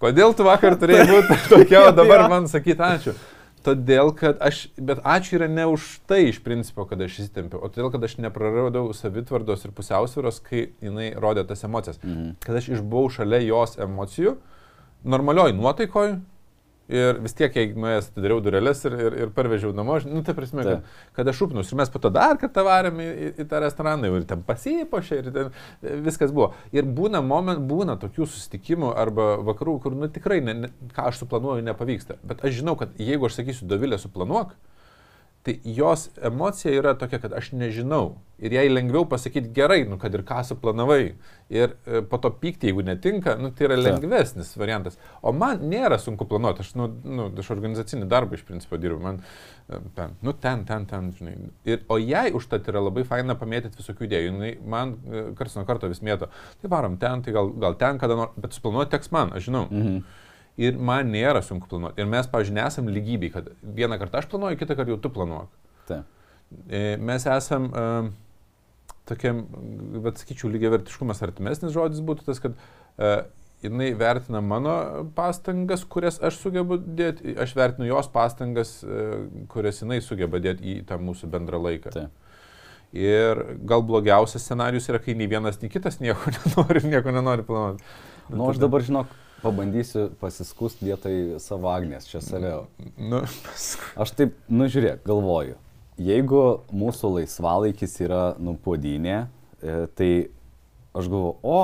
kodėl 0.02 0.34
tu 0.38 0.48
vakar 0.48 0.78
turėjai 0.82 1.10
būti 1.10 1.42
tokia, 1.50 1.90
o 1.90 1.92
dabar 1.96 2.28
man 2.32 2.50
sakyti 2.52 2.86
ačiū. 2.86 3.16
Todėl, 3.60 4.14
kad 4.16 4.40
aš, 4.40 4.70
bet 4.80 5.02
ačiū 5.04 5.36
yra 5.36 5.50
ne 5.52 5.66
už 5.68 5.98
tai 6.08 6.30
iš 6.30 6.38
principo, 6.46 6.86
kad 6.88 7.02
aš 7.04 7.18
įsitempiau, 7.26 7.60
o 7.60 7.68
todėl, 7.68 7.90
kad 7.92 8.06
aš 8.08 8.16
nepraradau 8.24 8.86
savitvardos 8.96 9.66
ir 9.68 9.74
pusiausvyros, 9.76 10.40
kai 10.46 10.70
jinai 10.80 11.10
rodė 11.20 11.44
tas 11.50 11.66
emocijas. 11.68 12.00
Mhm. 12.00 12.38
Kad 12.46 12.62
aš 12.62 12.72
išbuvau 12.78 13.12
šalia 13.12 13.42
jos 13.44 13.76
emocijų, 13.84 14.38
normalioj 15.04 15.52
nuotaikoj, 15.60 16.16
Ir 16.90 17.20
vis 17.22 17.36
tiek, 17.38 17.54
jei 17.54 17.74
nuėjęs 17.78 18.08
atidariau 18.10 18.42
durelės 18.42 18.80
ir, 18.88 18.96
ir, 18.98 19.18
ir 19.24 19.34
parvežiau 19.36 19.74
namo, 19.78 20.00
nu, 20.10 20.24
tai 20.26 20.34
prasme, 20.38 20.64
kad, 20.66 20.88
kad 21.14 21.30
aš 21.30 21.44
šūpnus. 21.44 21.70
Ir 21.70 21.78
mes 21.78 21.92
po 21.94 22.02
to 22.02 22.10
dar 22.14 22.40
kartą 22.42 22.64
varėm 22.66 23.02
į, 23.04 23.10
į, 23.10 23.30
į 23.44 23.46
tą 23.52 23.60
restoraną 23.62 24.10
ir 24.10 24.26
ten 24.30 24.42
pasipošė 24.48 25.20
ir 25.22 25.30
ten 25.36 25.52
viskas 26.08 26.34
buvo. 26.34 26.52
Ir 26.74 26.90
būna, 26.90 27.22
moment, 27.26 27.62
būna 27.70 28.00
tokių 28.02 28.26
susitikimų 28.26 28.96
arba 28.98 29.36
vakarų, 29.52 29.78
kur, 29.86 29.98
nu, 30.00 30.10
tikrai, 30.10 30.42
ne, 30.46 30.58
ne, 30.64 30.72
ką 30.96 31.12
aš 31.12 31.22
suplanuoju, 31.22 31.68
nepavyksta. 31.70 32.18
Bet 32.26 32.42
aš 32.42 32.58
žinau, 32.64 32.74
kad 32.80 32.98
jeigu 32.98 33.30
aš 33.30 33.38
sakysiu, 33.38 33.70
Dovilė, 33.70 34.02
suplanuok, 34.02 34.58
tai 35.50 35.74
jos 35.76 36.10
emocija 36.22 36.74
yra 36.74 36.93
tokia, 36.97 37.20
kad 37.20 37.34
aš 37.34 37.52
nežinau. 37.58 38.20
Ir 38.39 38.54
jai 38.56 38.70
lengviau 38.70 39.04
pasakyti 39.10 39.50
gerai, 39.56 39.82
nu, 39.89 39.97
kad 40.00 40.14
ir 40.16 40.22
ką 40.28 40.43
suplanavai. 40.47 41.16
Ir 41.52 41.74
e, 41.86 42.02
po 42.08 42.20
to 42.22 42.30
pykti, 42.32 42.70
jeigu 42.70 42.86
netinka, 42.88 43.34
nu, 43.41 43.50
tai 43.52 43.66
yra 43.68 43.78
lengvesnis 43.80 44.54
Ta. 44.54 44.62
variantas. 44.62 44.95
O 45.22 45.34
man 45.36 45.66
nėra 45.72 45.97
sunku 46.00 46.28
planuoti. 46.30 46.64
Aš, 46.64 46.72
nu, 46.80 46.88
nu, 47.04 47.28
aš 47.41 47.50
organizacinį 47.56 48.08
darbą 48.12 48.38
iš 48.38 48.45
principo 48.47 48.80
dirbu. 48.80 49.02
Man, 49.04 49.20
e, 49.68 49.82
ten, 49.97 50.16
nu, 50.24 50.36
ten, 50.45 50.64
ten, 50.70 50.86
ten, 50.88 51.12
žinai. 51.18 51.36
Ir, 51.68 51.84
o 51.89 52.00
jai 52.00 52.30
užtat 52.38 52.70
yra 52.72 52.86
labai 52.86 53.04
faina 53.10 53.36
pamėtyti 53.39 53.82
visokių 53.82 54.08
idėjų. 54.08 54.32
Jis 54.54 54.64
man 54.78 54.95
e, 54.95 55.26
karts 55.39 55.60
nuo 55.60 55.66
karto 55.68 55.91
vis 55.91 56.04
mėto. 56.06 56.32
Tai 56.62 56.72
varom 56.72 56.95
ten, 57.02 57.26
tai 57.26 57.36
gal, 57.36 57.52
gal 57.60 57.76
ten, 57.82 58.00
kada 58.00 58.22
nors. 58.22 58.38
Bet 58.39 58.56
suplanuoti 58.56 58.95
teks 58.95 59.12
man, 59.16 59.36
aš 59.36 59.50
žinau. 59.50 59.68
Mhm. 59.68 60.02
Ir 60.60 60.76
man 60.76 61.12
nėra 61.14 61.39
sunku 61.45 61.70
planuoti. 61.72 62.01
Ir 62.01 62.07
mes, 62.12 62.28
pavyzdžiui, 62.28 62.57
nesam 62.57 62.89
lygybei, 62.91 63.32
kad 63.32 63.47
vieną 63.64 63.99
kartą 64.01 64.20
aš 64.20 64.28
planuoju, 64.32 64.60
kitą 64.60 64.76
kartą 64.76 64.91
jau 64.91 65.01
tu 65.03 65.12
planuok. 65.16 65.51
Ta. 65.88 66.01
E, 66.68 66.97
mes 66.99 67.26
esam 67.30 67.70
uh, 67.70 68.10
tokiam, 69.07 69.43
bet 70.03 70.20
sakyčiau, 70.22 70.51
lygiai 70.51 70.74
vertiškumas 70.76 71.24
artimesnis 71.26 71.76
žodis 71.76 72.01
būtų 72.05 72.28
tas, 72.28 72.41
kad 72.43 72.57
uh, 72.57 73.22
jinai 73.64 73.91
vertina 73.99 74.41
mano 74.43 74.76
pastangas, 75.16 75.86
kurias 75.88 76.20
aš 76.24 76.41
sugebu 76.41 76.80
dėti, 76.84 77.38
aš 77.39 77.55
vertinu 77.57 77.88
jos 77.89 78.12
pastangas, 78.12 78.80
uh, 78.84 79.30
kurias 79.51 79.80
jinai 79.84 80.01
sugeba 80.03 80.41
dėti 80.43 80.76
į 80.76 80.82
tą 80.89 80.99
mūsų 80.99 81.32
bendrą 81.32 81.62
laiką. 81.70 81.95
Ta. 81.95 82.10
Ir 82.95 83.43
gal 83.70 83.84
blogiausias 83.86 84.43
scenarius 84.43 84.89
yra, 84.89 84.99
kai 85.03 85.14
nei 85.16 85.30
vienas, 85.30 85.62
nei 85.62 85.70
kitas 85.72 86.01
nieko 86.01 86.34
nenori, 86.38 86.84
nieko 86.89 87.14
nenori 87.14 87.45
planuoti. 87.45 87.86
Na, 88.30 88.38
nu, 88.38 88.47
aš 88.49 88.62
dabar 88.62 88.86
žinok, 88.86 89.14
pabandysiu 89.44 90.10
pasiskust 90.20 90.82
vietoj 90.84 91.38
savo 91.44 91.70
Agnės, 91.72 92.08
čia 92.10 92.22
save. 92.24 92.54
Nu, 92.98 93.22
aš 94.00 94.14
taip, 94.18 94.36
nu 94.52 94.68
žiūrėk, 94.72 95.04
galvoju, 95.08 95.58
jeigu 96.00 96.42
mūsų 96.76 97.14
laisvalaikis 97.18 97.96
yra 98.06 98.24
nupodinė, 98.42 99.22
e, 99.62 99.78
tai 99.96 100.12
aš 100.96 101.10
galvoju, 101.12 101.38
o, 101.44 101.60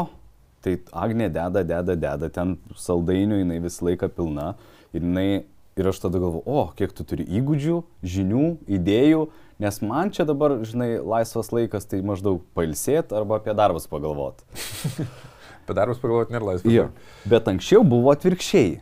tai 0.66 0.78
Agnė 1.06 1.30
deda, 1.30 1.64
deda, 1.64 1.96
deda, 1.96 2.32
ten 2.34 2.56
saldainių 2.80 3.42
jinai 3.44 3.60
visą 3.64 3.90
laiką 3.90 4.10
pilna 4.16 4.54
ir, 4.94 5.02
jinai, 5.02 5.30
ir 5.78 5.92
aš 5.92 6.02
tada 6.08 6.22
galvoju, 6.24 6.46
o, 6.48 6.66
kiek 6.78 6.96
tu 6.96 7.06
turi 7.08 7.28
įgūdžių, 7.42 7.80
žinių, 8.16 8.48
idėjų, 8.80 9.28
nes 9.64 9.80
man 9.86 10.12
čia 10.16 10.26
dabar, 10.28 10.60
žinai, 10.68 10.96
laisvas 11.04 11.52
laikas, 11.56 11.88
tai 11.92 12.02
maždaug 12.06 12.44
pailsėti 12.58 13.16
arba 13.16 13.40
apie 13.42 13.56
darbus 13.58 13.88
pagalvoti. 13.92 14.48
Apie 15.66 15.74
darbus 15.74 15.98
pagalvoti 15.98 16.36
nėra 16.36 16.52
laisvas. 16.52 16.70
Jo. 16.70 16.90
Bet 17.26 17.48
anksčiau 17.50 17.82
buvo 17.82 18.12
atvirkščiai. 18.14 18.76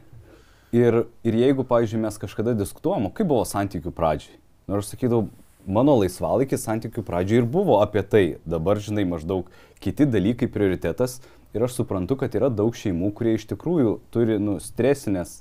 Ir, 0.75 0.97
ir 1.23 1.37
jeigu, 1.37 1.63
pavyzdžiui, 1.69 2.01
mes 2.03 2.17
kažkada 2.19 2.55
diskutuojam, 2.57 3.07
kaip 3.15 3.29
buvo 3.29 3.45
santykių 3.47 3.93
pradžiai. 3.95 4.35
Nors 4.67 4.89
sakydavau, 4.91 5.29
mano 5.63 5.95
laisvalaikis 6.01 6.65
santykių 6.67 7.05
pradžiai 7.07 7.39
ir 7.43 7.47
buvo 7.47 7.77
apie 7.79 8.03
tai. 8.03 8.23
Dabar, 8.49 8.81
žinai, 8.83 9.05
maždaug 9.07 9.47
kiti 9.83 10.09
dalykai 10.09 10.49
prioritetas. 10.51 11.21
Ir 11.53 11.63
aš 11.63 11.77
suprantu, 11.77 12.17
kad 12.19 12.35
yra 12.35 12.49
daug 12.51 12.75
šeimų, 12.75 13.13
kurie 13.15 13.37
iš 13.37 13.45
tikrųjų 13.53 13.95
turi, 14.11 14.39
nu, 14.41 14.57
stresinės. 14.59 15.39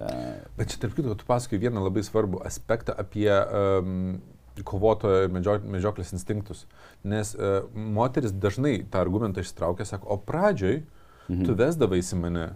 Uh... 0.00 0.40
Bet 0.56 0.72
čia, 0.72 0.80
tarp 0.82 0.96
kitko, 0.96 1.14
tu 1.20 1.28
pasakai 1.28 1.60
vieną 1.62 1.84
labai 1.84 2.02
svarbų 2.06 2.40
aspektą 2.48 2.96
apie 2.98 3.28
um, 3.28 4.16
kovotojo 4.60 5.28
medžio, 5.32 5.56
medžioklės 5.64 6.12
instinktus. 6.16 6.66
Nes 7.08 7.32
uh, 7.36 7.62
moteris 7.72 8.34
dažnai 8.36 8.82
tą 8.90 9.00
argumentą 9.02 9.44
ištraukia, 9.44 9.88
sako, 9.88 10.12
o 10.12 10.20
pradžioj 10.20 10.82
mhm. 10.82 11.46
tu 11.48 11.56
vesdavaisi 11.58 12.18
mane, 12.20 12.50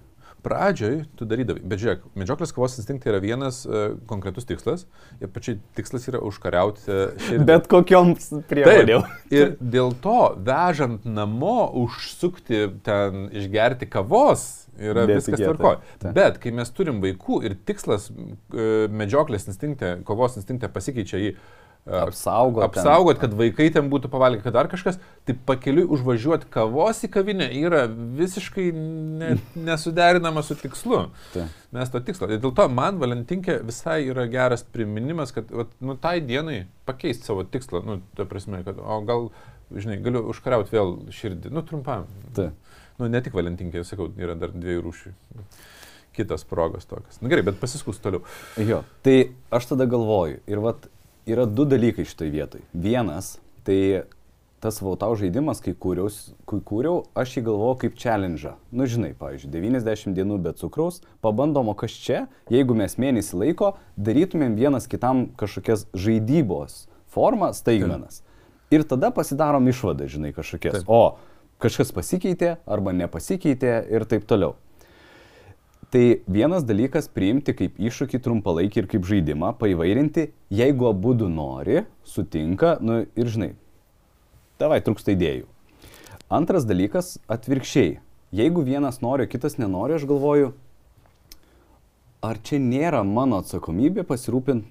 pradžioj 0.47 1.01
tu 1.19 1.27
darydavai. 1.27 1.63
Bet 1.67 1.81
žiūrėk, 1.83 2.05
medžioklės 2.19 2.53
kovos 2.55 2.77
instinktai 2.79 3.11
yra 3.15 3.23
vienas 3.25 3.63
uh, 3.67 3.97
konkretus 4.11 4.47
tikslas 4.49 4.85
ir 5.19 5.33
pačiai 5.33 5.59
tikslas 5.79 6.07
yra 6.11 6.21
užkariauti 6.27 6.85
širdį. 7.27 7.47
Bet 7.49 7.67
kokiom 7.73 8.15
priemonėm. 8.51 9.09
Ir 9.35 9.57
dėl 9.59 9.97
to, 10.05 10.21
vežant 10.47 11.09
namo, 11.09 11.59
užsukti 11.83 12.67
ten, 12.87 13.27
išgerti 13.35 13.89
kavos, 13.91 14.67
yra 14.79 15.07
Bet 15.09 15.23
viskas 15.23 15.43
tvarkoje. 15.43 16.13
Bet 16.17 16.41
kai 16.43 16.53
mes 16.55 16.71
turim 16.77 17.01
vaikų 17.05 17.43
ir 17.49 17.59
tikslas 17.69 18.11
uh, 18.13 18.87
medžioklės 18.93 19.49
instinkte, 19.51 19.97
kovos 20.07 20.39
instinkte 20.39 20.71
pasikeičia 20.73 21.23
į 21.27 21.37
apsaugot. 21.87 22.65
Apsaugot, 22.65 23.19
kad 23.23 23.35
vaikai 23.39 23.69
ten 23.75 23.91
būtų 23.91 24.11
pavalgę, 24.11 24.41
kad 24.43 24.55
dar 24.57 24.69
kažkas, 24.71 24.99
tai 25.27 25.37
pakeliui 25.49 25.87
užvažiuoti 25.95 26.49
kavos 26.51 27.05
į 27.07 27.11
kavinę 27.15 27.47
yra 27.61 27.85
visiškai 27.89 28.67
ne, 28.75 29.37
nesuderinama 29.69 30.43
su 30.47 30.59
tikslu. 30.59 31.05
Ta. 31.35 31.47
Mes 31.77 31.93
to 31.93 32.03
tikslo. 32.03 32.29
Ir 32.31 32.43
dėl 32.43 32.55
to 32.57 32.67
man 32.73 32.99
Valentinkė 33.03 33.61
visai 33.67 34.01
yra 34.11 34.27
geras 34.31 34.67
priminimas, 34.67 35.35
kad 35.37 35.51
vat, 35.55 35.71
nu, 35.79 35.95
tai 36.01 36.19
dienai 36.27 36.65
pakeisti 36.89 37.31
savo 37.31 37.47
tikslą. 37.47 37.85
Nu, 37.87 38.01
ta 38.19 38.27
prasme, 38.29 38.65
kad, 38.67 38.83
o 38.83 38.99
gal, 39.07 39.31
žinai, 39.71 40.01
galiu 40.03 40.25
užkariauti 40.33 40.75
vėl 40.75 40.97
širdį. 41.15 41.55
Nu, 41.55 41.63
trumpam. 41.67 42.11
Ta. 42.37 42.51
Nu, 42.99 43.11
ne 43.13 43.23
tik 43.23 43.37
Valentinkė, 43.37 43.85
sakau, 43.87 44.11
yra 44.19 44.35
dar 44.39 44.55
dviejų 44.57 44.87
rūšių 44.89 45.17
kitas 46.17 46.47
progas 46.49 46.89
tokias. 46.89 47.21
Na 47.21 47.29
gerai, 47.29 47.45
bet 47.45 47.59
pasiskus 47.61 47.99
toliau. 48.01 48.23
Jo, 48.57 48.81
tai 49.05 49.35
aš 49.53 49.75
tada 49.75 49.85
galvoju 49.91 50.39
ir 50.49 50.63
vat 50.65 50.87
yra 51.27 51.47
du 51.47 51.65
dalykai 51.69 52.07
šitoj 52.07 52.31
vietoj. 52.31 52.63
Vienas, 52.73 53.37
tai 53.67 54.07
tas 54.63 54.79
vautau 54.83 55.13
žaidimas, 55.19 55.61
kai 55.63 55.75
kūriau, 55.77 56.09
kai 56.49 56.59
kūriau, 56.65 57.05
aš 57.19 57.37
jį 57.37 57.45
galvojau 57.51 57.77
kaip 57.85 57.99
challenge. 58.01 58.55
Nu, 58.75 58.87
žinai, 58.91 59.13
pavyzdžiui, 59.19 59.53
90 59.53 60.17
dienų 60.17 60.39
be 60.43 60.55
cukraus, 60.59 61.03
pabandom, 61.25 61.71
o 61.71 61.77
kas 61.79 61.95
čia, 62.03 62.25
jeigu 62.53 62.75
mes 62.79 62.97
mėnesį 62.99 63.43
laiko 63.43 63.75
darytumėm 64.01 64.57
vienas 64.59 64.89
kitam 64.91 65.27
kažkokias 65.39 65.87
žaidybos 65.95 66.87
formą, 67.13 67.53
staigmenas. 67.57 68.23
Ir 68.75 68.83
tada 68.89 69.13
pasidarom 69.15 69.69
išvadą, 69.71 70.09
žinai, 70.11 70.33
kažkokias. 70.35 70.83
Taip. 70.83 70.91
O 70.91 71.63
kažkas 71.63 71.93
pasikeitė 71.95 72.57
arba 72.67 72.95
nepasikeitė 72.97 73.79
ir 73.93 74.07
taip 74.09 74.27
toliau. 74.29 74.57
Tai 75.97 76.19
vienas 76.29 76.61
dalykas 76.69 77.07
priimti 77.09 77.55
kaip 77.57 77.79
iššūkį 77.81 78.19
trumpalaikį 78.21 78.83
ir 78.83 78.87
kaip 78.91 79.07
žaidimą, 79.09 79.55
paivairinti, 79.57 80.27
jeigu 80.53 80.91
abu 80.91 81.15
du 81.17 81.31
nori, 81.33 81.87
sutinka, 82.05 82.75
nu 82.85 82.99
ir 83.17 83.31
žinai, 83.33 83.55
tavai 84.61 84.83
trūksta 84.85 85.15
idėjų. 85.15 85.47
Antras 86.29 86.67
dalykas 86.69 87.15
atvirkščiai. 87.33 87.95
Jeigu 88.37 88.67
vienas 88.67 89.01
nori, 89.01 89.25
kitas 89.25 89.57
nenori, 89.57 89.97
aš 89.97 90.05
galvoju, 90.11 90.51
ar 92.29 92.43
čia 92.45 92.61
nėra 92.61 93.01
mano 93.01 93.41
atsakomybė 93.41 94.05
pasirūpinti 94.05 94.69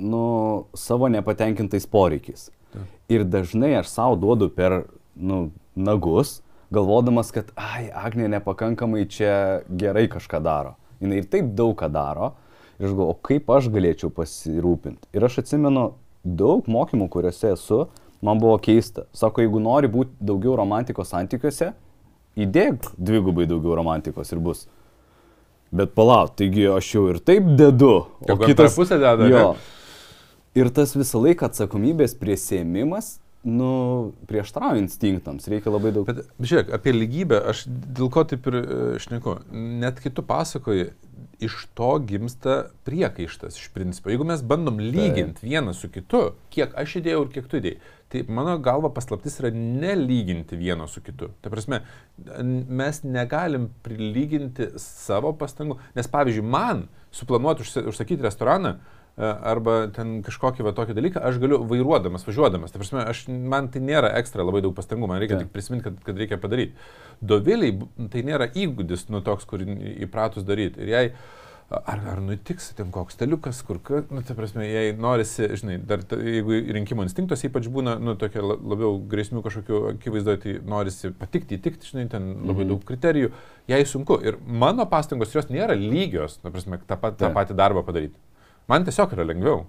nu, 0.00 0.24
savo 0.72 1.12
nepatenkintais 1.12 1.84
poreikiais. 1.92 2.48
Ta. 2.72 2.86
Ir 3.12 3.28
dažnai 3.28 3.74
aš 3.82 3.92
savo 3.92 4.16
duodu 4.16 4.48
per 4.48 4.86
nu, 5.12 5.50
nagus, 5.76 6.38
galvodamas, 6.74 7.30
kad, 7.34 7.50
ai, 7.56 7.88
Agnė 7.94 8.28
nepakankamai 8.36 9.04
čia 9.10 9.62
gerai 9.70 10.06
kažką 10.12 10.40
daro. 10.44 10.74
Jis 11.00 11.14
ir 11.20 11.28
taip 11.30 11.52
daug 11.56 11.74
ką 11.78 11.90
daro. 11.92 12.32
Ir 12.78 12.88
aš 12.88 12.94
galvoju, 12.94 13.14
o 13.14 13.18
kaip 13.28 13.50
aš 13.54 13.68
galėčiau 13.70 14.10
pasirūpinti. 14.14 15.08
Ir 15.14 15.26
aš 15.26 15.40
atsimenu 15.44 15.92
daug 16.24 16.66
mokymų, 16.70 17.08
kuriuose 17.12 17.52
esu, 17.54 17.84
man 18.24 18.40
buvo 18.42 18.56
keista. 18.62 19.06
Sako, 19.14 19.44
jeigu 19.44 19.60
nori 19.62 19.90
būti 19.92 20.16
daugiau 20.24 20.56
romantikos 20.58 21.12
santykiuose, 21.14 21.70
įdėk 22.34 22.90
dvigubai 22.98 23.46
daugiau 23.50 23.76
romantikos 23.78 24.32
ir 24.34 24.42
bus. 24.42 24.64
Bet 25.74 25.94
palauk, 25.94 26.34
taigi 26.38 26.66
aš 26.70 26.90
jau 26.96 27.08
ir 27.10 27.20
taip 27.22 27.46
dedu. 27.58 27.94
O 28.26 28.38
kitas 28.42 28.76
pusė 28.78 28.98
deda. 29.02 29.28
Jo. 29.30 29.46
Ir 30.54 30.70
tas 30.74 30.94
visą 30.94 31.18
laiką 31.22 31.48
atsakomybės 31.50 32.14
prisėmimas 32.18 33.16
nu, 33.44 34.12
prieštrauja 34.28 34.80
instinktams, 34.80 35.48
reikia 35.52 35.72
labai 35.72 35.92
daug. 35.94 36.08
Bet 36.08 36.24
žiūrėk, 36.40 36.72
apie 36.74 36.94
lygybę, 36.94 37.40
aš 37.52 37.66
dėl 37.68 38.08
ko 38.12 38.24
taip 38.28 38.46
ir 38.50 38.56
e, 38.60 38.64
šneku, 39.04 39.36
net 39.52 40.00
kitų 40.02 40.24
pasakoji, 40.28 40.92
iš 41.44 41.66
to 41.76 41.90
gimsta 42.06 42.54
priekaištas 42.86 43.58
iš 43.58 43.68
principo. 43.74 44.08
Jeigu 44.08 44.24
mes 44.24 44.42
bandom 44.46 44.78
lyginti 44.80 45.42
tai. 45.42 45.50
vieną 45.50 45.74
su 45.76 45.90
kitu, 45.92 46.22
kiek 46.54 46.72
aš 46.78 46.98
įdėjau 47.00 47.24
ir 47.24 47.30
kiek 47.34 47.48
tu 47.50 47.60
įdėjai, 47.60 47.92
tai 48.12 48.24
mano 48.32 48.56
galva 48.62 48.90
paslaptis 48.94 49.36
yra 49.42 49.50
nelyginti 49.54 50.56
vieno 50.56 50.86
su 50.88 51.02
kitu. 51.04 51.32
Tai 51.42 51.52
prasme, 51.52 51.82
mes 52.80 53.02
negalim 53.04 53.68
prilyginti 53.84 54.72
savo 54.80 55.34
pastangų, 55.36 55.80
nes 55.98 56.10
pavyzdžiui, 56.10 56.46
man 56.48 56.86
suplanuoti 57.14 57.66
užsakyti 57.84 58.24
restoraną, 58.24 58.76
e, 58.78 59.03
arba 59.16 59.88
ten 59.94 60.22
kažkokį 60.26 60.64
va 60.66 60.72
tokį 60.74 60.94
dalyką, 60.98 61.20
aš 61.22 61.36
galiu 61.38 61.60
vairuodamas, 61.70 62.24
važiuodamas. 62.26 62.72
Tai 62.74 62.80
prasme, 62.82 63.04
aš, 63.06 63.26
man 63.30 63.68
tai 63.70 63.80
nėra 63.80 64.10
ekstra 64.18 64.42
labai 64.42 64.60
daug 64.64 64.74
pastangų, 64.74 65.06
man 65.06 65.20
reikia 65.22 65.38
Taip. 65.38 65.46
tik 65.46 65.54
prisiminti, 65.54 65.84
kad, 65.86 66.00
kad 66.02 66.18
reikia 66.18 66.38
padaryti. 66.42 66.74
Doviliai 67.22 67.78
tai 68.10 68.24
nėra 68.26 68.50
įgūdis, 68.50 69.06
nu 69.14 69.20
toks, 69.22 69.44
kur 69.46 69.62
įpratus 69.62 70.42
daryti. 70.44 70.82
Ir 70.82 70.88
jai, 70.90 71.04
ar, 71.70 72.02
ar 72.10 72.20
nutiks 72.26 72.72
ten 72.76 72.90
koks 72.94 73.14
steliukas, 73.16 73.62
kur, 73.66 73.78
nu, 74.10 74.20
tai 74.26 74.34
prasme, 74.36 74.66
jei 74.66 74.90
norisi, 74.98 75.46
žinai, 75.62 75.78
dar 75.78 76.02
ta, 76.02 76.18
jeigu 76.18 76.58
rinkimo 76.74 77.06
instinktas 77.06 77.46
ypač 77.46 77.70
būna, 77.72 77.94
nu, 78.02 78.16
tokia 78.20 78.42
la- 78.44 78.58
labiau 78.58 78.98
grėsmių 78.98 79.44
kažkokių 79.46 79.80
akivaizdoje, 79.94 80.42
tai 80.42 80.56
norisi 80.74 81.14
patikti, 81.22 81.56
įtikti, 81.60 81.86
žinai, 81.94 82.08
ten 82.10 82.28
labai 82.42 82.66
Mhm. 82.66 82.68
daug 82.74 82.84
kriterijų, 82.90 83.30
jai 83.70 83.80
sunku. 83.86 84.18
Ir 84.26 84.36
mano 84.46 84.84
pastangos 84.86 85.32
jos 85.32 85.46
nėra 85.54 85.78
lygios, 85.78 86.40
na, 86.44 86.50
prasme, 86.50 86.78
tą, 86.86 86.98
pat, 87.00 87.16
tą 87.16 87.30
patį 87.32 87.54
darbą 87.56 87.82
padaryti. 87.86 88.14
Man 88.70 88.86
tiesiog 88.86 89.12
yra 89.16 89.26
lengviau. 89.28 89.64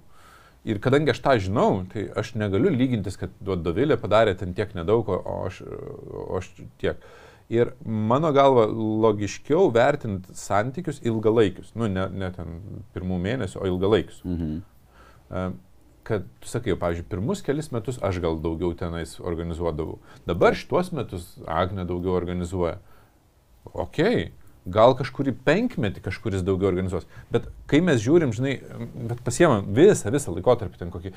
Ir 0.65 0.79
kadangi 0.81 1.13
aš 1.13 1.19
tą 1.21 1.35
žinau, 1.37 1.83
tai 1.91 2.07
aš 2.17 2.33
negaliu 2.41 2.71
lygintis, 2.73 3.19
kad 3.21 3.33
Dovilė 3.45 3.99
padarė 4.01 4.33
ten 4.39 4.55
tiek 4.57 4.71
nedaug, 4.73 5.11
o 5.13 5.35
aš, 5.45 5.61
o 5.61 6.39
aš 6.39 6.49
tiek. 6.81 7.03
Ir 7.53 7.75
mano 7.85 8.31
galva 8.33 8.63
logiškiau 8.65 9.69
vertinti 9.73 10.33
santykius 10.33 11.03
ilgalaikius, 11.05 11.75
nu 11.77 11.85
ne, 11.91 12.07
ne 12.09 12.31
ten 12.33 12.57
pirmų 12.95 13.19
mėnesių, 13.21 13.61
o 13.61 13.69
ilgalaikius. 13.69 14.23
Mhm. 14.25 14.57
E, 15.29 15.45
Kad, 16.05 16.27
tu 16.37 16.45
sakai, 16.45 16.69
jau, 16.69 16.77
pavyzdžiui, 16.77 17.07
pirmus 17.09 17.39
kelis 17.41 17.71
metus 17.73 17.95
aš 18.05 18.19
gal 18.21 18.35
daugiau 18.37 18.75
tenais 18.77 19.15
organizuodavau. 19.17 19.95
Dabar 20.29 20.53
šituos 20.53 20.91
metus 20.93 21.31
Agne 21.49 21.81
daugiau 21.89 22.13
organizuoja. 22.13 22.75
Ok, 23.73 24.03
gal 24.65 24.95
kažkurį 24.97 25.35
penkmetį 25.45 26.01
kažkuris 26.05 26.41
daugiau 26.45 26.71
organizuos. 26.71 27.05
Bet 27.31 27.49
kai 27.69 27.81
mes 27.85 28.01
žiūrim, 28.01 28.33
žinai, 28.33 28.55
bet 29.11 29.21
pasiemam 29.25 29.67
visą, 29.77 30.09
visą 30.13 30.33
laikotarpį, 30.33 30.79
ten 30.81 30.93
kokį 30.93 31.13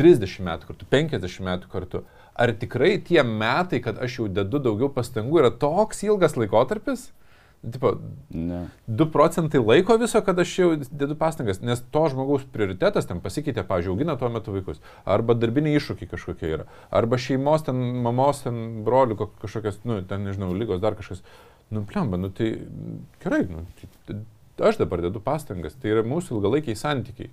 30 0.00 0.40
metų 0.46 0.70
kartu, 0.72 0.88
50 0.90 1.46
metų 1.46 1.70
kartu, 1.70 2.02
ar 2.34 2.52
tikrai 2.56 2.96
tie 3.04 3.22
metai, 3.26 3.80
kad 3.84 3.98
aš 4.02 4.18
jau 4.20 4.28
dedu 4.28 4.58
daugiau 4.62 4.90
pastangų, 4.92 5.42
yra 5.44 5.50
toks 5.54 6.02
ilgas 6.06 6.36
laikotarpis? 6.40 7.10
Tipo, 7.60 7.98
Ne. 8.32 8.62
2 8.88 9.04
procentai 9.12 9.60
laiko 9.60 9.98
viso, 10.00 10.22
kad 10.24 10.38
aš 10.40 10.52
jau 10.58 10.68
dedu 10.80 11.12
pastangas, 11.20 11.58
nes 11.60 11.82
to 11.92 12.04
žmogaus 12.08 12.46
prioritetas 12.48 13.04
ten 13.04 13.20
pasikeitė, 13.20 13.66
pavyzdžiui, 13.68 13.92
augina 13.92 14.14
tuo 14.16 14.30
metu 14.32 14.54
vaikus, 14.54 14.80
arba 15.04 15.34
darbiniai 15.36 15.76
iššūkiai 15.76 16.08
kažkokie 16.08 16.48
yra, 16.54 16.64
arba 16.88 17.18
šeimos 17.20 17.66
ten, 17.66 17.76
mamos 18.06 18.40
ten, 18.46 18.80
brolių 18.86 19.18
ko- 19.20 19.28
kažkokios, 19.42 19.82
nu, 19.84 20.00
ten, 20.08 20.24
nežinau, 20.24 20.54
lygos, 20.56 20.80
dar 20.80 20.96
kažkas. 20.96 21.20
Nu, 21.70 21.84
plemba, 21.86 22.18
nu 22.18 22.28
tai 22.34 22.50
gerai, 23.22 23.44
nu, 23.50 23.62
tai 24.06 24.16
aš 24.70 24.80
dabar 24.80 25.02
dedu 25.04 25.22
pastangas, 25.22 25.76
tai 25.78 25.94
yra 25.94 26.02
mūsų 26.06 26.36
ilgalaikiai 26.36 26.78
santykiai. 26.78 27.30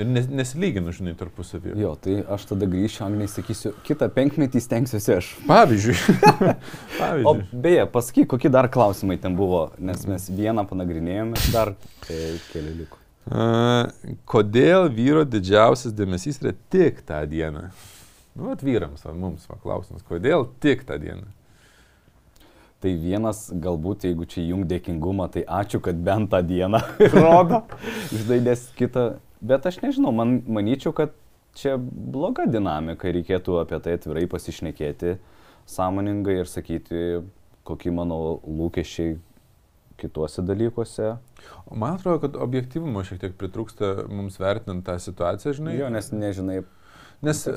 Ir 0.00 0.08
nes, 0.08 0.24
nesilyginu, 0.32 0.92
žinai, 0.96 1.12
tarpusavį. 1.20 1.74
Jo, 1.76 1.90
tai 2.00 2.22
aš 2.32 2.46
tada 2.48 2.64
grįšiu, 2.70 3.02
Agnai, 3.04 3.26
sakysiu, 3.28 3.74
kitą 3.84 4.08
penkmetį 4.14 4.62
stengsiuosi 4.64 5.12
aš. 5.18 5.32
Pavyzdžiui. 5.48 5.96
O 6.22 6.96
Pavyzdžiui. 6.96 7.60
beje, 7.64 7.84
pasakyk, 7.92 8.30
kokie 8.30 8.48
dar 8.52 8.70
klausimai 8.72 9.18
ten 9.20 9.36
buvo, 9.36 9.66
nes 9.82 10.06
mes 10.08 10.30
vieną 10.32 10.64
panagrinėjome, 10.70 11.40
dar 11.52 11.74
e, 12.08 12.20
keli 12.52 12.72
liko. 12.78 13.00
A, 13.28 13.90
kodėl 14.28 14.88
vyro 14.94 15.26
didžiausias 15.28 15.92
dėmesys 15.98 16.40
yra 16.40 16.54
tik 16.72 17.02
tą 17.08 17.20
dieną? 17.28 17.68
Nu, 18.32 18.48
vat 18.48 18.64
vyrams, 18.64 19.04
va, 19.04 19.12
mums, 19.12 19.44
va, 19.50 19.58
klausimas, 19.60 20.06
kodėl 20.08 20.48
tik 20.62 20.86
tą 20.88 20.96
dieną? 21.02 21.28
Tai 22.82 22.92
vienas, 22.98 23.44
galbūt, 23.62 24.08
jeigu 24.08 24.26
čia 24.26 24.42
jung 24.48 24.66
dėkingumą, 24.66 25.28
tai 25.30 25.44
ačiū, 25.46 25.78
kad 25.84 25.98
bent 26.02 26.32
tą 26.32 26.40
dieną 26.42 26.80
rodo. 27.14 27.62
Žinai, 28.10 28.40
nes 28.48 28.64
kitą. 28.78 29.04
Bet 29.42 29.66
aš 29.70 29.78
nežinau, 29.84 30.10
man 30.14 30.40
manyčiau, 30.50 30.90
kad 30.96 31.14
čia 31.58 31.76
bloga 31.78 32.48
dinamika 32.50 33.06
ir 33.06 33.20
reikėtų 33.20 33.60
apie 33.62 33.78
tai 33.84 33.96
atvirai 33.98 34.24
pasišnekėti 34.30 35.16
sąmoningai 35.70 36.40
ir 36.40 36.50
sakyti, 36.50 37.22
kokie 37.66 37.92
mano 37.94 38.40
lūkesčiai 38.42 39.18
kituose 40.02 40.42
dalykuose. 40.42 41.16
Man 41.70 41.98
atrodo, 41.98 42.24
kad 42.24 42.38
objektivumo 42.42 43.04
šiek 43.06 43.20
tiek 43.22 43.34
pritrūksta 43.38 44.08
mums 44.10 44.40
vertinant 44.42 44.82
tą 44.86 44.96
situaciją, 45.02 45.54
žinai. 45.60 45.76
Jo, 45.78 45.90
nes 45.92 46.10
nežinai. 46.14 46.62
Nes, 47.22 47.46
e, 47.46 47.54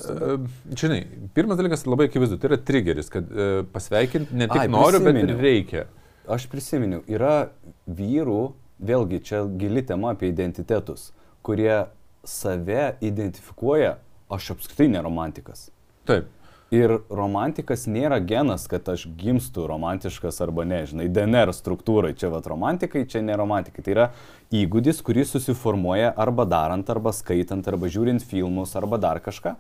žinai, 0.78 1.00
pirmas 1.34 1.58
dalykas 1.58 1.88
labai 1.90 2.06
akivaizdu, 2.10 2.38
tai 2.38 2.52
yra 2.52 2.58
triggeris, 2.62 3.10
kad 3.10 3.30
e, 3.32 3.64
pasveikinti 3.74 4.38
ne 4.38 4.46
tik 4.52 4.62
Ai, 4.62 4.70
noriu, 4.70 5.02
bet 5.02 5.18
ir 5.18 5.34
reikia. 5.42 5.88
Aš 6.30 6.46
prisiminiau, 6.52 7.02
yra 7.10 7.50
vyrų, 7.90 8.42
vėlgi 8.86 9.22
čia 9.26 9.42
gili 9.58 9.82
tema 9.86 10.14
apie 10.14 10.30
identitetus, 10.30 11.10
kurie 11.46 11.86
save 12.26 12.92
identifikuoja, 13.06 13.96
aš 14.34 14.52
apskritai 14.54 14.92
neromantikas. 14.94 15.70
Taip. 16.06 16.30
Ir 16.74 16.96
romantikas 17.14 17.84
nėra 17.86 18.18
genas, 18.26 18.64
kad 18.70 18.88
aš 18.90 19.04
gimstu 19.20 19.68
romantiškas 19.70 20.40
arba 20.42 20.64
ne, 20.66 20.80
žinai, 20.90 21.06
DNR 21.14 21.52
struktūrai. 21.54 22.16
Čia 22.18 22.32
vat 22.34 22.48
romantikai, 22.50 23.04
čia 23.06 23.22
ne 23.22 23.36
romantikai. 23.38 23.84
Tai 23.86 23.94
yra 23.94 24.08
įgūdis, 24.56 25.04
kuris 25.06 25.36
susiformuoja 25.36 26.10
arba 26.18 26.48
darant, 26.50 26.90
arba 26.90 27.14
skaitant, 27.14 27.68
arba 27.70 27.92
žiūrint 27.92 28.26
filmus, 28.26 28.74
arba 28.80 28.98
dar 29.02 29.22
kažką. 29.22 29.54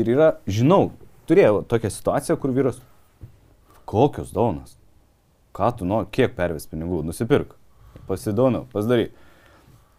Ir 0.00 0.08
yra, 0.16 0.30
žinau, 0.48 0.94
turėjau 1.28 1.60
tokią 1.68 1.92
situaciją, 1.92 2.38
kur 2.40 2.56
vyras, 2.56 2.80
kokios 3.84 4.32
daunas, 4.32 4.78
ką 5.56 5.70
tu 5.76 5.88
nori, 5.88 6.08
kiek 6.08 6.32
perves 6.38 6.64
pinigų, 6.70 7.04
nusipirk, 7.04 7.52
pasidonau, 8.08 8.64
pasidaryk. 8.72 9.12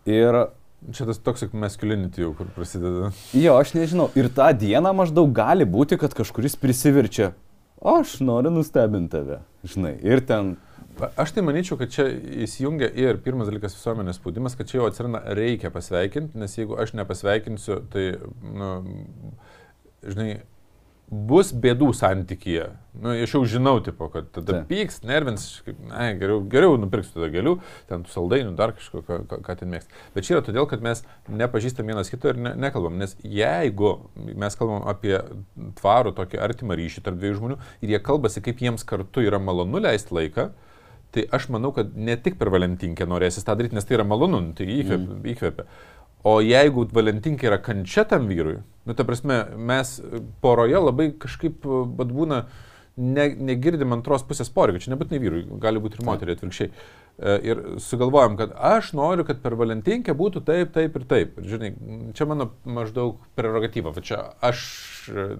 Ir 0.10 0.42
Čia 0.94 1.08
tas 1.10 1.18
toxic 1.20 1.56
masculinity 1.58 2.22
jau 2.22 2.32
kur 2.38 2.50
prasideda. 2.54 3.10
Jo, 3.36 3.58
aš 3.58 3.74
nežinau. 3.74 4.12
Ir 4.20 4.30
tą 4.34 4.52
dieną 4.54 4.94
maždaug 4.96 5.32
gali 5.36 5.66
būti, 5.66 5.98
kad 6.00 6.14
kažkuris 6.16 6.56
prisiverčia. 6.62 7.32
Aš 7.82 8.20
noriu 8.26 8.52
nustebinti 8.54 9.12
tave. 9.16 9.40
Žinai. 9.66 9.98
Ir 10.06 10.22
ten. 10.30 10.56
Aš 11.18 11.34
tai 11.36 11.44
manyčiau, 11.46 11.78
kad 11.78 11.92
čia 11.94 12.08
įsijungia 12.46 12.88
ir 12.98 13.20
pirmas 13.22 13.50
dalykas 13.50 13.76
visuomenės 13.78 14.18
spaudimas, 14.18 14.56
kad 14.58 14.70
čia 14.70 14.80
jau 14.80 14.88
atsiranda 14.90 15.22
reikia 15.38 15.70
pasveikinti, 15.74 16.40
nes 16.42 16.56
jeigu 16.58 16.78
aš 16.82 16.96
nepasveikinsiu, 16.98 17.84
tai, 17.94 18.06
nu, 18.42 18.72
žinai, 20.02 20.40
bus 21.08 21.54
bėdų 21.56 21.94
santykyje. 21.96 22.66
Nu, 22.98 23.14
aš 23.14 23.36
jau 23.38 23.42
žinau, 23.48 23.78
tipo, 23.84 24.10
kad 24.12 24.28
tada 24.36 24.58
Taip. 24.58 24.68
pyks, 24.68 25.00
nervins, 25.08 25.46
kaip, 25.64 25.80
na, 25.88 26.10
geriau, 26.20 26.42
geriau 26.52 26.76
nupirksiu 26.82 27.16
tada 27.16 27.30
gėlių, 27.32 27.54
ten 27.88 28.04
tų 28.04 28.12
saldainių, 28.12 28.52
dar 28.60 28.74
kažko, 28.76 29.04
ką, 29.08 29.20
ką, 29.30 29.40
ką 29.46 29.56
ten 29.62 29.72
mėgsti. 29.72 30.04
Bet 30.18 30.28
čia 30.28 30.36
yra 30.36 30.44
todėl, 30.50 30.68
kad 30.68 30.84
mes 30.84 31.06
nepažįstam 31.32 31.88
vienas 31.88 32.12
kito 32.12 32.34
ir 32.34 32.42
ne, 32.42 32.54
nekalbam, 32.60 32.98
nes 33.00 33.16
jeigu 33.24 33.94
mes 34.18 34.60
kalbam 34.60 34.84
apie 34.92 35.16
tvarų 35.80 36.16
tokį 36.18 36.42
artimą 36.44 36.80
ryšį 36.80 37.06
tarp 37.08 37.22
dviejų 37.22 37.40
žmonių 37.40 37.60
ir 37.86 37.96
jie 37.96 38.04
kalbasi, 38.04 38.44
kaip 38.44 38.66
jiems 38.66 38.84
kartu 38.88 39.24
yra 39.24 39.40
malonu 39.40 39.84
leisti 39.88 40.18
laiką, 40.18 40.50
Tai 41.16 41.24
aš 41.34 41.48
manau, 41.50 41.72
kad 41.72 41.94
ne 41.96 42.18
tik 42.20 42.36
per 42.38 42.52
Valentinkę 42.52 43.06
norėsis 43.08 43.46
tą 43.48 43.56
daryti, 43.56 43.78
nes 43.78 43.86
tai 43.88 43.96
yra 43.96 44.04
malonu, 44.06 44.42
nu, 44.44 44.56
tai 44.58 44.68
įkvepia. 44.68 45.14
Mm. 45.16 45.22
įkvepia. 45.32 45.64
O 46.26 46.40
jeigu 46.42 46.88
Valentinkė 46.94 47.52
yra 47.52 47.60
kančia 47.62 48.04
tam 48.10 48.26
vyrui, 48.30 48.62
nu, 48.88 48.96
ta 48.98 49.06
prasme, 49.08 49.44
mes 49.58 49.98
poroje 50.42 50.80
labai 50.82 51.12
kažkaip, 51.20 51.68
bet 52.00 52.14
būna, 52.14 52.42
ne, 52.98 53.28
negirdim 53.52 53.94
antros 53.94 54.26
pusės 54.28 54.50
poreikio, 54.54 54.82
čia 54.84 54.94
nebūtinai 54.96 55.20
vyrui, 55.22 55.44
gali 55.62 55.82
būti 55.84 56.00
ir 56.00 56.08
moteriai 56.08 56.40
atvirkščiai. 56.40 56.72
E, 56.72 57.36
Ir 57.52 57.62
sugalvojam, 57.82 58.36
kad 58.38 58.52
aš 58.54 58.92
noriu, 58.98 59.24
kad 59.26 59.40
per 59.42 59.56
Valentinkę 59.58 60.14
būtų 60.18 60.44
taip, 60.46 60.74
taip 60.76 60.98
ir 61.00 61.06
taip. 61.10 61.38
Ir, 61.42 61.48
žinai, 61.54 61.72
čia 62.18 62.28
mano 62.30 62.52
maždaug 62.66 63.22
prerogatyva, 63.38 63.94
va 63.94 64.04
čia 64.06 64.20
aš, 64.46 64.66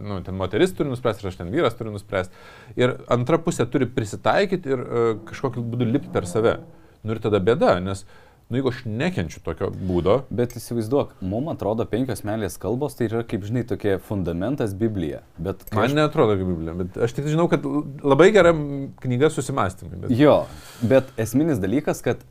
nu, 0.02 0.22
ten 0.26 0.38
moteris 0.38 0.74
turi 0.78 0.94
nuspręsti, 0.94 1.26
ir 1.26 1.34
aš 1.34 1.42
ten 1.42 1.52
vyras 1.54 1.78
turi 1.78 1.94
nuspręsti. 1.94 2.46
Ir 2.82 2.96
antra 3.14 3.42
pusė 3.42 3.68
turi 3.70 3.90
prisitaikyti 3.90 4.74
ir 4.74 4.82
uh, 4.86 5.12
kažkokiu 5.30 5.66
būdu 5.66 5.90
lipti 5.90 6.14
per 6.14 6.30
save. 6.30 6.60
Nu 7.06 7.14
ir 7.14 7.22
tada 7.22 7.42
bėda, 7.44 7.78
nes, 7.84 8.08
nu 8.50 8.60
jeigu 8.60 8.72
aš 8.72 8.82
nekenčiu 8.86 9.42
tokio 9.44 9.68
būdo, 9.76 10.22
Bet 10.30 10.56
įsivaizduok, 10.56 11.18
mums 11.22 11.52
atrodo 11.56 11.86
penkios 11.90 12.24
meilės 12.28 12.56
kalbos, 12.62 12.96
tai 12.96 13.10
yra 13.10 13.24
kaip 13.28 13.44
žinai 13.48 13.66
tokie 13.68 13.98
fundamentas 14.08 14.76
Biblija. 14.78 15.22
Bet 15.38 15.66
man 15.76 15.90
aš- 15.90 15.98
netrodo 15.98 16.38
kaip 16.40 16.48
Biblija, 16.48 16.78
bet 16.80 16.98
aš 17.08 17.18
tik 17.18 17.28
žinau, 17.28 17.50
kad 17.52 17.66
labai 18.04 18.32
gera 18.36 18.54
knyga 19.04 19.30
susimastymai. 19.34 20.02
Bet... 20.06 20.16
Jo, 20.16 20.46
bet 20.82 21.12
esminis 21.20 21.60
dalykas, 21.64 22.02
kad 22.06 22.24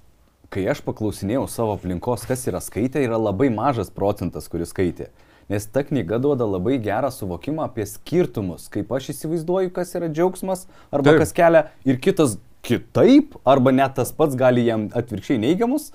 kai 0.52 0.64
aš 0.70 0.80
paklausinėjau 0.86 1.44
savo 1.50 1.76
aplinkos, 1.76 2.24
kas 2.28 2.46
yra 2.48 2.62
skaitę, 2.64 3.02
yra 3.04 3.18
labai 3.20 3.50
mažas 3.52 3.90
procentas, 3.92 4.48
kuris 4.48 4.72
skaitė. 4.72 5.10
Nes 5.50 5.66
ta 5.70 5.84
knyga 5.86 6.18
duoda 6.18 6.46
labai 6.48 6.78
gerą 6.82 7.12
suvokimą 7.14 7.68
apie 7.68 7.84
skirtumus, 7.86 8.66
kaip 8.72 8.90
aš 8.96 9.12
įsivaizduoju, 9.12 9.70
kas 9.74 9.94
yra 9.94 10.08
džiaugsmas, 10.10 10.64
arba. 10.90 11.12
Taip. 11.12 11.20
kas 11.22 11.34
kelia 11.36 11.62
ir 11.86 12.00
kitas 12.02 12.38
kitaip, 12.66 13.36
arba 13.46 13.72
net 13.74 13.94
tas 13.98 14.10
pats 14.12 14.36
gali 14.38 14.66
jam 14.66 14.88
atvirkščiai 14.98 15.38
neigiamus 15.42 15.90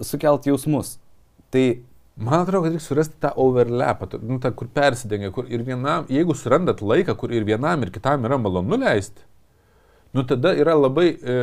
sukelt 0.00 0.48
jausmus. 0.48 0.96
Tai 1.52 1.66
Man 2.16 2.40
atrodo, 2.40 2.62
kad 2.64 2.72
reikia 2.72 2.80
surasti 2.80 3.18
tą 3.20 3.28
overlapą, 3.36 4.06
tą- 4.08 4.22
nu, 4.24 4.38
tą, 4.40 4.48
kur 4.56 4.68
persidengia, 4.72 5.28
kur 5.30 5.44
ir 5.52 5.60
vienam, 5.60 6.06
jeigu 6.08 6.32
surandat 6.32 6.80
laiką, 6.80 7.12
kur 7.14 7.28
ir 7.30 7.44
vienam, 7.44 7.82
ir 7.84 7.90
kitam 7.92 8.24
yra 8.24 8.38
malonu 8.40 8.78
leisti, 8.80 9.20
nu 10.16 10.24
tada 10.24 10.54
yra 10.56 10.72
labai, 10.80 11.10
e, 11.20 11.36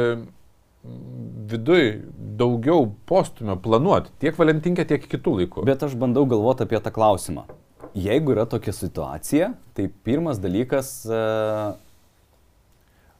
viduj 1.51 2.01
daugiau 2.39 2.87
postumio 3.05 3.55
planuoti 3.61 4.09
tiek 4.19 4.35
valentinkę, 4.35 4.87
tiek 4.87 5.05
kitų 5.05 5.35
laikų. 5.43 5.65
Bet 5.69 5.83
aš 5.85 5.93
bandau 5.93 6.25
galvoti 6.25 6.65
apie 6.65 6.79
tą 6.81 6.89
klausimą. 6.91 7.45
Jeigu 7.93 8.33
yra 8.33 8.47
tokia 8.49 8.73
situacija, 8.73 9.53
tai 9.75 9.87
pirmas 10.03 10.39
dalykas, 10.41 11.05
e, 11.05 11.75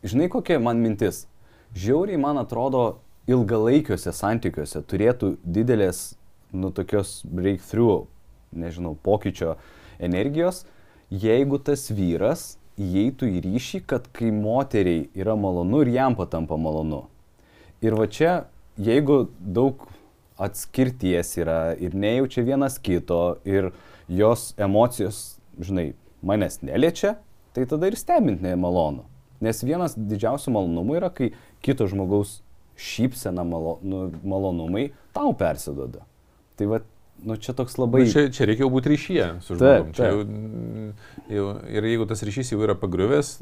žinai 0.10 0.28
kokia 0.28 0.58
man 0.60 0.82
mintis? 0.82 1.28
Žiauriai 1.74 2.20
man 2.22 2.38
atrodo 2.38 3.00
ilgalaikiuose 3.30 4.12
santykiuose 4.14 4.84
turėtų 4.86 5.38
didelės, 5.42 6.14
nu 6.54 6.70
tokios 6.76 7.22
breakthrough, 7.26 8.06
nežinau, 8.54 8.94
pokyčio 9.02 9.56
energijos, 10.04 10.64
jeigu 11.10 11.58
tas 11.58 11.88
vyras 11.90 12.58
įeitų 12.78 13.30
į 13.38 13.42
ryšį, 13.48 13.82
kad 13.90 14.06
kai 14.14 14.30
moteriai 14.34 15.08
yra 15.18 15.34
malonu 15.40 15.82
ir 15.82 15.94
jam 15.96 16.18
patampa 16.18 16.58
malonu. 16.62 17.08
Ir 17.82 17.98
va 17.98 18.06
čia, 18.06 18.46
jeigu 18.78 19.28
daug 19.40 19.88
atskirties 20.42 21.36
yra 21.42 21.74
ir 21.78 21.96
nejaučia 21.98 22.46
vienas 22.46 22.78
kito 22.82 23.40
ir 23.46 23.72
jos 24.10 24.52
emocijos, 24.62 25.40
žinai, 25.58 25.94
manęs 26.22 26.62
neliečia, 26.62 27.18
tai 27.54 27.66
tada 27.70 27.90
ir 27.90 27.98
stebint 27.98 28.42
nemalonu. 28.46 29.06
Nes 29.44 29.60
vienas 29.66 29.98
didžiausių 29.98 30.54
malonumų 30.56 30.98
yra, 31.02 31.10
kai 31.12 31.34
kito 31.64 31.88
žmogaus 31.90 32.42
šypsena 32.80 33.46
malo, 33.48 33.78
nu, 33.86 34.08
malonumai 34.24 34.90
tau 35.16 35.34
persidoda. 35.38 36.04
Tai 36.58 36.70
va 36.70 36.82
nu, 37.24 37.38
čia 37.40 37.54
toks 37.56 37.78
labai... 37.78 38.04
Nu, 38.04 38.12
čia, 38.12 38.28
čia 38.34 38.48
reikia 38.50 38.68
būti 38.72 38.92
ryšyje 38.92 39.28
su 39.46 39.58
žmogumi. 39.58 39.94
Jau, 39.98 40.24
jau, 41.32 41.46
ir 41.72 41.88
jeigu 41.88 42.08
tas 42.10 42.24
ryšys 42.26 42.52
jau 42.54 42.60
yra 42.66 42.76
pagriuvęs, 42.80 43.36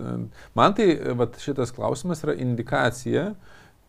man 0.58 0.76
tai 0.78 0.94
vat, 1.18 1.40
šitas 1.42 1.74
klausimas 1.76 2.22
yra 2.26 2.36
indikacija, 2.44 3.32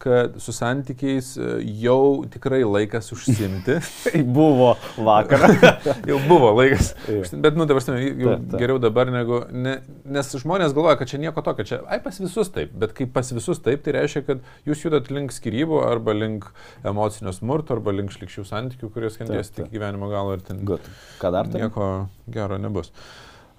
kad 0.03 0.35
su 0.43 0.53
santykiais 0.53 1.37
e, 1.39 1.49
jau 1.83 2.25
tikrai 2.31 2.65
laikas 2.67 3.13
užsimti. 3.15 3.77
tai 4.05 4.23
buvo 4.27 4.73
vakar. 4.97 5.45
jau 6.11 6.19
buvo 6.27 6.51
laikas. 6.59 6.93
Bet, 7.45 7.55
nu, 7.55 7.67
dabar, 7.71 7.85
jau 7.87 8.33
ta, 8.33 8.35
ta. 8.51 8.59
geriau 8.59 8.81
dabar 8.83 9.13
negu, 9.15 9.39
ne, 9.55 9.77
nes 10.17 10.33
žmonės 10.43 10.75
galvoja, 10.75 10.99
kad 10.99 11.13
čia 11.13 11.23
nieko 11.23 11.45
tokio, 11.47 11.67
čia, 11.69 11.81
ai, 11.87 12.01
pas 12.03 12.19
visus 12.19 12.51
taip, 12.55 12.75
bet 12.83 12.97
kai 12.99 13.07
pas 13.15 13.31
visus 13.35 13.63
taip, 13.63 13.85
tai 13.87 13.95
reiškia, 14.01 14.25
kad 14.27 14.43
jūs 14.69 14.83
judat 14.89 15.13
link 15.15 15.35
skirybų 15.35 15.85
arba 15.87 16.17
link 16.17 16.51
emocinio 16.89 17.35
smurto 17.37 17.77
arba 17.79 17.95
link 17.95 18.11
šlikščių 18.15 18.47
santykių, 18.51 18.91
kuriuos 18.91 19.23
kentės 19.23 19.55
tik 19.55 19.71
gyvenimo 19.73 20.11
galo 20.11 20.35
ir 20.35 20.45
ten. 20.47 20.65
Good. 20.67 20.91
Ką 21.23 21.35
dar 21.35 21.51
tai? 21.51 21.63
Nieko 21.63 21.93
gero 22.33 22.59
nebus. 22.59 22.91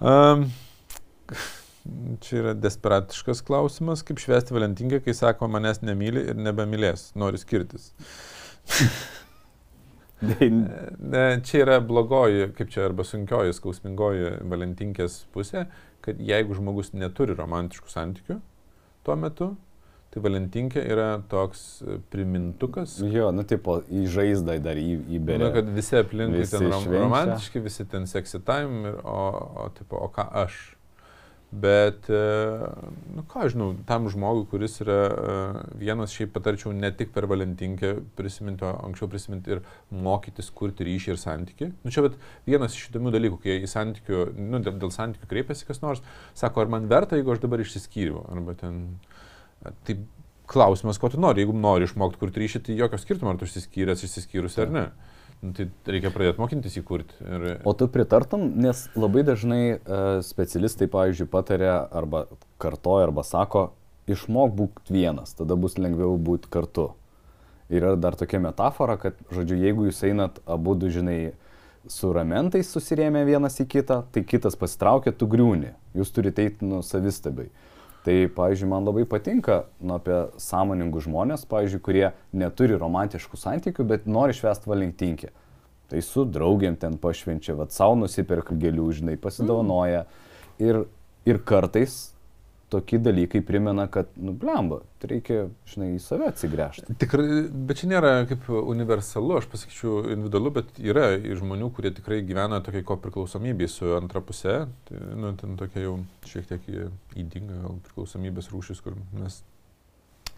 Um, 0.04 0.50
Čia 2.24 2.38
yra 2.40 2.52
desperatiškas 2.56 3.42
klausimas, 3.44 4.00
kaip 4.08 4.22
švesti 4.22 4.54
Valentinkę, 4.56 5.02
kai 5.04 5.12
sako, 5.16 5.50
manęs 5.52 5.82
nemyli 5.84 6.22
ir 6.32 6.38
nebemylės, 6.40 7.10
nori 7.20 7.40
skirtis. 7.40 7.90
ne, 10.22 11.24
čia 11.44 11.60
yra 11.64 11.80
blogoji, 11.84 12.48
kaip 12.56 12.72
čia, 12.72 12.86
arba 12.88 13.04
sunkioji, 13.04 13.52
skausmingoji 13.56 14.38
Valentinkės 14.48 15.24
pusė, 15.34 15.66
kad 16.04 16.20
jeigu 16.20 16.56
žmogus 16.56 16.92
neturi 16.96 17.36
romantiškų 17.36 17.92
santykių 17.92 18.38
tuo 19.04 19.16
metu, 19.20 19.50
tai 20.14 20.22
Valentinkė 20.24 20.84
yra 20.94 21.08
toks 21.28 21.82
primintukas. 22.12 22.96
Jo, 23.02 23.30
nu, 23.34 23.44
tipo, 23.48 23.80
į 23.90 24.06
žaizdą 24.14 24.56
dar 24.62 24.78
į, 24.80 24.96
įberė. 25.18 25.42
Na, 25.42 25.50
kad 25.56 25.68
visi 25.74 25.98
aplinkui 25.98 26.46
ten 26.48 26.68
rom, 26.70 26.88
romantiški, 26.94 27.64
visi 27.64 27.86
ten 27.90 28.06
ir, 28.08 29.00
o, 29.02 29.20
o, 29.64 29.68
tipo, 29.76 29.98
o 29.98 30.08
ką 30.14 30.28
aš? 30.44 30.62
Bet, 31.54 32.08
e, 32.10 32.20
nu 33.14 33.22
ką 33.30 33.44
žinau, 33.52 33.68
tam 33.86 34.08
žmogui, 34.10 34.46
kuris 34.50 34.80
yra 34.82 34.96
e, 35.06 35.34
vienas, 35.78 36.10
šiaip 36.16 36.32
patarčiau 36.34 36.72
ne 36.74 36.88
tik 36.90 37.12
per 37.14 37.28
Valentinkę 37.30 37.92
prisiminti, 38.18 38.64
o 38.66 38.72
anksčiau 38.88 39.10
prisiminti 39.12 39.54
ir 39.54 39.60
mokytis 39.94 40.48
kurti 40.56 40.86
ryšį 40.88 41.12
ir 41.12 41.20
santyki. 41.20 41.70
Nu 41.84 41.94
čia 41.94 42.02
bet 42.08 42.18
vienas 42.48 42.74
iš 42.74 42.88
įdomių 42.90 43.14
dalykų, 43.14 43.38
kai 43.44 43.60
į 43.60 43.70
santykių, 43.70 44.24
nu 44.40 44.62
dėl, 44.64 44.80
dėl 44.82 44.94
santykių 44.96 45.30
kreipiasi 45.30 45.68
kas 45.68 45.78
nors, 45.84 46.02
sako, 46.34 46.64
ar 46.64 46.74
man 46.74 46.90
verta, 46.90 47.20
jeigu 47.20 47.36
aš 47.36 47.44
dabar 47.44 47.62
išsiskyriu, 47.62 48.24
arba 48.34 48.56
ten, 48.58 48.82
tai 49.86 50.00
klausimas, 50.50 50.98
ko 50.98 51.12
tu 51.12 51.22
nori, 51.22 51.44
jeigu 51.44 51.54
nori 51.54 51.86
išmokti 51.86 52.18
kurti 52.24 52.42
ryšį, 52.42 52.64
tai 52.66 52.80
jokio 52.82 52.98
skirtumo, 53.04 53.30
ar 53.30 53.38
tu 53.38 53.46
išsiskyręs, 53.46 54.08
išsiskyrus 54.08 54.58
ar 54.64 54.74
ne. 54.74 54.88
Ja. 54.88 55.13
Nu, 55.42 55.52
tai 55.56 55.66
reikia 55.90 56.12
pradėti 56.14 56.40
mokintis 56.40 56.76
įkurti. 56.80 57.16
Ir... 57.24 57.46
O 57.66 57.74
tu 57.76 57.88
pritartum, 57.92 58.46
nes 58.64 58.86
labai 58.96 59.24
dažnai 59.26 59.62
uh, 59.74 60.20
specialistai, 60.24 60.88
pavyzdžiui, 60.92 61.30
patarė 61.32 61.70
arba 61.74 62.26
kartoja 62.62 63.08
arba 63.08 63.24
sako, 63.26 63.68
išmok 64.10 64.54
būti 64.56 64.94
vienas, 64.94 65.34
tada 65.36 65.56
bus 65.56 65.78
lengviau 65.80 66.16
būti 66.20 66.50
kartu. 66.52 66.92
Ir 67.72 67.80
yra 67.80 67.94
dar 67.96 68.16
tokia 68.16 68.40
metafora, 68.44 68.96
kad, 69.00 69.16
žodžiu, 69.32 69.56
jeigu 69.60 69.88
jūs 69.88 70.02
einat 70.08 70.40
abu, 70.44 70.76
du, 70.76 70.90
žinai, 70.92 71.34
su 71.90 72.12
ramentais 72.12 72.68
susirėmę 72.72 73.24
vienas 73.28 73.58
į 73.60 73.66
kitą, 73.76 74.02
tai 74.12 74.24
kitas 74.24 74.56
pasitraukia, 74.60 75.12
tu 75.12 75.28
griūni. 75.30 75.74
Jūs 75.96 76.12
turite 76.14 76.44
eiti 76.44 76.68
nu 76.68 76.80
savistabai. 76.84 77.48
Tai, 78.04 78.16
pavyzdžiui, 78.36 78.68
man 78.68 78.84
labai 78.84 79.06
patinka 79.08 79.62
nu, 79.80 79.96
apie 79.96 80.16
sąmoningus 80.40 81.06
žmonės, 81.06 81.46
pavyzdžiui, 81.48 81.80
kurie 81.84 82.04
neturi 82.36 82.76
romantiškų 82.76 83.38
santykių, 83.40 83.86
bet 83.88 84.04
nori 84.04 84.36
švęsti 84.36 84.68
valentinkę. 84.68 85.30
Tai 85.88 86.02
su 86.04 86.26
draugiam 86.28 86.76
ten 86.80 86.98
pašvenčia, 87.00 87.56
vad 87.56 87.72
savo 87.72 87.96
nusipirka 87.96 88.56
gėlių, 88.60 88.90
žinai, 89.00 89.16
pasidovanoja. 89.20 90.04
Mm. 90.04 90.68
Ir, 90.68 90.82
ir 91.28 91.40
kartais 91.48 92.13
tokie 92.74 92.98
dalykai 93.02 93.40
primena, 93.46 93.86
kad, 93.92 94.10
nu, 94.20 94.34
blemba, 94.36 94.80
reikia, 95.04 95.46
žinai, 95.70 95.92
į 95.96 96.02
save 96.02 96.28
atsigręžti. 96.32 96.96
Tikrai, 97.00 97.44
bet 97.70 97.80
čia 97.80 97.90
nėra 97.92 98.12
kaip 98.30 98.48
universalu, 98.50 99.38
aš 99.38 99.48
pasakyčiau 99.52 100.02
individualu, 100.14 100.54
bet 100.58 100.82
yra 100.82 101.08
žmonių, 101.22 101.70
kurie 101.76 101.94
tikrai 101.94 102.20
gyvena 102.26 102.60
tokiai 102.64 102.86
ko 102.86 102.98
priklausomybei 103.00 103.70
su 103.70 103.94
antra 103.96 104.22
pusė, 104.24 104.64
tai, 104.88 105.00
nu, 105.20 105.34
ten 105.40 105.58
tokia 105.60 105.86
jau 105.86 105.96
šiek 106.28 106.50
tiek 106.52 106.70
įdinga 107.24 107.62
gal 107.64 107.82
priklausomybės 107.88 108.50
rūšis, 108.54 108.82
kur 108.84 108.98
mes 109.16 109.42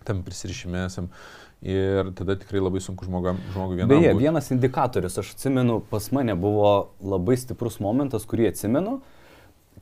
tam 0.06 0.22
prisirišime 0.22 0.86
esam. 0.86 1.10
Ir 1.66 2.12
tada 2.14 2.36
tikrai 2.38 2.60
labai 2.60 2.80
sunku 2.84 3.06
žmogam, 3.08 3.38
žmogui 3.54 3.80
vienam. 3.80 3.90
Beje, 3.90 4.12
būt. 4.12 4.22
vienas 4.22 4.50
indikatorius, 4.54 5.16
aš 5.22 5.32
atsimenu, 5.34 5.80
pas 5.90 6.10
mane 6.14 6.36
buvo 6.38 6.92
labai 7.00 7.38
stiprus 7.40 7.80
momentas, 7.82 8.26
kurį 8.28 8.50
atsimenu, 8.52 8.98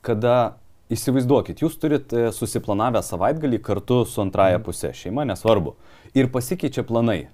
kada 0.05 0.55
Įsivaizduokit, 0.85 1.63
jūs 1.63 1.79
turit 1.81 2.11
e, 2.13 2.27
susiplanavę 2.35 3.01
savaitgalį 3.01 3.57
kartu 3.65 4.03
su 4.05 4.21
antraja 4.21 4.59
mhm. 4.59 4.65
pusė, 4.67 4.91
šeima 4.93 5.25
nesvarbu. 5.25 5.73
Ir 6.13 6.29
pasikeičia 6.33 6.85
planai. 6.85 7.25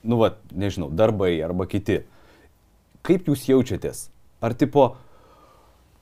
Nu, 0.00 0.16
va, 0.22 0.32
nežinau, 0.56 0.88
darbai 0.96 1.34
arba 1.44 1.66
kiti. 1.68 2.00
Kaip 3.04 3.28
jūs 3.28 3.44
jaučiatės? 3.50 4.06
Ar 4.40 4.54
tipo, 4.56 4.94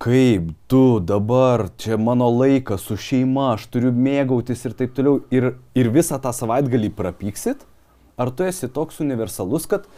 kaip 0.03 0.53
tu 0.71 1.01
dabar, 1.03 1.67
čia 1.83 1.99
mano 1.99 2.29
laikas 2.31 2.87
su 2.87 2.95
šeima, 2.99 3.57
aš 3.57 3.67
turiu 3.75 3.91
mėgautis 3.95 4.63
ir 4.69 4.79
taip 4.79 4.95
toliau. 4.95 5.25
Ir, 5.35 5.57
ir 5.75 5.91
visą 5.95 6.21
tą 6.23 6.31
savaitgalį 6.35 6.93
prapyksit? 6.95 7.67
Ar 8.19 8.31
tu 8.35 8.47
esi 8.47 8.71
toks 8.71 9.03
universalus, 9.03 9.67
kad 9.71 9.91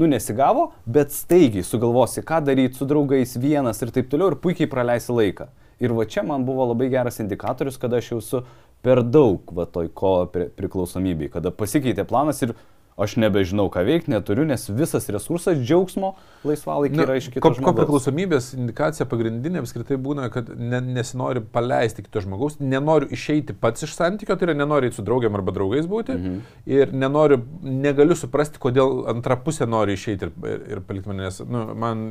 nu 0.00 0.08
nesigavo, 0.08 0.70
bet 0.88 1.12
staigiai 1.12 1.64
sugalvosi, 1.66 2.24
ką 2.24 2.40
daryti 2.46 2.80
su 2.80 2.88
draugais 2.88 3.36
vienas 3.36 3.82
ir 3.84 3.92
taip 3.92 4.08
toliau 4.08 4.32
ir 4.32 4.38
puikiai 4.40 4.70
praleisi 4.70 5.12
laiką. 5.12 5.50
Ir 5.80 5.92
va 5.96 6.06
čia 6.08 6.24
man 6.24 6.44
buvo 6.48 6.66
labai 6.72 6.88
geras 6.92 7.20
indikatorius, 7.20 7.76
kada 7.80 8.00
aš 8.00 8.10
jau 8.14 8.20
su 8.24 8.42
per 8.84 9.02
daug 9.04 9.52
va 9.56 9.66
toj 9.68 9.90
ko 9.96 10.14
priklausomybei, 10.32 11.28
kada 11.32 11.52
pasikeitė 11.52 12.06
planas 12.08 12.40
ir 12.44 12.54
aš 13.02 13.16
nebežinau, 13.20 13.68
ką 13.72 13.84
veikti, 13.86 14.12
neturiu, 14.12 14.44
nes 14.48 14.66
visas 14.68 15.08
resursas 15.12 15.58
džiaugsmo 15.60 16.12
laisvalaikį 16.46 17.02
yra 17.04 17.16
iš 17.20 17.30
kito 17.30 17.42
ko, 17.44 17.52
žmogaus. 17.56 17.66
Ko 17.70 17.74
priklausomybės 17.78 18.50
indikacija 18.56 19.06
pagrindinė 19.10 19.62
apskritai 19.62 19.98
būna, 20.00 20.28
kad 20.32 20.52
ne, 20.56 20.82
nesinori 20.98 21.42
paleisti 21.54 22.04
kito 22.06 22.22
žmogaus, 22.24 22.58
nenoriu 22.60 23.10
išeiti 23.14 23.56
pats 23.56 23.86
iš 23.86 23.96
santykio, 23.96 24.36
tai 24.36 24.50
yra 24.50 24.58
nenoriu 24.60 24.92
su 24.94 25.04
draugiam 25.06 25.38
arba 25.38 25.54
draugais 25.56 25.88
būti 25.90 26.16
mhm. 26.16 26.38
ir 26.70 26.94
nenoriu, 26.96 27.40
negaliu 27.64 28.18
suprasti, 28.18 28.60
kodėl 28.62 29.04
antra 29.10 29.38
pusė 29.40 29.68
nori 29.70 29.96
išeiti 29.98 30.28
ir, 30.28 30.36
ir, 30.52 30.64
ir 30.76 30.86
palikti 30.86 31.12
manęs. 31.12 31.42
Nu, 31.50 31.66
man 31.78 32.06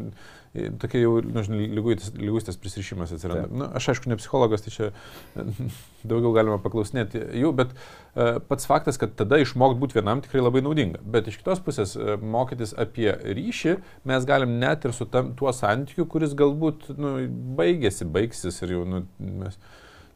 tokia 0.54 1.04
jau, 1.04 1.12
nu, 1.22 1.44
žinai, 1.46 1.68
lygustės 1.70 2.58
prisirišimas 2.58 3.12
atsiranda. 3.14 3.48
Na, 3.52 3.58
nu, 3.62 3.66
aš 3.78 3.92
aišku, 3.94 4.10
ne 4.10 4.18
psichologas, 4.18 4.64
tai 4.66 4.74
čia 4.74 4.88
daugiau 6.10 6.32
galima 6.34 6.58
paklausinėti 6.64 7.22
jų, 7.38 7.52
bet 7.60 7.76
uh, 7.76 8.40
pats 8.50 8.66
faktas, 8.70 8.98
kad 9.02 9.14
tada 9.20 9.38
išmokti 9.44 9.82
būti 9.82 10.00
vienam 10.00 10.24
tikrai 10.26 10.42
labai 10.42 10.64
naudinga. 10.66 11.04
Bet 11.06 11.30
iš 11.30 11.38
kitos 11.42 11.62
pusės, 11.66 11.94
uh, 12.00 12.16
mokytis 12.18 12.74
apie 12.82 13.12
ryšį 13.14 13.76
mes 14.10 14.26
galim 14.30 14.58
net 14.64 14.90
ir 14.90 14.96
su 14.98 15.06
tam, 15.12 15.36
tuo 15.38 15.54
santykiu, 15.54 16.08
kuris 16.10 16.34
galbūt 16.40 16.90
nu, 16.98 17.14
baigėsi, 17.60 18.10
baigsis 18.10 18.58
ir 18.66 18.74
jau, 18.80 18.88
nu, 18.90 19.06
mes, 19.44 19.62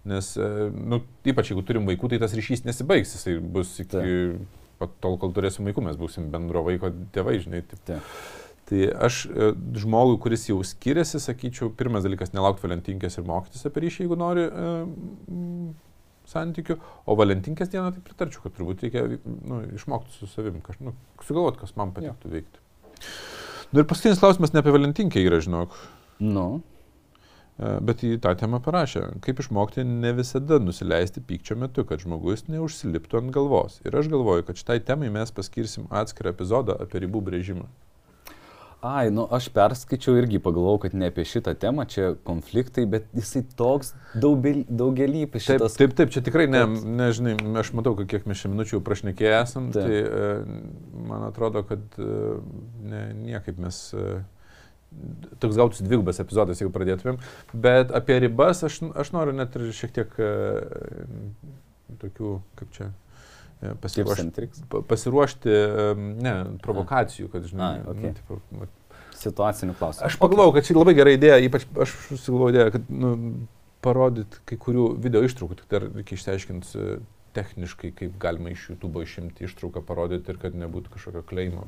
nes, 0.10 0.34
uh, 0.42 0.66
nu, 0.74 1.04
ypač 1.30 1.54
jeigu 1.54 1.66
turim 1.68 1.86
vaikų, 1.94 2.10
tai 2.10 2.24
tas 2.26 2.34
ryšys 2.38 2.66
nesibaigs, 2.66 3.14
jisai 3.20 3.38
bus 3.38 3.78
iki... 3.86 3.94
Ta. 3.94 4.60
Tol, 4.84 5.14
kol 5.16 5.32
turėsim 5.32 5.64
vaikų, 5.64 5.80
mes 5.86 5.96
būsim 5.96 6.26
bendro 6.28 6.60
vaiko 6.66 6.90
tėvai, 7.16 7.38
žinai. 7.40 7.62
Taip. 7.64 7.84
Ta. 7.88 8.02
Tai 8.74 8.86
aš 9.06 9.18
e, 9.30 9.52
žmogui, 9.78 10.16
kuris 10.24 10.48
jau 10.50 10.56
skiriasi, 10.66 11.20
sakyčiau, 11.22 11.70
pirmas 11.78 12.08
dalykas- 12.08 12.32
nelaukti 12.34 12.66
valentinkės 12.66 13.20
ir 13.20 13.28
mokytis 13.28 13.68
apie 13.70 13.84
ryšį, 13.84 14.08
jeigu 14.08 14.18
nori 14.18 14.48
e, 14.48 14.72
santykių, 16.32 16.80
o 17.06 17.18
valentinkės 17.20 17.70
dieną 17.70 17.92
tai 17.94 18.02
pritarčiau, 18.08 18.42
kad 18.48 18.56
turbūt 18.58 18.82
reikia 18.82 19.06
nu, 19.14 19.62
išmokti 19.78 20.18
su 20.18 20.30
savim, 20.32 20.58
kaž, 20.66 20.80
nu, 20.82 20.96
sugalvoti, 21.22 21.62
kas 21.62 21.76
man 21.78 21.94
patiktų 21.94 22.32
ja. 22.32 22.34
veikti. 22.40 22.64
Nu 23.74 23.84
ir 23.84 23.90
paskutinis 23.90 24.24
klausimas 24.24 24.56
ne 24.56 24.64
apie 24.64 24.74
valentinkę 24.74 25.22
yra, 25.22 25.38
žinok. 25.44 25.78
Nu. 26.24 26.48
E, 27.62 27.78
bet 27.86 28.02
į 28.02 28.16
tą 28.26 28.34
temą 28.42 28.58
parašė, 28.66 29.06
kaip 29.22 29.46
išmokti 29.46 29.86
ne 29.86 30.16
visada 30.18 30.58
nusileisti 30.58 31.22
pykčio 31.22 31.62
metu, 31.62 31.86
kad 31.86 32.02
žmogus 32.02 32.48
neužsiliptų 32.50 33.22
ant 33.22 33.38
galvos. 33.38 33.78
Ir 33.86 34.02
aš 34.02 34.10
galvoju, 34.10 34.50
kad 34.50 34.58
šitai 34.58 34.82
temai 34.82 35.14
mes 35.14 35.30
paskirsim 35.30 35.86
atskirą 35.94 36.34
epizodą 36.34 36.82
apie 36.82 37.06
ribų 37.06 37.22
brėžimą. 37.30 37.70
Ai, 38.84 39.08
nu 39.16 39.24
aš 39.32 39.46
perskaičiau 39.56 40.18
irgi 40.20 40.42
pagalvojau, 40.44 40.82
kad 40.84 40.96
ne 41.00 41.08
apie 41.08 41.24
šitą 41.28 41.54
temą, 41.56 41.86
čia 41.88 42.10
konfliktai, 42.28 42.84
bet 42.92 43.06
jisai 43.16 43.46
toks 43.56 43.94
daugelypis 44.20 45.46
šitas. 45.46 45.78
Taip, 45.80 45.94
taip, 45.94 45.96
taip, 46.02 46.12
čia 46.12 46.24
tikrai, 46.26 46.50
ne, 46.52 46.66
nežinai, 47.00 47.38
aš 47.62 47.72
matau, 47.80 47.96
kiek 47.96 48.28
mes 48.28 48.42
šią 48.42 48.52
minučių 48.52 48.82
prašnekėję 48.84 49.38
esam, 49.38 49.70
taip. 49.72 49.88
tai 49.88 50.02
e, 50.04 50.34
man 51.08 51.24
atrodo, 51.30 51.64
kad 51.70 51.96
e, 51.96 52.10
ne, 52.92 53.06
niekaip 53.22 53.62
mes 53.64 53.80
e, 53.96 54.18
toks 55.40 55.62
gautųsi 55.62 55.88
dvigubas 55.88 56.20
epizodas, 56.20 56.60
jeigu 56.60 56.76
pradėtumėm, 56.76 57.24
bet 57.56 57.96
apie 57.96 58.20
ribas 58.26 58.66
aš, 58.68 58.82
aš 59.00 59.14
noriu 59.16 59.38
net 59.38 59.56
ir 59.56 59.72
šiek 59.80 59.96
tiek 59.96 60.12
tokių, 62.04 62.36
kaip 62.60 62.76
čia, 62.76 62.92
pasiruošti, 63.84 64.47
pasiruošti 64.89 65.57
ne, 65.97 66.34
provokacijų, 66.64 67.30
kad, 67.34 67.45
žinai, 67.49 67.74
A, 67.82 67.93
okay. 67.93 68.11
nu, 68.11 68.14
tipo, 68.20 68.70
situacinių 69.24 69.76
klausimų. 69.80 70.07
Aš 70.09 70.18
pagalvojau, 70.22 70.53
kad 70.57 70.68
čia 70.68 70.78
labai 70.78 70.95
gera 70.97 71.14
idėja, 71.16 71.41
ypač 71.47 71.66
aš 71.86 71.95
susigalvojau 72.09 72.53
idėją, 72.53 72.74
kad 72.76 72.89
nu, 72.91 73.11
parodyti 73.84 74.41
kai 74.49 74.57
kurių 74.61 74.88
video 75.03 75.24
ištraukų, 75.28 75.59
tik 75.59 75.70
dar 75.72 75.88
reikia 75.89 76.18
išsiaiškinti 76.18 76.74
e, 76.80 76.97
techniškai, 77.36 77.91
kaip 77.97 78.18
galima 78.22 78.53
iš 78.53 78.70
YouTube 78.72 79.03
išimti 79.03 79.47
ištrauką, 79.47 79.84
parodyti 79.88 80.34
ir 80.34 80.39
kad 80.41 80.57
nebūtų 80.57 80.93
kažkokio 80.93 81.24
kleimo. 81.30 81.68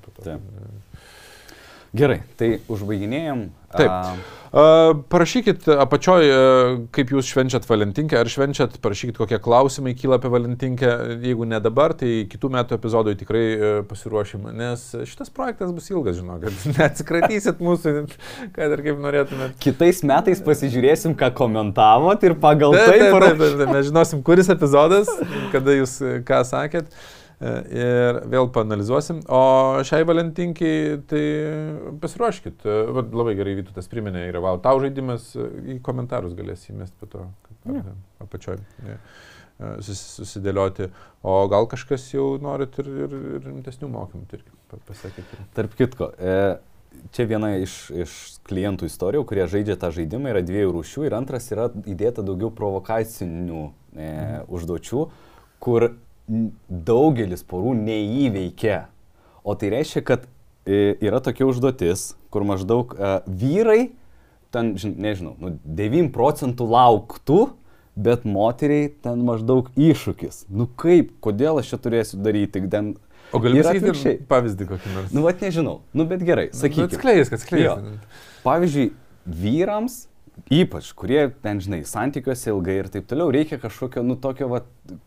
Gerai, 1.96 2.24
tai 2.36 2.58
užbaiginėjom. 2.72 3.46
Taip. 3.76 3.92
A, 4.56 4.64
parašykit 5.12 5.66
apačioj, 5.84 6.30
kaip 6.96 7.10
jūs 7.12 7.28
švenčiat 7.28 7.66
Valentinkę, 7.68 8.18
ar 8.20 8.30
švenčiat, 8.32 8.78
parašykit, 8.84 9.18
kokie 9.20 9.40
klausimai 9.44 9.92
kyla 10.00 10.16
apie 10.20 10.32
Valentinkę. 10.32 10.92
Jeigu 11.24 11.48
ne 11.48 11.60
dabar, 11.64 11.96
tai 11.98 12.24
kitų 12.32 12.52
metų 12.56 12.78
epizodui 12.78 13.16
tikrai 13.20 13.44
pasiruošim, 13.90 14.48
nes 14.56 14.86
šitas 15.08 15.32
projektas 15.36 15.74
bus 15.76 15.90
ilgas, 15.92 16.20
žinau, 16.22 16.38
kad 16.44 16.70
neatsikratysit 16.72 17.64
mūsų, 17.64 17.96
kad 18.56 18.78
ir 18.78 18.86
kaip 18.88 19.04
norėtumėt. 19.08 19.60
Kitais 19.64 20.04
metais 20.08 20.44
pasižiūrėsim, 20.46 21.18
ką 21.20 21.34
komentavot 21.36 22.24
ir 22.28 22.40
pagal 22.40 22.76
taip, 22.80 23.20
tai... 23.20 23.36
Taip, 23.36 23.68
mes 23.72 23.92
žinosim, 23.92 24.24
kuris 24.24 24.52
epizodas, 24.52 25.12
kada 25.56 25.80
jūs 25.80 26.00
ką 26.28 26.44
sakėt. 26.48 26.92
E, 26.92 27.25
ir 27.42 28.20
vėl 28.32 28.50
panalizuosim. 28.56 29.22
O 29.28 29.84
šiai 29.88 30.08
valentinkiai, 30.08 30.98
tai 31.10 31.24
pasiruoškit. 32.02 32.66
E, 32.66 32.76
labai 33.04 33.36
gerai 33.38 33.58
Vytutas 33.60 33.90
priminė, 33.92 34.28
yra 34.32 34.44
wow, 34.44 34.60
tau 34.64 34.80
žaidimas, 34.84 35.32
e, 35.36 35.48
į 35.76 35.80
komentarus 35.86 36.36
galės 36.38 36.68
įmesti 36.72 36.96
po 37.02 37.12
to, 37.12 37.26
apačioj. 38.24 38.62
Ja. 38.86 39.00
Susidėlioti. 39.56 40.90
O 41.24 41.36
gal 41.52 41.68
kažkas 41.72 42.10
jau 42.12 42.34
norit 42.44 42.76
ir, 42.84 42.90
ir, 43.06 43.20
ir 43.38 43.44
rimtesnių 43.48 43.88
mokymų, 43.94 44.26
irgi 44.36 44.82
pasakyti. 44.88 45.44
Tarp 45.56 45.78
kitko, 45.80 46.10
čia 47.16 47.26
viena 47.30 47.54
iš, 47.62 47.76
iš 47.96 48.16
klientų 48.48 48.90
istorijų, 48.90 49.26
kurie 49.28 49.46
žaidžia 49.52 49.78
tą 49.80 49.92
žaidimą, 49.96 50.32
yra 50.34 50.44
dviejų 50.46 50.74
rūšių 50.76 51.06
ir 51.08 51.16
antras 51.18 51.48
yra 51.54 51.70
įdėta 51.88 52.26
daugiau 52.26 52.52
provokacinių 52.56 53.62
e, 53.64 53.72
mhm. 53.96 54.50
užduočių, 54.56 55.06
kur 55.64 55.90
daugelis 56.28 57.44
porų 57.46 57.76
neįveikia. 57.78 58.86
O 59.46 59.54
tai 59.60 59.70
reiškia, 59.76 60.02
kad 60.06 60.26
e, 60.66 60.96
yra 61.06 61.22
tokia 61.24 61.46
užduotis, 61.50 62.16
kur 62.34 62.46
maždaug 62.48 62.96
uh, 62.98 63.20
vyrai, 63.30 63.94
ten, 64.52 64.74
nežinau, 64.76 65.36
nu, 65.40 65.54
9 65.64 66.10
procentų 66.16 66.68
lauktų, 66.72 67.40
bet 67.96 68.26
moteriai 68.28 68.90
ten 69.06 69.22
maždaug 69.24 69.70
iššūkis. 69.80 70.46
Nu 70.52 70.68
kaip, 70.68 71.14
kodėl 71.24 71.62
aš 71.62 71.72
čia 71.74 71.80
turėsiu 71.86 72.20
daryti? 72.26 72.64
Ten, 72.72 72.96
o 73.32 73.40
gali 73.44 73.62
pasakyti 73.62 74.18
pavyzdį 74.28 74.68
kokį 74.74 74.96
nors? 74.98 75.14
Nu, 75.16 75.24
vat 75.24 75.46
nežinau. 75.46 75.78
Nu, 75.96 76.08
bet 76.10 76.26
gerai, 76.28 76.50
sakyk. 76.58 76.90
Atskleisk, 76.90 77.38
atskleisk. 77.38 78.20
Pavyzdžiui, 78.44 78.90
vyrams 79.46 80.02
ypač, 80.52 80.92
kurie 80.98 81.30
ten, 81.44 81.60
žinai, 81.64 81.82
santykiuose 81.88 82.52
ilgai 82.52 82.80
ir 82.82 82.90
taip 82.92 83.08
toliau, 83.10 83.32
reikia 83.34 83.60
kažkokio, 83.62 84.04
nu, 84.06 84.18
tokio, 84.20 84.50
va, 84.52 84.62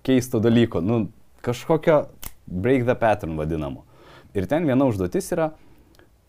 keisto 0.06 0.40
dalyko, 0.42 0.82
nu, 0.84 1.06
kažkokio 1.44 2.06
break 2.48 2.86
the 2.88 2.96
pattern 2.98 3.36
vadinamo. 3.38 3.84
Ir 4.36 4.48
ten 4.48 4.66
viena 4.68 4.88
užduotis 4.88 5.32
yra 5.34 5.52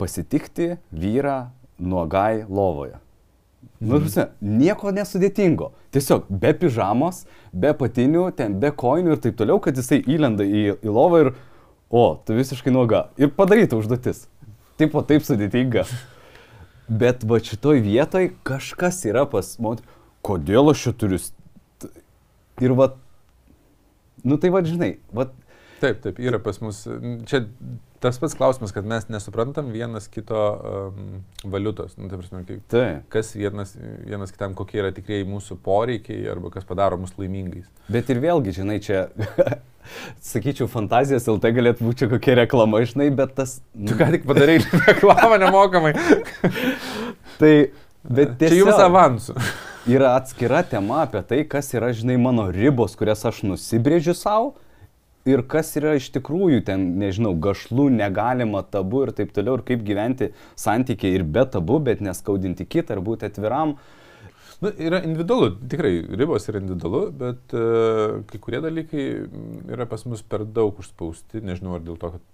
pasitikti 0.00 0.74
vyrą 0.92 1.50
nuogai 1.80 2.44
lovoje. 2.48 2.98
Nu, 3.80 3.98
mm. 4.00 4.36
nieko 4.40 4.92
nesudėtingo. 4.92 5.70
Tiesiog 5.92 6.28
be 6.28 6.52
pižamos, 6.56 7.24
be 7.52 7.72
patinių, 7.76 8.28
ten 8.36 8.58
be 8.60 8.70
koinių 8.76 9.16
ir 9.16 9.22
taip 9.24 9.38
toliau, 9.40 9.60
kad 9.60 9.76
jisai 9.76 10.02
įlenda 10.04 10.44
į, 10.44 10.64
į 10.84 10.92
lovą 10.92 11.24
ir, 11.24 11.32
o, 11.88 12.04
tu 12.24 12.36
visiškai 12.36 12.72
nuoga. 12.72 13.08
Ir 13.20 13.32
padaryta 13.36 13.80
užduotis. 13.80 14.26
Taip, 14.80 14.94
o 14.96 15.04
taip 15.04 15.24
sudėtinga. 15.26 15.86
Bet 16.90 17.22
va 17.28 17.38
šitoj 17.38 17.82
vietoj 17.84 18.32
kažkas 18.46 19.04
yra 19.06 19.22
pas 19.30 19.52
moterį. 19.62 19.86
Kodėl 20.26 20.72
aš 20.72 20.88
čia 20.88 20.94
turiu... 20.98 21.20
Ir 22.60 22.74
va... 22.76 22.90
Nu 24.26 24.36
tai 24.40 24.50
va, 24.52 24.64
žinai, 24.66 24.96
va... 25.14 25.30
Taip, 25.80 26.02
taip, 26.04 26.18
yra 26.20 26.40
pas 26.42 26.58
mus. 26.60 26.82
Čia 27.30 27.46
tas 28.00 28.18
pats 28.20 28.34
klausimas, 28.36 28.72
kad 28.72 28.84
mes 28.88 29.06
nesuprantam 29.08 29.70
vienas 29.72 30.08
kito 30.12 30.36
um, 30.36 31.22
valiutos. 31.52 31.94
Nu, 31.96 32.08
tai 32.10 32.18
prasme, 32.20 32.42
kaip, 32.48 32.66
tai. 32.72 32.84
Kas 33.12 33.32
vienas, 33.36 33.74
vienas 34.04 34.32
kitam, 34.34 34.56
kokie 34.58 34.82
yra 34.82 34.92
tikrieji 34.96 35.28
mūsų 35.28 35.56
poreikiai 35.64 36.26
arba 36.32 36.52
kas 36.52 36.68
padaro 36.68 37.00
mus 37.00 37.14
laimingais. 37.20 37.68
Bet 37.92 38.12
ir 38.12 38.20
vėlgi, 38.24 38.56
žinai, 38.60 38.78
čia, 38.84 39.06
sakyčiau, 40.24 40.68
fantazijas 40.70 41.28
LT 41.30 41.52
galėtų 41.56 41.86
būti 41.88 42.08
kokia 42.10 42.38
reklama, 42.42 42.82
žinai, 42.86 43.10
bet 43.14 43.34
tas... 43.38 43.58
Tu 43.74 43.96
ką 43.98 44.10
tik 44.14 44.26
padarai 44.28 44.60
reklamą 44.88 45.40
nemokamai. 45.42 45.94
tai, 47.40 47.52
bet 48.04 48.36
tiesiog... 48.40 48.48
Čia 48.48 48.62
jums 48.62 48.82
avansų. 48.86 49.36
yra 49.90 50.14
atskira 50.18 50.64
tema 50.66 51.04
apie 51.04 51.22
tai, 51.26 51.44
kas 51.48 51.72
yra, 51.76 51.92
žinai, 51.96 52.18
mano 52.20 52.50
ribos, 52.54 52.96
kurias 52.98 53.24
aš 53.28 53.44
nusibrėžiu 53.48 54.16
savo 54.16 54.54
ir 55.28 55.42
kas 55.48 55.72
yra 55.76 55.94
iš 55.98 56.08
tikrųjų 56.14 56.62
ten, 56.66 56.84
nežinau, 57.00 57.34
gašlų, 57.44 57.88
negalima, 57.92 58.62
tabu 58.64 59.04
ir 59.04 59.14
taip 59.16 59.34
toliau, 59.36 59.58
ir 59.58 59.64
kaip 59.68 59.82
gyventi 59.86 60.30
santykiai 60.58 61.18
ir 61.18 61.24
be 61.24 61.44
tabu, 61.48 61.78
bet 61.84 62.00
neskaudinti 62.04 62.66
kitą 62.68 62.96
ir 62.96 63.02
būti 63.04 63.28
atviram. 63.28 63.76
Nu, 64.60 64.72
yra 64.76 65.00
individualu, 65.06 65.54
tikrai 65.72 65.94
ribos 66.20 66.48
yra 66.52 66.60
individualu, 66.60 67.06
bet 67.22 67.54
uh, 67.56 68.18
kai 68.28 68.40
kurie 68.44 68.60
dalykai 68.64 69.06
yra 69.72 69.86
pas 69.88 70.04
mus 70.04 70.20
per 70.20 70.44
daug 70.44 70.82
užspausti, 70.82 71.40
nežinau 71.44 71.78
ar 71.78 71.86
dėl 71.86 71.96
to, 72.00 72.12
kad 72.16 72.26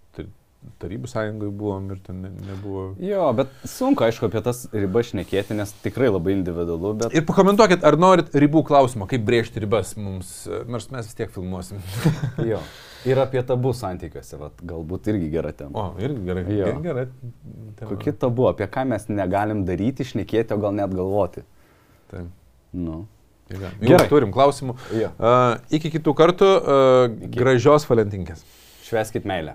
Tarybų 0.81 1.09
sąjungai 1.09 1.49
buvom 1.57 1.87
ir 1.95 2.01
ten 2.05 2.19
ne, 2.25 2.31
nebuvo. 2.45 2.89
Jo, 3.01 3.29
bet 3.37 3.53
sunku, 3.71 4.05
aišku, 4.05 4.29
apie 4.29 4.43
tas 4.45 4.65
ribas 4.75 5.13
šnekėti, 5.13 5.55
nes 5.57 5.73
tikrai 5.85 6.11
labai 6.11 6.35
individualu. 6.35 6.93
Bet... 7.01 7.15
Ir 7.17 7.25
pakomentuokit, 7.29 7.85
ar 7.87 7.97
norit 8.01 8.35
ribų 8.35 8.65
klausimą, 8.67 9.07
kaip 9.09 9.25
brėžti 9.25 9.63
ribas 9.63 9.95
mums, 9.97 10.33
nors 10.69 10.91
mes 10.93 11.09
vis 11.09 11.17
tiek 11.17 11.33
filmuosim. 11.33 11.81
jo. 12.51 12.61
Ir 13.07 13.23
apie 13.23 13.41
tabų 13.47 13.73
santykiuose, 13.79 14.37
vat, 14.41 14.61
galbūt 14.67 15.13
irgi 15.13 15.31
gera 15.33 15.55
tema. 15.57 15.79
O, 15.79 16.03
irgi 16.03 16.27
gera, 16.27 16.43
jo. 16.51 16.73
gera 16.85 17.07
tema. 17.09 17.91
Kokie 17.95 18.13
tabu, 18.19 18.49
apie 18.51 18.67
ką 18.69 18.89
mes 18.91 19.07
negalim 19.13 19.63
daryti, 19.69 20.09
šnekėti, 20.09 20.57
o 20.57 20.61
gal 20.67 20.75
net 20.77 20.93
galvoti. 20.93 21.47
Taip. 22.13 22.33
Nu. 22.77 23.05
Gerai, 23.47 24.09
turim 24.11 24.33
klausimų. 24.35 24.75
Uh, 24.91 25.61
iki 25.77 25.93
kitų 25.95 26.17
kartų, 26.19 26.49
uh, 26.57 27.05
iki. 27.07 27.31
gražios 27.39 27.87
valentinkės. 27.87 28.43
Šveskit 28.87 29.27
meilę. 29.29 29.55